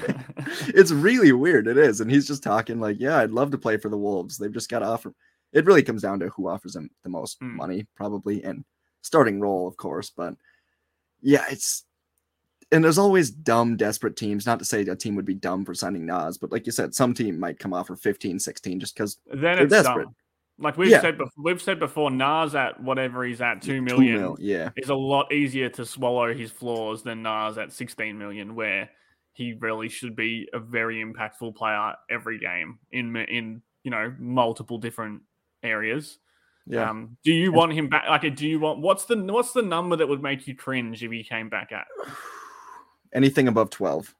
it's 0.67 0.91
really 0.91 1.31
weird. 1.31 1.67
It 1.67 1.77
is. 1.77 2.01
And 2.01 2.11
he's 2.11 2.27
just 2.27 2.43
talking 2.43 2.79
like, 2.79 2.97
yeah, 2.99 3.17
I'd 3.19 3.31
love 3.31 3.51
to 3.51 3.57
play 3.57 3.77
for 3.77 3.87
the 3.89 3.97
Wolves. 3.97 4.37
They've 4.37 4.51
just 4.51 4.69
got 4.69 4.79
to 4.79 4.85
offer. 4.85 5.13
It 5.53 5.65
really 5.65 5.83
comes 5.83 6.01
down 6.01 6.19
to 6.19 6.27
who 6.29 6.49
offers 6.49 6.75
him 6.75 6.89
the 7.03 7.09
most 7.09 7.39
Mm. 7.39 7.53
money, 7.53 7.87
probably, 7.95 8.43
and 8.43 8.65
starting 9.01 9.39
role, 9.39 9.65
of 9.65 9.77
course. 9.77 10.09
But 10.09 10.35
yeah, 11.21 11.45
it's. 11.49 11.85
And 12.71 12.83
there's 12.83 12.97
always 12.97 13.31
dumb, 13.31 13.77
desperate 13.77 14.17
teams. 14.17 14.45
Not 14.45 14.59
to 14.59 14.65
say 14.65 14.81
a 14.81 14.95
team 14.95 15.15
would 15.15 15.25
be 15.25 15.33
dumb 15.33 15.63
for 15.63 15.73
signing 15.73 16.05
Naz, 16.05 16.37
but 16.37 16.51
like 16.51 16.65
you 16.65 16.71
said, 16.73 16.93
some 16.93 17.13
team 17.13 17.39
might 17.39 17.59
come 17.59 17.73
off 17.73 17.87
for 17.87 17.95
15, 17.95 18.39
16 18.39 18.79
just 18.79 18.93
because 18.93 19.19
then 19.27 19.39
They're 19.41 19.63
it's 19.63 19.71
desperate. 19.71 20.03
dumb. 20.05 20.15
Like 20.59 20.77
we've 20.77 20.89
Yeah. 20.89 21.01
said, 21.01 21.17
before, 21.17 21.43
we've 21.43 21.61
said 21.61 21.79
before, 21.79 22.11
Naz 22.11 22.55
at 22.55 22.81
whatever 22.81 23.23
he's 23.23 23.41
at 23.41 23.61
two 23.61 23.75
two 23.75 23.81
million 23.81 24.15
mil. 24.19 24.37
Yeah. 24.39 24.71
is 24.75 24.89
a 24.89 24.95
lot 24.95 25.31
easier 25.31 25.69
to 25.69 25.85
swallow 25.85 26.33
his 26.33 26.51
flaws 26.51 27.03
than 27.03 27.21
Naz 27.21 27.57
at 27.57 27.71
16 27.71 28.17
million, 28.17 28.55
where 28.55 28.89
he 29.33 29.53
really 29.53 29.87
should 29.87 30.15
be 30.15 30.49
a 30.51 30.59
very 30.59 31.01
impactful 31.01 31.55
player 31.55 31.93
every 32.09 32.39
game 32.39 32.79
in 32.91 33.15
in 33.15 33.61
you 33.83 33.91
know 33.91 34.13
multiple 34.17 34.79
different 34.79 35.21
areas. 35.63 36.17
Yeah. 36.65 36.89
Um, 36.89 37.17
do 37.23 37.31
you 37.31 37.51
want 37.53 37.71
him 37.73 37.87
back? 37.87 38.09
Like, 38.09 38.35
do 38.35 38.47
you 38.47 38.59
want 38.59 38.79
what's 38.79 39.05
the 39.05 39.15
what's 39.15 39.53
the 39.53 39.61
number 39.61 39.95
that 39.95 40.07
would 40.09 40.23
make 40.23 40.47
you 40.47 40.55
cringe 40.55 41.01
if 41.03 41.11
he 41.11 41.23
came 41.23 41.47
back 41.49 41.71
at? 41.71 41.85
Anything 43.13 43.47
above 43.47 43.69
12. 43.69 44.13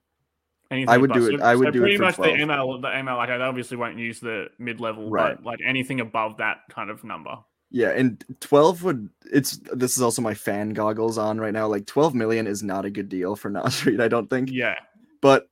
Anything 0.69 0.89
I 0.89 0.97
would 0.97 1.11
above- 1.11 1.29
do 1.29 1.35
it- 1.35 1.41
I 1.41 1.55
would 1.55 1.71
do 1.73 1.79
it 1.79 1.81
pretty 1.81 1.97
for 1.97 2.03
much 2.03 2.15
12. 2.15 2.31
the 2.33 2.43
ML. 2.43 2.81
The 2.81 2.87
ML, 2.89 3.15
like 3.17 3.29
I 3.29 3.39
obviously 3.39 3.77
won't 3.77 3.97
use 3.97 4.19
the 4.19 4.47
mid 4.59 4.79
level, 4.81 5.09
Right. 5.09 5.35
but 5.37 5.45
like 5.45 5.59
anything 5.65 5.99
above 6.01 6.37
that 6.37 6.61
kind 6.69 6.89
of 6.89 7.03
number. 7.03 7.37
Yeah, 7.69 7.89
and 7.89 8.23
12 8.39 8.83
would 8.83 9.09
it's 9.31 9.59
this 9.73 9.95
is 9.97 10.01
also 10.01 10.21
my 10.21 10.33
fan 10.33 10.69
goggles 10.71 11.17
on 11.17 11.39
right 11.39 11.53
now. 11.53 11.67
Like 11.67 11.85
12 11.85 12.15
million 12.15 12.47
is 12.47 12.63
not 12.63 12.85
a 12.85 12.89
good 12.89 13.09
deal 13.09 13.35
for 13.35 13.49
Naz 13.49 13.85
Reid, 13.85 14.01
I 14.01 14.07
don't 14.07 14.29
think. 14.29 14.49
Yeah, 14.51 14.75
But 15.21 15.49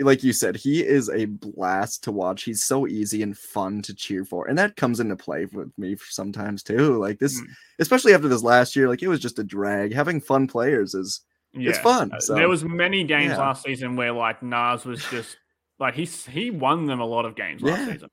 like 0.00 0.22
you 0.24 0.32
said, 0.32 0.56
he 0.56 0.82
is 0.84 1.10
a 1.10 1.26
blast 1.26 2.02
to 2.04 2.12
watch. 2.12 2.44
He's 2.44 2.62
so 2.64 2.86
easy 2.86 3.22
and 3.22 3.36
fun 3.36 3.82
to 3.82 3.94
cheer 3.94 4.24
for. 4.24 4.48
And 4.48 4.56
that 4.58 4.74
comes 4.76 4.98
into 4.98 5.14
play 5.14 5.44
with 5.44 5.76
me 5.76 5.94
sometimes 6.08 6.62
too. 6.62 6.96
Like 6.98 7.18
this, 7.18 7.38
Mm. 7.38 7.46
especially 7.80 8.14
after 8.14 8.26
this 8.28 8.42
last 8.42 8.74
year, 8.74 8.88
like 8.88 9.02
it 9.02 9.08
was 9.08 9.20
just 9.20 9.38
a 9.38 9.44
drag. 9.44 9.92
Having 9.92 10.22
fun 10.22 10.46
players 10.46 10.94
is 10.94 11.20
yeah. 11.54 11.70
it's 11.70 11.78
fun. 11.78 12.12
Uh, 12.12 12.20
So 12.20 12.34
there 12.34 12.48
was 12.48 12.64
many 12.64 13.04
games 13.04 13.30
yeah. 13.32 13.38
last 13.38 13.64
season 13.64 13.96
where 13.96 14.12
like 14.12 14.42
Naz 14.42 14.84
was 14.84 15.02
just 15.10 15.36
like 15.78 15.94
he 15.94 16.04
he 16.04 16.50
won 16.50 16.86
them 16.86 17.00
a 17.00 17.06
lot 17.06 17.24
of 17.24 17.34
games 17.36 17.62
last 17.62 17.78
Yeah. 17.86 17.92
season. 17.94 18.08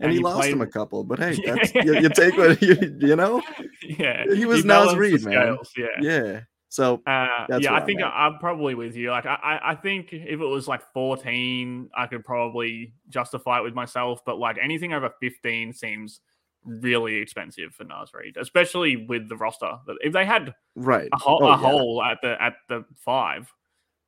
and, 0.00 0.10
he, 0.12 0.18
he 0.18 0.22
lost 0.24 0.40
played- 0.40 0.52
him 0.52 0.60
a 0.60 0.66
couple, 0.66 1.04
but 1.04 1.18
hey, 1.18 1.36
that's, 1.46 1.74
you, 1.74 1.94
you 2.00 2.08
take 2.10 2.36
what 2.36 2.60
you 2.68 2.76
you 3.00 3.16
know? 3.16 3.42
yeah, 3.82 4.24
He 4.34 4.44
was 4.44 4.64
Naz 4.64 4.94
Reid, 4.94 5.22
man. 5.24 5.32
scales, 5.32 5.72
Yeah. 5.76 5.86
Yeah. 6.00 6.40
So 6.68 7.00
Uh, 7.06 7.46
That's 7.48 7.64
yeah, 7.64 7.72
I 7.72 7.78
I'm 7.78 7.86
think 7.86 8.00
at. 8.00 8.06
I, 8.08 8.26
I'm 8.26 8.38
probably 8.38 8.74
with 8.74 8.96
you. 8.96 9.10
Like, 9.10 9.24
I, 9.24 9.34
I, 9.36 9.70
I 9.70 9.74
think 9.76 10.12
if 10.12 10.40
it 10.40 10.44
was 10.44 10.66
like 10.68 10.82
14, 10.92 11.88
I 11.96 12.06
could 12.06 12.24
probably 12.24 12.92
justify 13.08 13.60
it 13.60 13.62
with 13.62 13.72
myself. 13.74 14.20
But 14.26 14.38
like 14.38 14.58
anything 14.60 14.92
over 14.92 15.08
15 15.20 15.72
seems 15.72 16.20
really 16.66 17.16
expensive 17.16 17.74
for 17.74 17.84
Naz 17.84 18.12
Reid, 18.12 18.36
especially 18.36 18.96
with 19.06 19.28
the 19.28 19.36
roster. 19.36 19.78
If 20.00 20.12
they 20.12 20.24
had 20.24 20.54
right. 20.74 21.08
a 21.12 21.16
hole, 21.18 21.40
Oh, 21.42 21.46
a 21.46 21.50
yeah. 21.50 21.56
hole 21.56 22.02
at 22.02 22.18
the 22.22 22.40
at 22.42 22.54
the 22.68 22.84
five, 22.96 23.52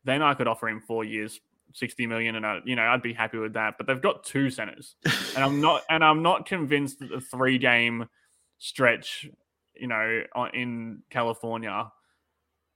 then 0.04 0.22
I 0.22 0.34
could 0.34 0.48
offer 0.48 0.68
him 0.68 0.80
four 0.80 1.04
years, 1.04 1.40
60 1.74 2.06
million, 2.06 2.36
and 2.36 2.46
I, 2.46 2.60
you 2.64 2.76
know 2.76 2.82
I'd 2.82 3.02
be 3.02 3.12
happy 3.12 3.38
with 3.38 3.52
that. 3.54 3.74
But 3.78 3.86
they've 3.86 4.00
got 4.00 4.24
two 4.24 4.50
centers, 4.50 4.96
and 5.34 5.44
I'm 5.44 5.60
not 5.60 5.82
and 5.90 6.02
I'm 6.04 6.22
not 6.22 6.46
convinced 6.46 6.98
that 7.00 7.10
the 7.10 7.20
three 7.20 7.58
game 7.58 8.06
stretch, 8.58 9.28
you 9.74 9.86
know, 9.86 10.22
in 10.52 11.02
California, 11.10 11.90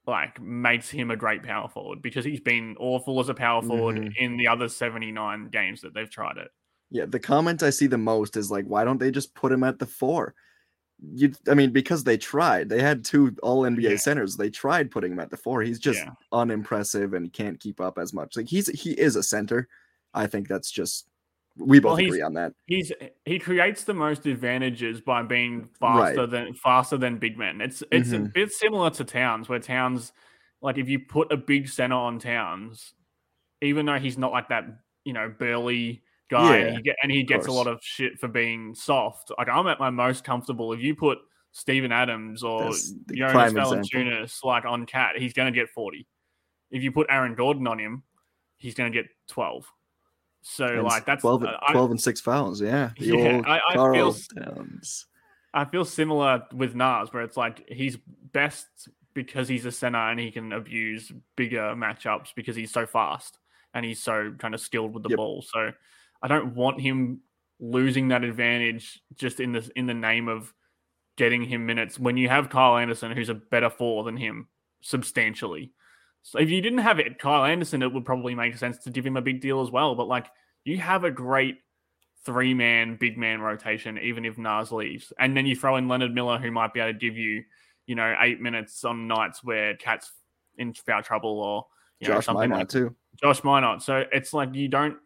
like 0.06 0.40
makes 0.40 0.88
him 0.90 1.10
a 1.10 1.16
great 1.16 1.42
power 1.42 1.68
forward 1.68 2.02
because 2.02 2.24
he's 2.24 2.40
been 2.40 2.76
awful 2.78 3.18
as 3.20 3.28
a 3.28 3.34
power 3.34 3.62
forward 3.62 3.96
Mhm. 3.96 4.16
in 4.16 4.36
the 4.36 4.48
other 4.48 4.68
79 4.68 5.48
games 5.48 5.80
that 5.82 5.94
they've 5.94 6.10
tried 6.10 6.36
it. 6.38 6.50
Yeah, 6.92 7.06
the 7.06 7.18
comment 7.18 7.62
I 7.62 7.70
see 7.70 7.86
the 7.86 7.96
most 7.96 8.36
is 8.36 8.50
like, 8.50 8.66
why 8.66 8.84
don't 8.84 8.98
they 8.98 9.10
just 9.10 9.34
put 9.34 9.50
him 9.50 9.64
at 9.64 9.78
the 9.78 9.86
four? 9.86 10.34
You, 11.14 11.32
I 11.48 11.54
mean, 11.54 11.72
because 11.72 12.04
they 12.04 12.18
tried. 12.18 12.68
They 12.68 12.82
had 12.82 13.02
two 13.02 13.34
All 13.42 13.62
NBA 13.62 13.90
Yeah. 13.92 13.96
centers. 13.96 14.36
They 14.36 14.50
tried 14.50 14.90
putting 14.90 15.12
him 15.12 15.18
at 15.18 15.30
the 15.30 15.38
four. 15.38 15.62
He's 15.62 15.78
just 15.78 16.00
Yeah. 16.00 16.12
unimpressive 16.32 17.14
and 17.14 17.32
can't 17.32 17.58
keep 17.58 17.80
up 17.80 17.98
as 17.98 18.12
much. 18.12 18.36
Like 18.36 18.46
he's 18.46 18.68
he 18.78 18.92
is 18.92 19.16
a 19.16 19.22
center. 19.22 19.68
I 20.12 20.26
think 20.26 20.48
that's 20.48 20.70
just 20.70 21.08
we 21.56 21.80
both 21.80 21.98
Well, 21.98 22.06
agree 22.06 22.20
on 22.20 22.34
that. 22.34 22.52
He's 22.66 22.92
he 23.24 23.38
creates 23.38 23.84
the 23.84 23.94
most 23.94 24.26
advantages 24.26 25.00
by 25.00 25.22
being 25.22 25.70
Right. 25.80 26.14
faster 26.14 26.26
than 26.26 26.52
faster 26.54 26.98
than 26.98 27.16
big 27.18 27.38
men. 27.38 27.62
It's 27.62 27.82
it's 27.90 28.12
a 28.12 28.18
Mhm. 28.18 28.32
bit 28.34 28.52
similar 28.52 28.90
to 28.90 29.04
Towns, 29.04 29.48
where 29.48 29.58
Towns, 29.58 30.12
like 30.60 30.76
if 30.76 30.88
you 30.90 30.98
put 31.00 31.32
a 31.32 31.36
big 31.38 31.68
center 31.68 31.96
on 31.96 32.18
Towns, 32.18 32.92
even 33.62 33.86
though 33.86 33.98
he's 33.98 34.18
not 34.18 34.30
like 34.30 34.48
that, 34.50 34.66
you 35.04 35.14
know, 35.14 35.30
burly 35.30 36.04
guy, 36.32 36.58
Yeah, 36.58 36.64
and, 36.66 36.76
he 36.76 36.82
get, 36.82 36.96
and 37.02 37.12
he 37.12 37.22
gets 37.22 37.46
a 37.46 37.52
lot 37.52 37.66
of 37.66 37.78
shit 37.82 38.18
for 38.18 38.28
being 38.28 38.74
soft. 38.74 39.30
Like 39.38 39.48
I'm 39.48 39.66
at 39.68 39.78
my 39.78 39.90
most 39.90 40.24
comfortable 40.24 40.72
if 40.72 40.80
you 40.80 40.94
put 40.96 41.18
Steven 41.52 41.92
Adams 41.92 42.42
or 42.42 42.70
Jonas. 43.12 43.52
Valanciunas 43.52 44.42
like 44.44 44.64
on 44.64 44.86
Cat, 44.86 45.16
he's 45.18 45.32
going 45.34 45.52
to 45.52 45.58
get 45.58 45.68
forty. 45.70 46.06
If 46.70 46.82
you 46.82 46.90
put 46.92 47.06
Aaron 47.10 47.34
Gordon 47.34 47.66
on 47.66 47.78
him, 47.78 48.02
he's 48.56 48.74
going 48.74 48.90
to 48.90 48.98
get 49.02 49.08
twelve. 49.28 49.66
So 50.44 50.66
And 50.66 50.82
like 50.82 51.04
that's 51.04 51.20
12, 51.22 51.44
uh, 51.44 51.56
I- 51.68 51.72
12 51.72 51.90
and 51.92 52.00
six 52.00 52.20
fouls. 52.20 52.60
Yeah. 52.60 52.90
The 52.98 53.06
Yeah, 53.16 53.42
I- 53.46 53.60
I 53.78 53.92
feel-. 53.94 54.16
I 55.54 55.64
feel 55.66 55.84
similar 55.84 56.42
with 56.52 56.74
Naz, 56.74 57.12
where 57.12 57.22
it's 57.22 57.36
like 57.36 57.68
he's 57.68 57.98
best 58.32 58.66
because 59.14 59.46
he's 59.48 59.66
a 59.66 59.70
center 59.70 59.98
and 59.98 60.18
he 60.18 60.30
can 60.30 60.52
abuse 60.52 61.12
bigger 61.36 61.74
matchups 61.76 62.28
because 62.34 62.56
he's 62.56 62.72
so 62.72 62.86
fast 62.86 63.38
and 63.74 63.84
he's 63.84 64.02
so 64.02 64.32
kind 64.38 64.54
of 64.54 64.60
skilled 64.62 64.94
with 64.94 65.02
the 65.02 65.10
Yep. 65.10 65.16
ball. 65.18 65.42
So 65.46 65.70
I 66.22 66.28
don't 66.28 66.54
want 66.54 66.80
him 66.80 67.20
losing 67.60 68.08
that 68.08 68.24
advantage 68.24 69.00
just 69.14 69.40
in 69.40 69.52
the 69.52 69.70
in 69.76 69.86
the 69.86 69.94
name 69.94 70.28
of 70.28 70.52
getting 71.16 71.42
him 71.44 71.66
minutes 71.66 71.98
when 71.98 72.16
you 72.16 72.28
have 72.28 72.48
Kyle 72.48 72.76
Anderson, 72.76 73.12
who's 73.12 73.28
a 73.28 73.34
better 73.34 73.70
four 73.70 74.04
than 74.04 74.16
him 74.16 74.48
substantially. 74.80 75.72
So 76.22 76.38
if 76.38 76.50
you 76.50 76.60
didn't 76.60 76.78
have 76.78 76.98
it, 76.98 77.18
Kyle 77.18 77.44
Anderson, 77.44 77.82
it 77.82 77.92
would 77.92 78.04
probably 78.04 78.34
make 78.34 78.56
sense 78.56 78.78
to 78.78 78.90
give 78.90 79.04
him 79.04 79.16
a 79.16 79.22
big 79.22 79.40
deal 79.40 79.60
as 79.60 79.70
well. 79.70 79.94
But 79.94 80.08
like 80.08 80.26
you 80.64 80.78
have 80.78 81.04
a 81.04 81.10
great 81.10 81.58
three 82.24 82.54
man, 82.54 82.96
big 82.96 83.18
man 83.18 83.40
rotation, 83.40 83.98
even 83.98 84.24
if 84.24 84.38
Nas 84.38 84.70
leaves. 84.70 85.12
And 85.18 85.36
then 85.36 85.46
you 85.46 85.56
throw 85.56 85.76
in 85.76 85.88
Leonard 85.88 86.14
Miller, 86.14 86.38
who 86.38 86.50
might 86.50 86.72
be 86.72 86.80
able 86.80 86.92
to 86.92 86.98
give 86.98 87.16
you, 87.16 87.42
you 87.86 87.94
know, 87.94 88.14
eight 88.20 88.40
minutes 88.40 88.84
on 88.84 89.08
nights 89.08 89.42
where 89.42 89.76
Cat's 89.76 90.12
in 90.56 90.72
foul 90.72 91.02
trouble 91.02 91.40
or 91.40 91.66
you 91.98 92.08
know, 92.08 92.14
Josh 92.14 92.26
something 92.26 92.50
Minott 92.50 92.58
like 92.58 92.68
too. 92.68 92.94
Josh 93.20 93.40
Minott. 93.40 93.82
So 93.82 94.04
it's 94.12 94.32
like 94.32 94.54
you 94.54 94.68
don't. 94.68 94.96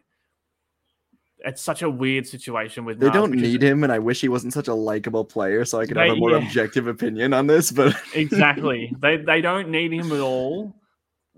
It's 1.40 1.60
such 1.60 1.82
a 1.82 1.90
weird 1.90 2.26
situation 2.26 2.84
with 2.84 2.98
They 2.98 3.06
Naz 3.06 3.14
don't 3.14 3.32
need 3.32 3.62
him, 3.62 3.84
and 3.84 3.92
I 3.92 3.98
wish 3.98 4.20
he 4.20 4.28
wasn't 4.28 4.54
such 4.54 4.68
a 4.68 4.74
likable 4.74 5.24
player, 5.24 5.64
so 5.64 5.80
I 5.80 5.86
could 5.86 5.96
have 5.96 6.12
a 6.12 6.16
more 6.16 6.30
yeah. 6.30 6.38
objective 6.38 6.86
opinion 6.86 7.34
on 7.34 7.46
this. 7.46 7.70
But 7.70 7.94
exactly. 8.14 8.92
they 8.98 9.18
they 9.18 9.40
don't 9.40 9.68
need 9.68 9.92
him 9.92 10.12
at 10.12 10.20
all, 10.20 10.74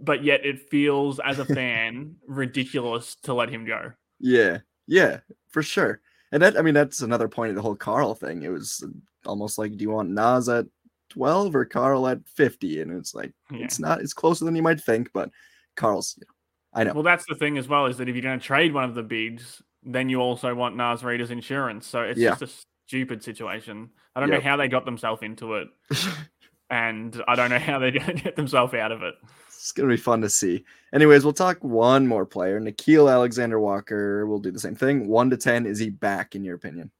but 0.00 0.22
yet 0.22 0.46
it 0.46 0.70
feels 0.70 1.18
as 1.18 1.38
a 1.38 1.44
fan 1.54 2.16
ridiculous 2.26 3.16
to 3.24 3.34
let 3.34 3.48
him 3.48 3.64
go. 3.64 3.92
Yeah, 4.20 4.58
yeah, 4.86 5.20
for 5.48 5.62
sure. 5.62 6.00
And 6.32 6.42
that, 6.42 6.58
I 6.58 6.62
mean, 6.62 6.74
that's 6.74 7.00
another 7.02 7.28
point 7.28 7.50
of 7.50 7.56
the 7.56 7.62
whole 7.62 7.76
Carl 7.76 8.14
thing. 8.14 8.42
It 8.42 8.50
was 8.50 8.84
almost 9.24 9.58
like, 9.58 9.76
do 9.76 9.82
you 9.82 9.90
want 9.90 10.10
Naz 10.10 10.48
at 10.48 10.66
12 11.10 11.54
or 11.54 11.64
Carl 11.64 12.06
at 12.06 12.26
50? 12.28 12.82
And 12.82 12.92
it's 12.92 13.14
like, 13.14 13.32
Yeah. 13.50 13.64
it's 13.64 13.78
not, 13.78 14.00
it's 14.00 14.12
closer 14.12 14.44
than 14.44 14.54
you 14.54 14.62
might 14.62 14.80
think, 14.80 15.10
but 15.14 15.30
Carl's, 15.76 16.16
you 16.18 16.26
know, 16.26 16.34
I 16.80 16.84
know. 16.84 16.92
Well, 16.92 17.02
that's 17.02 17.24
the 17.26 17.34
thing 17.34 17.56
as 17.56 17.66
well 17.66 17.86
is 17.86 17.96
that 17.96 18.08
if 18.08 18.14
you're 18.14 18.22
going 18.22 18.38
to 18.38 18.44
trade 18.44 18.74
one 18.74 18.84
of 18.84 18.94
the 18.94 19.02
bigs, 19.02 19.62
then 19.82 20.08
you 20.08 20.20
also 20.20 20.54
want 20.54 20.76
Naz 20.76 21.02
Reid 21.04 21.20
as 21.20 21.30
insurance. 21.30 21.86
So 21.86 22.02
it's 22.02 22.18
Yeah. 22.18 22.30
just 22.36 22.42
a 22.42 22.66
stupid 22.86 23.22
situation. 23.22 23.90
I 24.16 24.20
don't 24.20 24.30
know 24.30 24.40
how 24.40 24.56
they 24.56 24.68
got 24.68 24.84
themselves 24.84 25.22
into 25.22 25.54
it, 25.54 25.68
and 26.70 27.22
I 27.28 27.34
don't 27.34 27.50
know 27.50 27.58
how 27.58 27.78
they're 27.78 27.92
going 27.92 28.06
to 28.16 28.22
get 28.22 28.36
themselves 28.36 28.74
out 28.74 28.92
of 28.92 29.02
it. 29.02 29.14
it's 29.46 29.72
going 29.72 29.88
to 29.88 29.92
be 29.94 30.00
fun 30.00 30.20
to 30.22 30.28
see. 30.28 30.64
Anyways, 30.92 31.24
we'll 31.24 31.32
talk 31.32 31.58
one 31.62 32.06
more 32.06 32.26
player. 32.26 32.60
Nickeil 32.60 33.10
Alexander 33.12 33.60
Walker. 33.60 34.26
We'll 34.26 34.38
do 34.38 34.50
the 34.50 34.58
same 34.60 34.74
thing. 34.74 35.06
One 35.08 35.30
to 35.30 35.36
10. 35.36 35.66
Is 35.66 35.78
he 35.78 35.90
back, 35.90 36.34
in 36.34 36.44
your 36.44 36.54
opinion? 36.56 36.90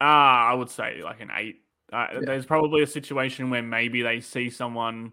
Ah, 0.00 0.48
I 0.50 0.54
would 0.54 0.70
say 0.70 1.02
like 1.02 1.20
an 1.20 1.30
eight. 1.36 1.62
Uh, 1.92 2.06
Yeah. 2.14 2.20
There's 2.22 2.46
probably 2.46 2.82
a 2.82 2.86
situation 2.86 3.50
where 3.50 3.62
maybe 3.62 4.02
they 4.02 4.20
see 4.20 4.48
someone 4.50 5.12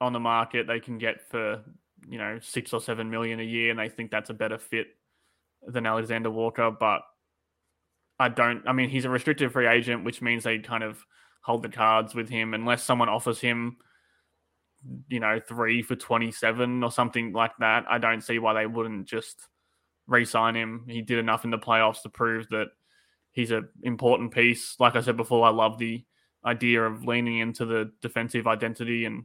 on 0.00 0.12
the 0.12 0.20
market 0.20 0.66
they 0.66 0.80
can 0.80 0.98
get 0.98 1.20
for 1.30 1.62
you 2.08 2.16
know, 2.18 2.38
six 2.40 2.72
or 2.72 2.80
seven 2.80 3.10
million 3.10 3.38
a 3.40 3.44
year 3.44 3.70
and 3.70 3.78
they 3.78 3.88
think 3.90 4.10
that's 4.10 4.30
a 4.30 4.34
better 4.34 4.56
fit 4.58 4.96
than 5.66 5.86
Alexander 5.86 6.30
Walker. 6.30 6.70
But 6.70 7.02
I 8.18 8.28
don't, 8.28 8.62
I 8.66 8.72
mean, 8.72 8.90
he's 8.90 9.04
a 9.04 9.10
restricted 9.10 9.52
free 9.52 9.66
agent, 9.66 10.04
which 10.04 10.22
means 10.22 10.44
they 10.44 10.58
kind 10.58 10.82
of 10.82 11.04
hold 11.42 11.62
the 11.62 11.68
cards 11.68 12.14
with 12.14 12.28
him 12.28 12.54
unless 12.54 12.82
someone 12.82 13.08
offers 13.08 13.40
him, 13.40 13.76
you 15.08 15.20
know, 15.20 15.40
three 15.40 15.82
for 15.82 15.96
27 15.96 16.84
or 16.84 16.90
something 16.90 17.32
like 17.32 17.52
that. 17.60 17.84
I 17.88 17.98
don't 17.98 18.22
see 18.22 18.38
why 18.38 18.54
they 18.54 18.66
wouldn't 18.66 19.08
just 19.08 19.48
re 20.06 20.24
sign 20.24 20.54
him. 20.54 20.84
He 20.88 21.02
did 21.02 21.18
enough 21.18 21.44
in 21.44 21.50
the 21.50 21.58
playoffs 21.58 22.02
to 22.02 22.08
prove 22.08 22.48
that 22.50 22.68
he's 23.32 23.50
an 23.50 23.68
important 23.82 24.32
piece. 24.32 24.76
Like 24.78 24.96
I 24.96 25.00
said 25.00 25.16
before, 25.16 25.46
I 25.46 25.50
love 25.50 25.78
the 25.78 26.04
idea 26.44 26.82
of 26.82 27.04
leaning 27.04 27.38
into 27.38 27.64
the 27.64 27.92
defensive 28.02 28.46
identity, 28.46 29.04
and 29.04 29.24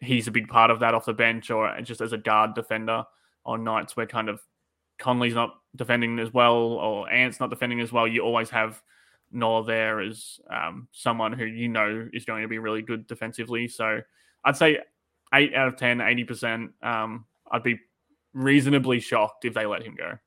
he's 0.00 0.28
a 0.28 0.32
big 0.32 0.48
part 0.48 0.70
of 0.70 0.80
that 0.80 0.94
off 0.94 1.06
the 1.06 1.12
bench 1.12 1.50
or 1.50 1.80
just 1.82 2.00
as 2.00 2.12
a 2.12 2.18
guard 2.18 2.54
defender 2.54 3.04
on 3.44 3.64
nights 3.64 3.96
where 3.96 4.06
kind 4.06 4.28
of 4.28 4.40
Conley's 4.98 5.34
not 5.34 5.54
defending 5.76 6.18
as 6.18 6.32
well 6.32 6.54
or 6.54 7.10
Ant's 7.10 7.40
not 7.40 7.50
defending 7.50 7.80
as 7.80 7.92
well. 7.92 8.06
You 8.06 8.22
always 8.22 8.50
have 8.50 8.82
Noah 9.32 9.64
there 9.64 10.00
as 10.00 10.40
um, 10.50 10.88
someone 10.92 11.32
who 11.32 11.44
you 11.44 11.68
know 11.68 12.08
is 12.12 12.24
going 12.24 12.42
to 12.42 12.48
be 12.48 12.58
really 12.58 12.82
good 12.82 13.06
defensively. 13.06 13.68
So 13.68 14.00
I'd 14.44 14.56
say 14.56 14.80
eight 15.34 15.54
out 15.54 15.68
of 15.68 15.76
10, 15.76 15.98
80%. 15.98 16.70
Um, 16.82 17.24
I'd 17.50 17.62
be 17.62 17.78
reasonably 18.32 19.00
shocked 19.00 19.44
if 19.44 19.54
they 19.54 19.66
let 19.66 19.82
him 19.82 19.94
go. 19.94 20.18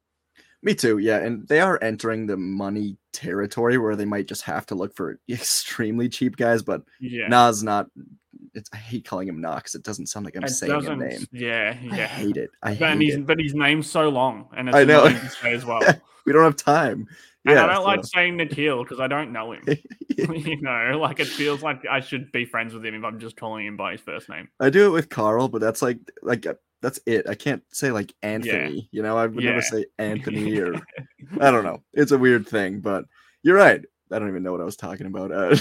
Me 0.62 0.74
too, 0.74 0.98
yeah. 0.98 1.18
And 1.18 1.46
they 1.48 1.60
are 1.60 1.78
entering 1.82 2.26
the 2.26 2.38
money 2.38 2.98
territory 3.12 3.78
where 3.78 3.98
they 3.98 4.06
might 4.06 4.28
just 4.28 4.44
have 4.44 4.66
to 4.68 4.76
look 4.76 4.96
for 4.96 5.20
extremely 5.30 6.08
cheap 6.08 6.38
guys, 6.38 6.64
but 6.64 6.84
yeah. 7.00 7.28
Nas 7.28 7.64
not 7.64 7.88
it's, 8.54 8.70
I 8.74 8.78
hate 8.78 9.06
calling 9.06 9.28
him 9.28 9.42
Knox. 9.42 9.76
It 9.76 9.84
doesn't 9.84 10.08
sound 10.08 10.26
like 10.26 10.36
I'm 10.36 10.44
It 10.44 10.50
saying 10.50 10.72
doesn't- 10.72 11.00
name. 11.00 11.28
Yeah, 11.32 11.76
I 11.92 11.96
yeah. 11.96 12.08
hate 12.08 12.38
it. 12.38 12.50
I 12.62 12.76
But 12.76 12.98
hate 12.98 13.14
it. 13.14 13.26
but 13.26 13.40
his 13.40 13.54
name's 13.56 13.90
so 13.90 14.10
long, 14.10 14.48
and 14.56 14.70
it's 14.70 14.76
I 14.78 14.84
know. 14.84 15.06
as 15.44 15.66
well. 15.66 15.82
We 16.26 16.32
don't 16.32 16.44
have 16.46 16.56
time. 16.56 17.06
And 17.46 17.56
Yeah, 17.58 17.66
I 17.66 17.68
don't 17.68 17.76
so- 17.76 17.84
like 17.84 18.06
saying 18.06 18.38
Nickeil 18.38 18.84
because 18.84 19.02
I 19.02 19.08
don't 19.08 19.34
know 19.34 19.52
him. 19.52 19.64
you 20.18 20.62
know, 20.62 20.98
like 21.02 21.20
it 21.20 21.28
feels 21.28 21.62
like 21.62 21.86
I 21.86 22.00
should 22.00 22.32
be 22.32 22.46
friends 22.46 22.74
with 22.74 22.86
him 22.86 22.96
if 22.96 23.04
I'm 23.04 23.20
just 23.20 23.36
calling 23.36 23.66
him 23.68 23.76
by 23.76 23.92
his 23.92 24.00
first 24.00 24.30
name. 24.30 24.48
I 24.62 24.70
do 24.70 24.86
it 24.86 24.92
with 24.92 25.10
Carl, 25.10 25.50
but 25.50 25.60
that's 25.60 25.82
like 25.82 25.98
like 26.22 26.46
uh, 26.46 26.54
that's 26.82 26.98
it. 27.06 27.28
I 27.28 27.36
can't 27.36 27.62
say 27.74 27.92
like 27.92 28.14
Anthony. 28.22 28.88
You 28.94 29.02
know, 29.04 29.18
I 29.18 29.28
would 29.28 29.44
Yeah. 29.44 29.50
never 29.50 29.62
say 29.62 29.86
Anthony 30.00 30.58
or 30.60 30.76
I 31.42 31.52
don't 31.52 31.66
know. 31.66 31.84
It's 31.92 32.14
a 32.14 32.18
weird 32.18 32.48
thing, 32.48 32.80
but 32.80 33.04
you're 33.42 33.58
right. 33.58 33.82
I 34.14 34.20
don't 34.20 34.30
even 34.30 34.44
know 34.44 34.54
what 34.54 34.62
I 34.62 34.66
was 34.66 34.78
talking 34.78 35.08
about. 35.08 35.32
Uh, 35.34 35.58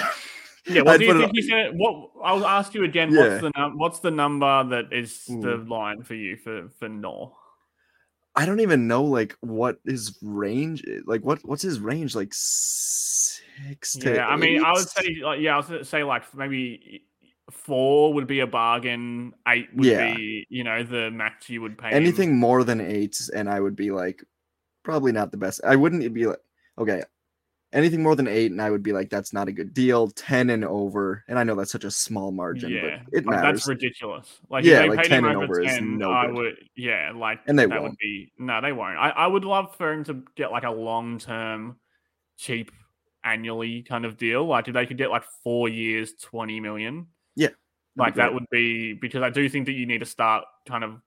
Yeah, 0.67 0.83
what 0.83 0.95
I'd 0.95 1.01
do 1.01 1.07
you 1.07 1.11
it 1.11 1.15
think 1.15 1.29
on- 1.29 1.35
he's 1.35 1.51
gonna? 1.51 1.71
What 1.73 2.11
I'll 2.23 2.47
ask 2.47 2.75
you 2.75 2.85
again. 2.85 3.13
Yeah. 3.13 3.29
What's 3.29 3.43
the 3.43 3.53
num- 3.57 3.79
What's 3.79 3.99
the 3.99 4.11
number 4.11 4.65
that 4.65 4.93
is 4.93 5.25
hmm. 5.27 5.41
the 5.41 5.57
line 5.57 6.03
for 6.03 6.15
you 6.15 6.37
for 6.37 6.69
for 6.79 6.89
Nor? 6.89 7.33
I 8.35 8.47
don't 8.47 8.61
even 8.61 8.89
know 8.89 9.03
like 9.03 9.37
what 9.41 9.79
his 9.85 10.19
range 10.23 10.83
is. 10.85 11.03
Like 11.07 11.23
what 11.23 11.41
what's 11.45 11.63
his 11.63 11.81
range? 11.81 12.15
Like 12.15 12.33
six 12.33 13.93
to 13.95 14.15
Yeah, 14.15 14.27
I 14.27 14.37
mean, 14.37 14.65
I 14.65 14.73
would 14.73 14.89
say, 14.89 15.17
like, 15.23 15.41
yeah, 15.41 15.59
I 15.59 15.69
would 15.69 15.87
say 15.87 16.05
like 16.05 16.33
maybe 16.35 17.05
four 17.51 18.15
would 18.15 18.27
be 18.27 18.41
a 18.41 18.47
bargain. 18.47 19.35
Eight 19.49 19.69
would 19.75 19.85
Yeah. 19.85 20.15
be, 20.15 20.47
you 20.49 20.65
know, 20.65 20.83
the 20.83 21.11
max 21.11 21.51
you 21.51 21.61
would 21.61 21.77
pay. 21.77 21.89
him. 21.89 21.95
anything 21.95 22.37
more 22.37 22.65
than 22.65 22.81
eight, 22.81 23.21
and 23.35 23.51
I 23.51 23.61
would 23.61 23.77
be 23.77 23.91
like, 23.91 24.25
probably 24.83 25.13
not 25.13 25.31
the 25.31 25.37
best. 25.37 25.61
I 25.65 25.77
wouldn't 25.77 26.15
be 26.15 26.27
like, 26.27 26.41
okay, 26.79 27.03
anything 27.73 28.03
more 28.03 28.15
than 28.17 28.29
eight, 28.29 28.51
and 28.51 28.61
I 28.61 28.71
would 28.71 28.83
be 28.83 28.93
like, 28.93 29.09
that's 29.11 29.33
not 29.33 29.49
a 29.49 29.53
good 29.53 29.73
deal. 29.75 30.09
Ten 30.11 30.51
and 30.51 30.65
over, 30.65 31.25
and 31.29 31.39
I 31.39 31.45
know 31.45 31.55
that's 31.55 31.73
such 31.73 31.85
a 31.85 31.91
small 31.91 32.31
margin, 32.33 32.71
Yeah, 32.71 33.01
but 33.07 33.19
it 33.19 33.25
matters. 33.27 33.43
that's 33.43 33.69
ridiculous. 33.69 34.41
Like, 34.51 34.65
Yeah, 34.65 34.77
if 34.77 34.83
they 34.83 34.89
like 34.91 34.99
paid 35.03 35.09
10 35.09 35.19
him 35.21 35.25
and 35.27 35.37
over 35.37 35.45
over 35.45 35.61
is 35.63 35.73
10, 35.75 35.99
no 35.99 36.11
I 36.13 36.27
good. 36.27 36.35
would, 36.35 36.57
yeah, 36.77 37.13
like, 37.15 37.41
And 37.47 37.59
they 37.59 37.67
that 37.67 37.81
won't. 37.83 37.99
be, 37.99 38.33
no, 38.39 38.61
they 38.61 38.73
won't. 38.73 38.97
I, 38.99 39.11
I 39.11 39.27
would 39.27 39.45
love 39.45 39.75
for 39.77 39.93
him 39.93 40.05
to 40.05 40.23
get 40.37 40.51
like 40.53 40.65
a 40.65 40.71
long 40.71 41.19
term, 41.19 41.77
cheap, 42.37 42.71
annually 43.25 43.83
kind 43.83 44.05
of 44.05 44.17
deal. 44.17 44.45
Like, 44.47 44.69
if 44.69 44.75
they 44.75 44.87
could 44.87 44.99
get 44.99 45.11
like 45.11 45.25
four 45.45 45.69
years, 45.69 46.15
20 46.23 46.61
million. 46.61 47.07
Yeah, 47.37 47.49
Like, 47.97 48.17
that 48.17 48.33
would 48.35 48.47
be, 48.51 48.93
because 48.95 49.23
I 49.23 49.31
do 49.31 49.49
think 49.49 49.67
that 49.67 49.73
you 49.73 49.87
need 49.87 49.99
to 50.01 50.07
start 50.07 50.45
kind 50.67 50.85
of 50.85 51.01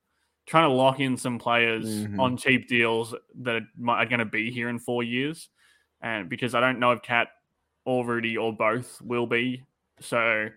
trying 0.48 0.70
to 0.70 0.74
lock 0.74 1.00
in 1.00 1.18
some 1.18 1.40
players 1.40 2.06
Mhm. 2.06 2.20
on 2.20 2.38
cheap 2.38 2.68
deals 2.68 3.16
that 3.42 3.64
might- 3.78 4.04
are 4.04 4.06
going 4.06 4.20
to 4.20 4.26
be 4.26 4.52
here 4.52 4.70
in 4.70 4.78
four 4.80 5.02
years. 5.04 5.50
And 6.06 6.30
because 6.30 6.54
I 6.54 6.60
don't 6.60 6.80
know 6.80 6.92
if 6.92 7.02
Cat 7.02 7.30
or 7.84 8.06
Rudy 8.06 8.38
or 8.38 8.54
both 8.54 9.02
will 9.02 9.26
be. 9.26 9.64
So 10.00 10.50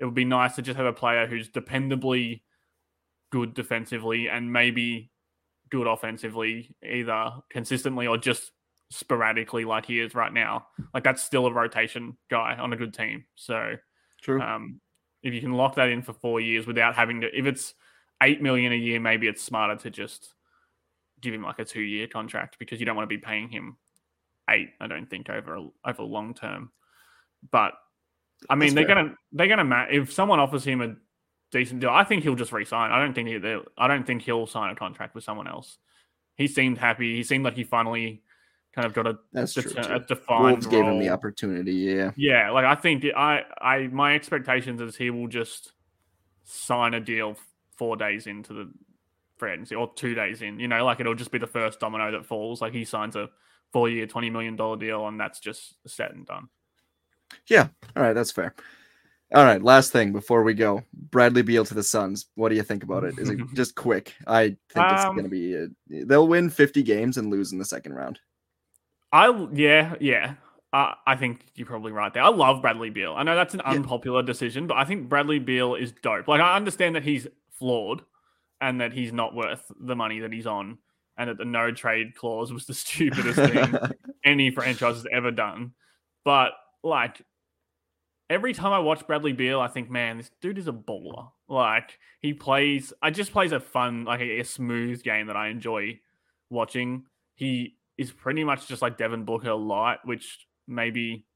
it 0.00 0.04
would 0.04 0.14
be 0.14 0.24
nice 0.24 0.56
to 0.56 0.62
just 0.62 0.78
have 0.78 0.86
a 0.86 0.94
player 0.94 1.26
who's 1.26 1.50
dependably 1.50 2.40
good 3.30 3.52
defensively 3.52 4.28
and 4.30 4.50
maybe 4.50 5.10
good 5.70 5.86
offensively, 5.86 6.74
either 6.82 7.32
consistently 7.50 8.06
or 8.06 8.16
just 8.16 8.52
sporadically, 8.90 9.66
like 9.66 9.84
he 9.84 10.00
is 10.00 10.14
right 10.14 10.32
now. 10.32 10.68
Like 10.94 11.04
that's 11.04 11.22
still 11.22 11.46
a 11.46 11.52
rotation 11.52 12.16
guy 12.30 12.56
on 12.58 12.72
a 12.72 12.76
good 12.76 12.94
team. 12.94 13.26
So 13.34 13.74
True. 14.22 14.40
um, 14.40 14.80
if 15.22 15.34
you 15.34 15.40
can 15.42 15.52
lock 15.52 15.74
that 15.74 15.90
in 15.90 16.00
for 16.00 16.14
four 16.14 16.40
years 16.40 16.66
without 16.66 16.94
having 16.94 17.20
to, 17.20 17.38
if 17.38 17.44
it's 17.44 17.74
eight 18.22 18.40
million 18.40 18.72
a 18.72 18.76
year, 18.76 19.00
maybe 19.00 19.26
it's 19.26 19.42
smarter 19.42 19.76
to 19.82 19.90
just 19.90 20.32
give 21.20 21.34
him 21.34 21.42
like 21.42 21.58
a 21.58 21.64
two-year 21.64 22.06
contract 22.06 22.56
because 22.58 22.80
you 22.80 22.86
don't 22.86 22.96
want 22.96 23.08
to 23.08 23.14
be 23.14 23.20
paying 23.20 23.50
him 23.50 23.76
eight. 24.50 24.70
I 24.80 24.86
don't 24.86 25.08
think 25.08 25.28
over 25.30 25.58
over 25.84 26.02
long 26.02 26.34
term. 26.34 26.70
But 27.50 27.72
I 28.48 28.54
mean, 28.54 28.74
That's 28.74 28.86
they're 28.86 28.86
fair. 28.96 29.04
gonna 29.04 29.14
they're 29.32 29.48
gonna 29.48 29.64
ma- 29.64 29.86
if 29.90 30.12
someone 30.12 30.40
offers 30.40 30.64
him 30.64 30.80
a 30.80 30.96
decent 31.50 31.80
deal, 31.80 31.90
I 31.90 32.04
think 32.04 32.22
he'll 32.22 32.34
just 32.34 32.52
resign. 32.52 32.90
I 32.90 32.98
don't 33.00 33.14
think 33.14 33.28
he, 33.28 33.36
I 33.78 33.88
don't 33.88 34.06
think 34.06 34.22
he'll 34.22 34.46
sign 34.46 34.70
a 34.70 34.74
contract 34.76 35.14
with 35.14 35.24
someone 35.24 35.46
else. 35.46 35.78
He 36.36 36.46
seemed 36.48 36.78
happy. 36.78 37.16
He 37.16 37.22
seemed 37.22 37.44
like 37.44 37.54
he 37.54 37.64
finally 37.64 38.22
kind 38.74 38.86
of 38.86 38.92
got 38.92 39.06
a, 39.06 39.18
That's 39.32 39.54
true. 39.54 39.62
det- 39.62 39.84
too. 39.84 39.92
a 39.94 40.00
defined 40.00 40.42
Wolves 40.44 40.66
gave 40.66 40.84
him 40.84 40.98
the 40.98 41.10
opportunity. 41.10 41.72
Yeah. 41.74 42.10
Yeah, 42.16 42.50
like 42.50 42.64
I 42.64 42.74
think 42.74 43.04
I 43.16 43.42
I 43.60 43.86
my 43.88 44.14
expectations 44.14 44.80
is 44.80 44.96
he 44.96 45.10
will 45.10 45.28
just 45.28 45.72
sign 46.42 46.94
a 46.94 47.00
deal 47.00 47.36
four 47.76 47.96
days 47.96 48.26
into 48.26 48.52
the 48.52 48.72
free 49.36 49.52
agency 49.52 49.74
or 49.74 49.92
two 49.94 50.14
days 50.14 50.42
in. 50.42 50.58
You 50.58 50.68
know, 50.68 50.84
like 50.84 51.00
it'll 51.00 51.14
just 51.14 51.30
be 51.30 51.38
the 51.38 51.46
first 51.46 51.78
domino 51.80 52.10
that 52.12 52.26
falls. 52.26 52.60
Like 52.60 52.72
he 52.72 52.84
signs 52.84 53.14
a 53.16 53.30
four 53.74 53.88
year, 53.90 54.06
twenty 54.06 54.30
million 54.30 54.54
dollar 54.56 54.76
deal, 54.76 55.06
and 55.08 55.18
that's 55.20 55.40
just 55.40 55.74
set 55.86 56.14
and 56.14 56.24
done. 56.24 56.48
Yeah. 57.48 57.66
All 57.96 58.02
right, 58.02 58.12
that's 58.12 58.30
fair. 58.30 58.54
All 59.34 59.42
right, 59.44 59.60
last 59.60 59.90
thing 59.90 60.12
before 60.12 60.44
we 60.44 60.54
go. 60.54 60.84
Bradley 61.10 61.42
Beal 61.42 61.64
to 61.64 61.74
the 61.74 61.82
Suns. 61.82 62.26
What 62.36 62.50
do 62.50 62.54
you 62.54 62.62
think 62.62 62.84
about 62.84 63.02
it? 63.02 63.18
Is 63.18 63.28
it 63.30 63.40
just 63.54 63.74
quick? 63.74 64.14
I 64.28 64.56
think 64.70 64.86
it's 64.92 65.04
Um, 65.04 65.16
going 65.16 65.24
to 65.24 65.28
be 65.30 65.54
a, 65.54 65.66
they'll 66.06 66.28
win 66.28 66.48
50 66.50 66.84
games 66.84 67.16
and 67.16 67.30
lose 67.30 67.52
in 67.52 67.58
the 67.58 67.64
second 67.64 67.94
round. 67.94 68.20
I 69.12 69.48
yeah 69.52 69.94
yeah. 70.00 70.34
Uh, 70.72 70.94
I 71.06 71.16
think 71.16 71.46
you're 71.54 71.66
probably 71.66 71.92
right 71.92 72.12
there. 72.12 72.22
I 72.22 72.28
love 72.28 72.60
Bradley 72.62 72.90
Beal. 72.90 73.14
I 73.16 73.22
know 73.24 73.34
that's 73.36 73.54
an 73.54 73.62
Yeah. 73.64 73.72
unpopular 73.72 74.22
decision, 74.22 74.66
but 74.68 74.76
I 74.76 74.84
think 74.84 75.08
Bradley 75.08 75.38
Beal 75.40 75.74
is 75.74 75.92
dope. 75.92 76.28
Like 76.28 76.40
I 76.40 76.56
understand 76.56 76.94
that 76.96 77.02
he's 77.04 77.26
flawed 77.58 78.02
and 78.60 78.80
that 78.80 78.92
he's 78.92 79.12
not 79.12 79.34
worth 79.34 79.70
the 79.80 79.96
money 79.96 80.20
that 80.20 80.32
he's 80.32 80.46
on, 80.46 80.78
and 81.16 81.30
that 81.30 81.38
the 81.38 81.44
no 81.44 81.70
trade 81.72 82.14
clause 82.14 82.52
was 82.52 82.66
the 82.66 82.74
stupidest 82.74 83.38
thing 83.38 83.74
any 84.24 84.50
franchise 84.50 84.96
has 84.96 85.06
ever 85.12 85.30
done. 85.30 85.72
But 86.24 86.52
like 86.82 87.22
every 88.30 88.52
time 88.52 88.72
I 88.72 88.78
watch 88.78 89.06
Bradley 89.06 89.32
Beal, 89.32 89.60
I 89.60 89.68
think, 89.68 89.90
man, 89.90 90.18
this 90.18 90.30
dude 90.40 90.58
is 90.58 90.68
a 90.68 90.72
baller. 90.72 91.30
Like 91.48 91.98
he 92.20 92.32
plays, 92.32 92.92
I 93.02 93.10
just 93.10 93.32
plays 93.32 93.52
a 93.52 93.60
fun, 93.60 94.04
like 94.04 94.20
a, 94.20 94.40
a 94.40 94.44
smooth 94.44 95.02
game 95.02 95.26
that 95.26 95.36
I 95.36 95.48
enjoy 95.48 96.00
watching. 96.50 97.04
He 97.34 97.76
is 97.98 98.10
pretty 98.10 98.44
much 98.44 98.66
just 98.66 98.82
like 98.82 98.98
Devin 98.98 99.24
Booker 99.24 99.54
light, 99.54 99.98
which 100.04 100.46
maybe 100.66 101.26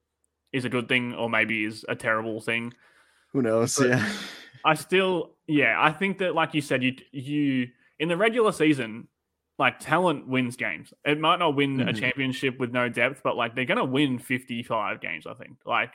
is 0.52 0.64
a 0.64 0.68
good 0.68 0.88
thing 0.88 1.14
or 1.14 1.28
maybe 1.28 1.64
is 1.64 1.84
a 1.88 1.94
terrible 1.94 2.40
thing. 2.40 2.72
Who 3.32 3.42
knows? 3.42 3.76
But- 3.76 3.88
yeah. 3.88 4.12
I 4.64 4.74
still, 4.74 5.34
yeah, 5.46 5.76
I 5.78 5.92
think 5.92 6.18
that, 6.18 6.34
like 6.34 6.52
you 6.52 6.60
said, 6.60 6.82
you 6.82 6.96
you 7.12 7.68
in 8.00 8.08
the 8.08 8.16
regular 8.16 8.50
season, 8.50 9.06
like 9.58 9.80
talent 9.80 10.26
wins 10.28 10.56
games. 10.56 10.94
It 11.04 11.18
might 11.20 11.38
not 11.40 11.56
win 11.56 11.80
a 11.80 11.86
Mhm. 11.92 11.98
championship 11.98 12.58
with 12.60 12.72
no 12.72 12.88
depth, 12.88 13.22
but 13.24 13.36
like 13.36 13.54
they're 13.54 13.64
gonna 13.64 13.84
win 13.84 14.18
fifty 14.18 14.62
five 14.62 15.00
games. 15.00 15.26
I 15.26 15.34
think. 15.34 15.56
Like, 15.66 15.94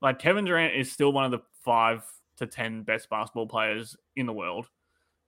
like 0.00 0.18
Kevin 0.18 0.44
Durant 0.46 0.74
is 0.74 0.90
still 0.90 1.12
one 1.12 1.24
of 1.26 1.30
the 1.30 1.40
five 1.64 2.02
to 2.38 2.46
ten 2.46 2.82
best 2.82 3.08
basketball 3.10 3.46
players 3.46 3.96
in 4.16 4.26
the 4.26 4.32
world. 4.32 4.68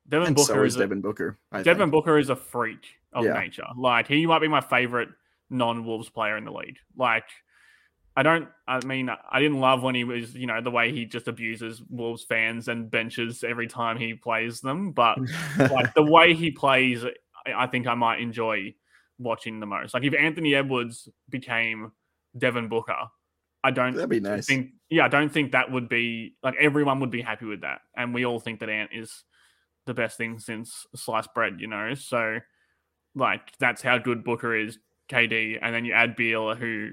Devin 0.09 0.29
And 0.29 0.37
Booker 0.37 0.55
so 0.55 0.63
is 0.65 0.73
is 0.75 0.77
a, 0.77 0.81
Devin 0.85 1.01
Booker. 1.01 1.39
I 1.53 1.63
Devin 1.63 1.83
think. 1.87 1.93
Booker 1.93 2.17
is 2.19 2.31
a 2.31 2.37
freak 2.37 2.87
of 3.13 3.25
Yeah. 3.25 3.35
nature. 3.35 3.67
Like 3.77 4.07
he 4.09 4.27
might 4.27 4.41
be 4.41 4.49
my 4.49 4.61
favorite 4.61 5.09
non-Wolves 5.51 6.09
player 6.09 6.37
in 6.37 6.45
the 6.45 6.53
league. 6.53 6.79
Like 6.97 7.25
I 8.17 8.23
don't 8.23 8.49
I 8.67 8.83
mean 8.87 9.09
I 9.11 9.41
didn't 9.41 9.61
love 9.61 9.83
when 9.83 9.95
he 9.95 10.05
was, 10.05 10.35
you 10.35 10.47
know, 10.47 10.61
the 10.63 10.71
way 10.71 10.91
he 10.93 11.05
just 11.05 11.29
abuses 11.29 11.83
Wolves 11.91 12.25
fans 12.25 12.69
and 12.69 12.91
benches 12.91 13.45
every 13.45 13.67
time 13.67 13.99
he 13.99 14.15
plays 14.15 14.61
them, 14.63 14.93
but 14.93 15.19
like 15.71 15.93
the 15.95 16.03
way 16.05 16.35
he 16.35 16.51
plays 16.51 17.05
I, 17.55 17.67
think 17.67 17.87
I 17.87 17.95
might 17.95 18.21
enjoy 18.21 18.75
watching 19.19 19.61
the 19.61 19.67
most. 19.67 19.95
Like 19.95 20.05
if 20.05 20.15
Anthony 20.15 20.55
Edwards 20.55 21.09
became 21.29 21.93
Devin 22.37 22.69
Booker, 22.69 22.97
I 23.65 23.71
don't 23.71 23.95
That'd 23.95 24.11
be 24.11 24.21
nice. 24.21 24.47
think 24.47 24.73
yeah, 24.89 25.07
I 25.07 25.09
don't 25.09 25.33
think 25.33 25.53
that 25.53 25.73
would 25.73 25.89
be 25.89 26.37
like 26.43 26.55
everyone 26.61 27.01
would 27.01 27.11
be 27.11 27.23
happy 27.23 27.47
with 27.47 27.63
that. 27.63 27.81
And 27.97 28.15
we 28.15 28.25
all 28.25 28.39
think 28.39 28.61
that 28.61 28.69
Ant 28.69 28.91
is 28.93 29.25
the 29.87 29.95
best 29.95 30.17
thing 30.17 30.39
since 30.39 30.87
sliced 30.95 31.35
bread, 31.35 31.57
you 31.61 31.67
know. 31.67 31.95
So 31.95 32.39
like 33.15 33.57
that's 33.59 33.83
how 33.83 33.99
good 33.99 34.23
Booker 34.23 34.55
is, 34.55 34.79
KD, 35.11 35.59
and 35.61 35.75
then 35.75 35.85
you 35.85 35.93
add 35.93 36.15
Beal, 36.15 36.55
who 36.55 36.91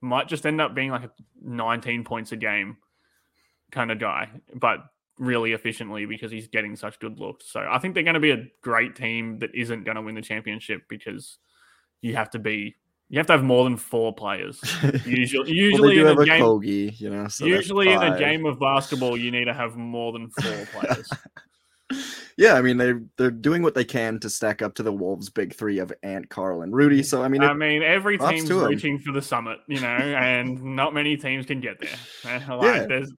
might 0.00 0.28
just 0.28 0.46
end 0.46 0.60
up 0.60 0.74
being 0.74 0.90
like 0.90 1.04
a 1.04 1.10
19 1.42 2.04
points 2.04 2.32
a 2.32 2.36
game 2.36 2.78
kind 3.70 3.90
of 3.90 3.98
guy, 3.98 4.28
but 4.54 4.84
really 5.22 5.52
efficiently 5.52 6.04
because 6.04 6.32
he's 6.32 6.48
getting 6.48 6.74
such 6.74 6.98
good 6.98 7.18
looks. 7.18 7.46
So 7.46 7.60
I 7.60 7.78
think 7.78 7.94
they're 7.94 8.02
going 8.02 8.14
to 8.14 8.20
be 8.20 8.32
a 8.32 8.44
great 8.60 8.96
team 8.96 9.38
that 9.38 9.54
isn't 9.54 9.84
going 9.84 9.94
to 9.94 10.02
win 10.02 10.16
the 10.16 10.22
championship 10.22 10.82
because 10.88 11.38
you 12.00 12.16
have 12.16 12.30
to 12.30 12.38
be 12.38 12.74
you 13.08 13.18
have 13.18 13.26
to 13.26 13.34
have 13.34 13.44
more 13.44 13.64
than 13.64 13.76
four 13.76 14.14
players. 14.14 14.60
Usually, 15.04 15.52
usually 15.52 16.02
well, 16.02 16.12
in 16.12 16.18
a 16.18 16.24
game, 16.24 16.42
Kogi, 16.42 16.98
you 16.98 17.10
know. 17.10 17.28
So 17.28 17.44
usually 17.44 17.92
in 17.92 18.02
a 18.02 18.18
game 18.18 18.46
of 18.46 18.58
basketball, 18.58 19.18
you 19.18 19.30
need 19.30 19.44
to 19.44 19.54
have 19.54 19.76
more 19.76 20.12
than 20.12 20.30
four 20.30 20.66
players. 20.80 21.10
yeah, 22.38 22.54
I 22.54 22.62
mean 22.62 22.78
they 22.78 22.94
they're 23.18 23.30
doing 23.30 23.62
what 23.62 23.74
they 23.74 23.84
can 23.84 24.18
to 24.20 24.30
stack 24.30 24.62
up 24.62 24.74
to 24.76 24.82
the 24.82 24.92
Wolves' 24.92 25.28
big 25.28 25.54
three 25.54 25.78
of 25.78 25.92
Ant, 26.02 26.30
Carl, 26.30 26.62
and 26.62 26.74
Rudy. 26.74 27.02
So 27.02 27.22
I 27.22 27.28
mean, 27.28 27.42
I 27.42 27.52
mean 27.52 27.82
every 27.82 28.16
team's 28.16 28.50
reaching 28.50 28.98
for 28.98 29.12
the 29.12 29.22
summit, 29.22 29.58
you 29.68 29.80
know, 29.80 29.88
and 29.88 30.62
not 30.74 30.94
many 30.94 31.18
teams 31.18 31.44
can 31.44 31.60
get 31.60 31.80
there. 31.80 32.40
Like, 32.48 32.76
yeah. 32.76 32.86
there's 32.86 33.12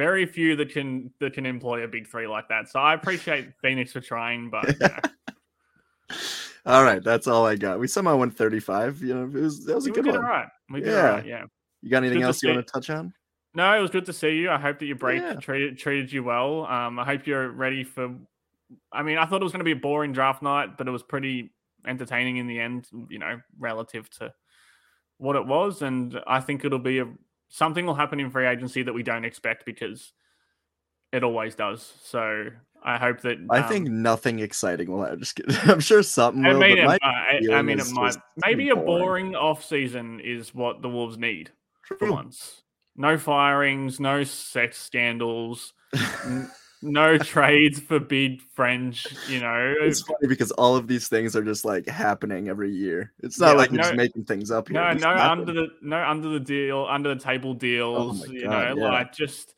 very 0.00 0.24
few 0.24 0.56
that 0.56 0.70
can 0.70 1.12
that 1.20 1.34
can 1.34 1.44
employ 1.44 1.84
a 1.84 1.88
big 1.88 2.06
three 2.06 2.26
like 2.26 2.48
that. 2.48 2.70
So 2.70 2.80
I 2.80 2.94
appreciate 2.94 3.50
Phoenix 3.62 3.92
for 3.92 4.00
trying, 4.00 4.48
but. 4.48 4.66
You 4.66 4.88
know. 4.88 6.16
all 6.66 6.84
right, 6.84 7.04
that's 7.04 7.26
all 7.26 7.44
I 7.44 7.56
got. 7.56 7.78
We 7.78 7.86
somehow 7.86 8.16
went 8.16 8.34
35. 8.34 9.02
You 9.02 9.14
know, 9.14 9.24
it 9.24 9.42
was 9.42 9.66
that 9.66 9.74
was 9.74 9.86
a 9.86 9.90
we 9.90 9.94
good 9.94 10.04
did 10.04 10.14
one. 10.14 10.24
All 10.24 10.30
right. 10.30 10.48
We 10.70 10.80
did 10.80 10.88
yeah. 10.88 10.96
All 10.96 11.12
right, 11.16 11.26
yeah. 11.26 11.44
You 11.82 11.90
got 11.90 11.98
anything 11.98 12.20
good 12.20 12.28
else 12.28 12.42
you 12.42 12.48
want 12.48 12.66
to 12.66 12.72
touch 12.72 12.88
on? 12.88 13.12
No, 13.52 13.76
it 13.76 13.80
was 13.80 13.90
good 13.90 14.06
to 14.06 14.12
see 14.14 14.36
you. 14.36 14.50
I 14.50 14.58
hope 14.58 14.78
that 14.78 14.86
your 14.86 14.96
break 14.96 15.20
yeah. 15.20 15.34
treated 15.34 15.76
treated 15.76 16.10
you 16.10 16.24
well. 16.24 16.64
Um, 16.64 16.98
I 16.98 17.04
hope 17.04 17.26
you're 17.26 17.50
ready 17.50 17.84
for. 17.84 18.14
I 18.90 19.02
mean, 19.02 19.18
I 19.18 19.26
thought 19.26 19.42
it 19.42 19.44
was 19.44 19.52
going 19.52 19.60
to 19.60 19.64
be 19.64 19.72
a 19.72 19.76
boring 19.76 20.14
draft 20.14 20.42
night, 20.42 20.78
but 20.78 20.88
it 20.88 20.92
was 20.92 21.02
pretty 21.02 21.52
entertaining 21.86 22.38
in 22.38 22.46
the 22.46 22.58
end. 22.58 22.86
You 23.10 23.18
know, 23.18 23.38
relative 23.58 24.08
to 24.18 24.32
what 25.18 25.36
it 25.36 25.46
was, 25.46 25.82
and 25.82 26.18
I 26.26 26.40
think 26.40 26.64
it'll 26.64 26.78
be 26.78 27.00
a 27.00 27.08
something 27.50 27.84
will 27.84 27.94
happen 27.94 28.18
in 28.18 28.30
free 28.30 28.46
agency 28.46 28.82
that 28.82 28.92
we 28.92 29.02
don't 29.02 29.24
expect 29.26 29.66
because 29.66 30.12
it 31.12 31.22
always 31.22 31.54
does. 31.54 31.92
So 32.02 32.46
I 32.82 32.96
hope 32.96 33.20
that. 33.22 33.38
I 33.50 33.62
think 33.62 33.88
um, 33.88 34.02
nothing 34.02 34.38
exciting 34.38 34.90
will 34.90 35.02
happen. 35.02 35.18
Just 35.20 35.36
kidding. 35.36 35.54
I'm 35.64 35.80
sure 35.80 36.02
something. 36.02 36.46
I 36.46 36.52
will, 36.52 36.60
mean, 36.60 36.78
it, 36.78 36.88
I, 37.02 37.40
I, 37.52 37.62
mean, 37.62 37.80
it 37.80 37.90
might. 37.90 38.16
Maybe 38.38 38.70
boring. 38.70 38.80
a 38.80 38.84
boring 38.84 39.36
off 39.36 39.64
season 39.64 40.20
is 40.20 40.54
what 40.54 40.80
the 40.80 40.88
Wolves 40.88 41.18
need 41.18 41.50
True. 41.84 41.98
for 41.98 42.12
once. 42.12 42.62
No 42.96 43.18
firings, 43.18 44.00
no 44.00 44.24
sex 44.24 44.78
scandals, 44.78 45.72
no 46.82 47.18
trades 47.18 47.78
for 47.80 47.98
big 47.98 48.40
French. 48.54 49.06
You 49.28 49.40
know, 49.40 49.74
it's 49.80 50.02
funny 50.02 50.28
because 50.28 50.50
all 50.52 50.76
of 50.76 50.86
these 50.86 51.08
things 51.08 51.36
are 51.36 51.42
just 51.42 51.64
like 51.64 51.86
happening 51.86 52.48
every 52.48 52.70
year. 52.70 53.12
It's 53.20 53.38
not 53.38 53.52
yeah, 53.52 53.52
like, 53.52 53.70
you're 53.70 53.82
just 53.82 53.94
making 53.94 54.24
things 54.24 54.50
up. 54.50 54.68
Here. 54.68 54.80
No, 54.80 54.92
no, 54.92 55.10
under 55.10 55.52
the 55.52 55.68
no 55.82 56.02
under 56.02 56.28
the 56.28 56.40
deal, 56.40 56.86
under 56.88 57.14
the 57.14 57.20
table 57.20 57.50
oh 57.50 57.54
deals. 57.54 58.24
Oh 58.26 58.32
you 58.32 58.44
God, 58.44 58.76
know, 58.76 58.82
yeah. 58.82 58.90
like 58.92 59.12
just 59.12 59.54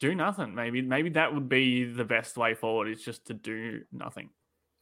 do 0.00 0.14
nothing. 0.14 0.54
Maybe 0.54 0.82
maybe 0.82 1.10
that 1.10 1.34
would 1.34 1.48
be 1.48 1.84
the 1.84 2.04
best 2.04 2.36
way 2.36 2.54
forward. 2.54 2.88
Is 2.88 3.02
just 3.02 3.26
to 3.26 3.34
do 3.34 3.82
nothing. 3.92 4.30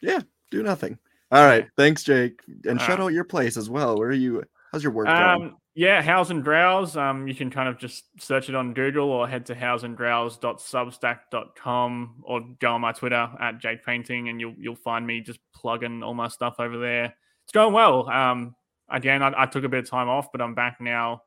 Yeah, 0.00 0.20
do 0.50 0.62
nothing. 0.62 0.98
All 1.32 1.44
right, 1.44 1.68
thanks, 1.76 2.02
Jake, 2.02 2.40
and 2.64 2.80
shout 2.80 2.98
out 2.98 3.12
your 3.12 3.24
place 3.24 3.56
as 3.56 3.70
well. 3.70 3.96
Where 3.96 4.08
are 4.08 4.12
you? 4.12 4.42
How's 4.72 4.82
your 4.82 4.92
work 4.92 5.08
um, 5.08 5.38
going? 5.38 5.56
Yeah, 5.74 6.00
Howls 6.02 6.30
and 6.30 6.44
Growls. 6.44 6.96
Um, 6.96 7.28
you 7.28 7.34
can 7.34 7.50
kind 7.50 7.68
of 7.68 7.76
just 7.78 8.04
search 8.20 8.48
it 8.48 8.54
on 8.54 8.72
Google 8.74 9.10
or 9.10 9.28
head 9.28 9.46
to 9.46 9.54
howlsandgrowls.substack.com 9.54 12.14
or 12.22 12.40
go 12.58 12.72
on 12.72 12.80
my 12.80 12.92
Twitter 12.92 13.30
at 13.40 13.58
Jake 13.58 13.84
Painting 13.84 14.28
and 14.28 14.40
you'll 14.40 14.54
you'll 14.58 14.76
find 14.76 15.06
me 15.06 15.20
just 15.20 15.40
plugging 15.54 16.02
all 16.02 16.14
my 16.14 16.28
stuff 16.28 16.56
over 16.58 16.78
there. 16.78 17.14
It's 17.44 17.52
going 17.52 17.72
well. 17.72 18.10
Um, 18.10 18.56
again, 18.88 19.22
I, 19.22 19.32
I 19.36 19.46
took 19.46 19.64
a 19.64 19.68
bit 19.68 19.84
of 19.84 19.90
time 19.90 20.08
off, 20.08 20.32
but 20.32 20.40
I'm 20.40 20.54
back 20.54 20.80
now, 20.80 21.22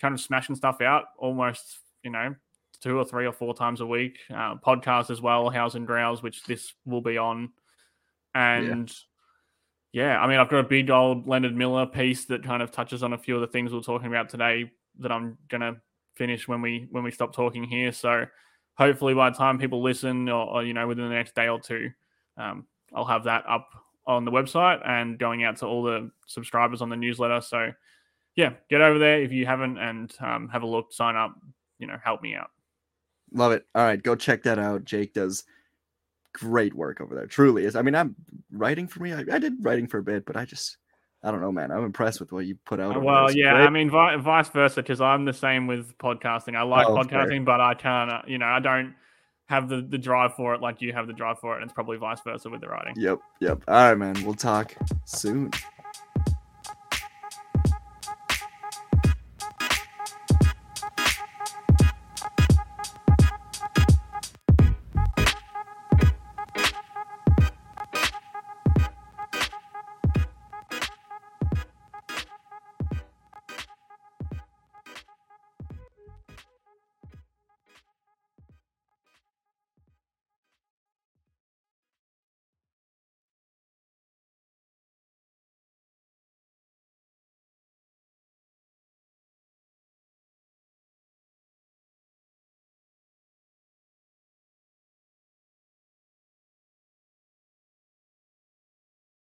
kind 0.00 0.14
of 0.14 0.20
smashing 0.20 0.56
stuff 0.56 0.80
out 0.80 1.06
almost, 1.18 1.80
you 2.02 2.10
know, 2.10 2.34
two 2.80 2.96
or 2.96 3.04
three 3.04 3.26
or 3.26 3.32
four 3.32 3.54
times 3.54 3.80
a 3.80 3.86
week. 3.86 4.18
Uh, 4.30 4.54
podcast 4.54 5.10
as 5.10 5.20
well, 5.20 5.50
Howls 5.50 5.74
and 5.74 5.86
Growls, 5.86 6.22
which 6.22 6.44
this 6.44 6.72
will 6.86 7.02
be 7.02 7.18
on. 7.18 7.50
And 8.34 8.92
yeah. 9.92 10.20
I 10.20 10.26
mean, 10.26 10.38
I've 10.38 10.48
got 10.48 10.60
a 10.60 10.68
big 10.68 10.90
old 10.90 11.26
Leonard 11.26 11.56
Miller 11.56 11.86
piece 11.86 12.24
that 12.26 12.44
kind 12.44 12.62
of 12.62 12.70
touches 12.70 13.02
on 13.02 13.12
a 13.12 13.18
few 13.18 13.34
of 13.34 13.40
the 13.40 13.46
things 13.46 13.72
we 13.72 13.78
are 13.78 13.82
talking 13.82 14.08
about 14.08 14.28
today 14.28 14.70
that 14.98 15.12
I'm 15.12 15.38
gonna 15.48 15.76
finish 16.14 16.46
when 16.46 16.60
we 16.60 16.86
when 16.90 17.04
we 17.04 17.10
stop 17.10 17.34
talking 17.34 17.64
here. 17.64 17.92
So 17.92 18.26
hopefully 18.74 19.14
by 19.14 19.30
the 19.30 19.36
time 19.36 19.58
people 19.58 19.82
listen, 19.82 20.28
or, 20.28 20.46
or 20.46 20.62
you 20.64 20.74
know, 20.74 20.86
within 20.86 21.08
the 21.08 21.14
next 21.14 21.34
day 21.34 21.48
or 21.48 21.60
two, 21.60 21.90
um, 22.36 22.66
I'll 22.94 23.04
have 23.04 23.24
that 23.24 23.44
up 23.48 23.68
on 24.06 24.24
the 24.24 24.30
website 24.30 24.86
and 24.86 25.18
going 25.18 25.44
out 25.44 25.56
to 25.58 25.66
all 25.66 25.82
the 25.82 26.10
subscribers 26.26 26.82
on 26.82 26.88
the 26.88 26.96
newsletter. 26.96 27.40
So 27.40 27.72
yeah, 28.36 28.54
get 28.68 28.80
over 28.80 28.98
there 28.98 29.22
if 29.22 29.32
you 29.32 29.46
haven't 29.46 29.78
and 29.78 30.12
um, 30.20 30.48
have 30.48 30.62
a 30.62 30.66
look, 30.66 30.92
sign 30.92 31.16
up, 31.16 31.34
you 31.78 31.86
know, 31.86 31.96
help 32.02 32.22
me 32.22 32.34
out. 32.34 32.50
Love 33.32 33.52
it. 33.52 33.66
All 33.74 33.84
right, 33.84 34.02
go 34.02 34.16
check 34.16 34.42
that 34.44 34.58
out. 34.58 34.84
Jake 34.84 35.14
does 35.14 35.44
great 36.32 36.74
work 36.74 37.00
over 37.00 37.14
there. 37.14 37.26
Truly 37.26 37.64
is. 37.64 37.76
I 37.76 37.82
mean, 37.82 37.94
I'm 37.94 38.16
writing 38.52 38.86
for 38.86 39.02
me. 39.02 39.12
I, 39.12 39.24
I 39.32 39.38
did 39.38 39.54
writing 39.60 39.86
for 39.86 39.98
a 39.98 40.02
bit, 40.02 40.24
but 40.24 40.36
I 40.36 40.44
just, 40.44 40.76
I 41.22 41.30
don't 41.30 41.40
know, 41.40 41.52
man. 41.52 41.70
I'm 41.70 41.84
impressed 41.84 42.20
with 42.20 42.32
what 42.32 42.46
you 42.46 42.56
put 42.64 42.80
out. 42.80 43.02
Well, 43.02 43.30
yeah. 43.30 43.52
Great. 43.52 43.66
I 43.66 43.70
mean, 43.70 43.90
vi- 43.90 44.16
vice 44.16 44.48
versa, 44.48 44.82
because 44.82 45.00
I'm 45.00 45.24
the 45.24 45.32
same 45.32 45.66
with 45.66 45.96
podcasting. 45.98 46.56
I 46.56 46.62
like 46.62 46.86
oh, 46.86 46.96
podcasting, 46.96 47.44
but 47.44 47.60
I 47.60 47.74
can't. 47.74 48.10
Uh, 48.10 48.22
you 48.26 48.38
know, 48.38 48.46
I 48.46 48.60
don't 48.60 48.94
have 49.46 49.68
the 49.68 49.82
the 49.82 49.98
drive 49.98 50.34
for 50.34 50.54
it 50.54 50.60
like 50.60 50.80
you 50.80 50.92
have 50.92 51.08
the 51.08 51.12
drive 51.12 51.38
for 51.40 51.54
it. 51.54 51.56
And 51.56 51.64
it's 51.64 51.74
probably 51.74 51.96
vice 51.96 52.20
versa 52.20 52.48
with 52.48 52.60
the 52.60 52.68
writing. 52.68 52.94
Yep. 52.96 53.18
Yep. 53.40 53.64
All 53.68 53.74
right, 53.74 53.98
man. 53.98 54.14
We'll 54.24 54.34
talk 54.34 54.74
soon. 55.04 55.50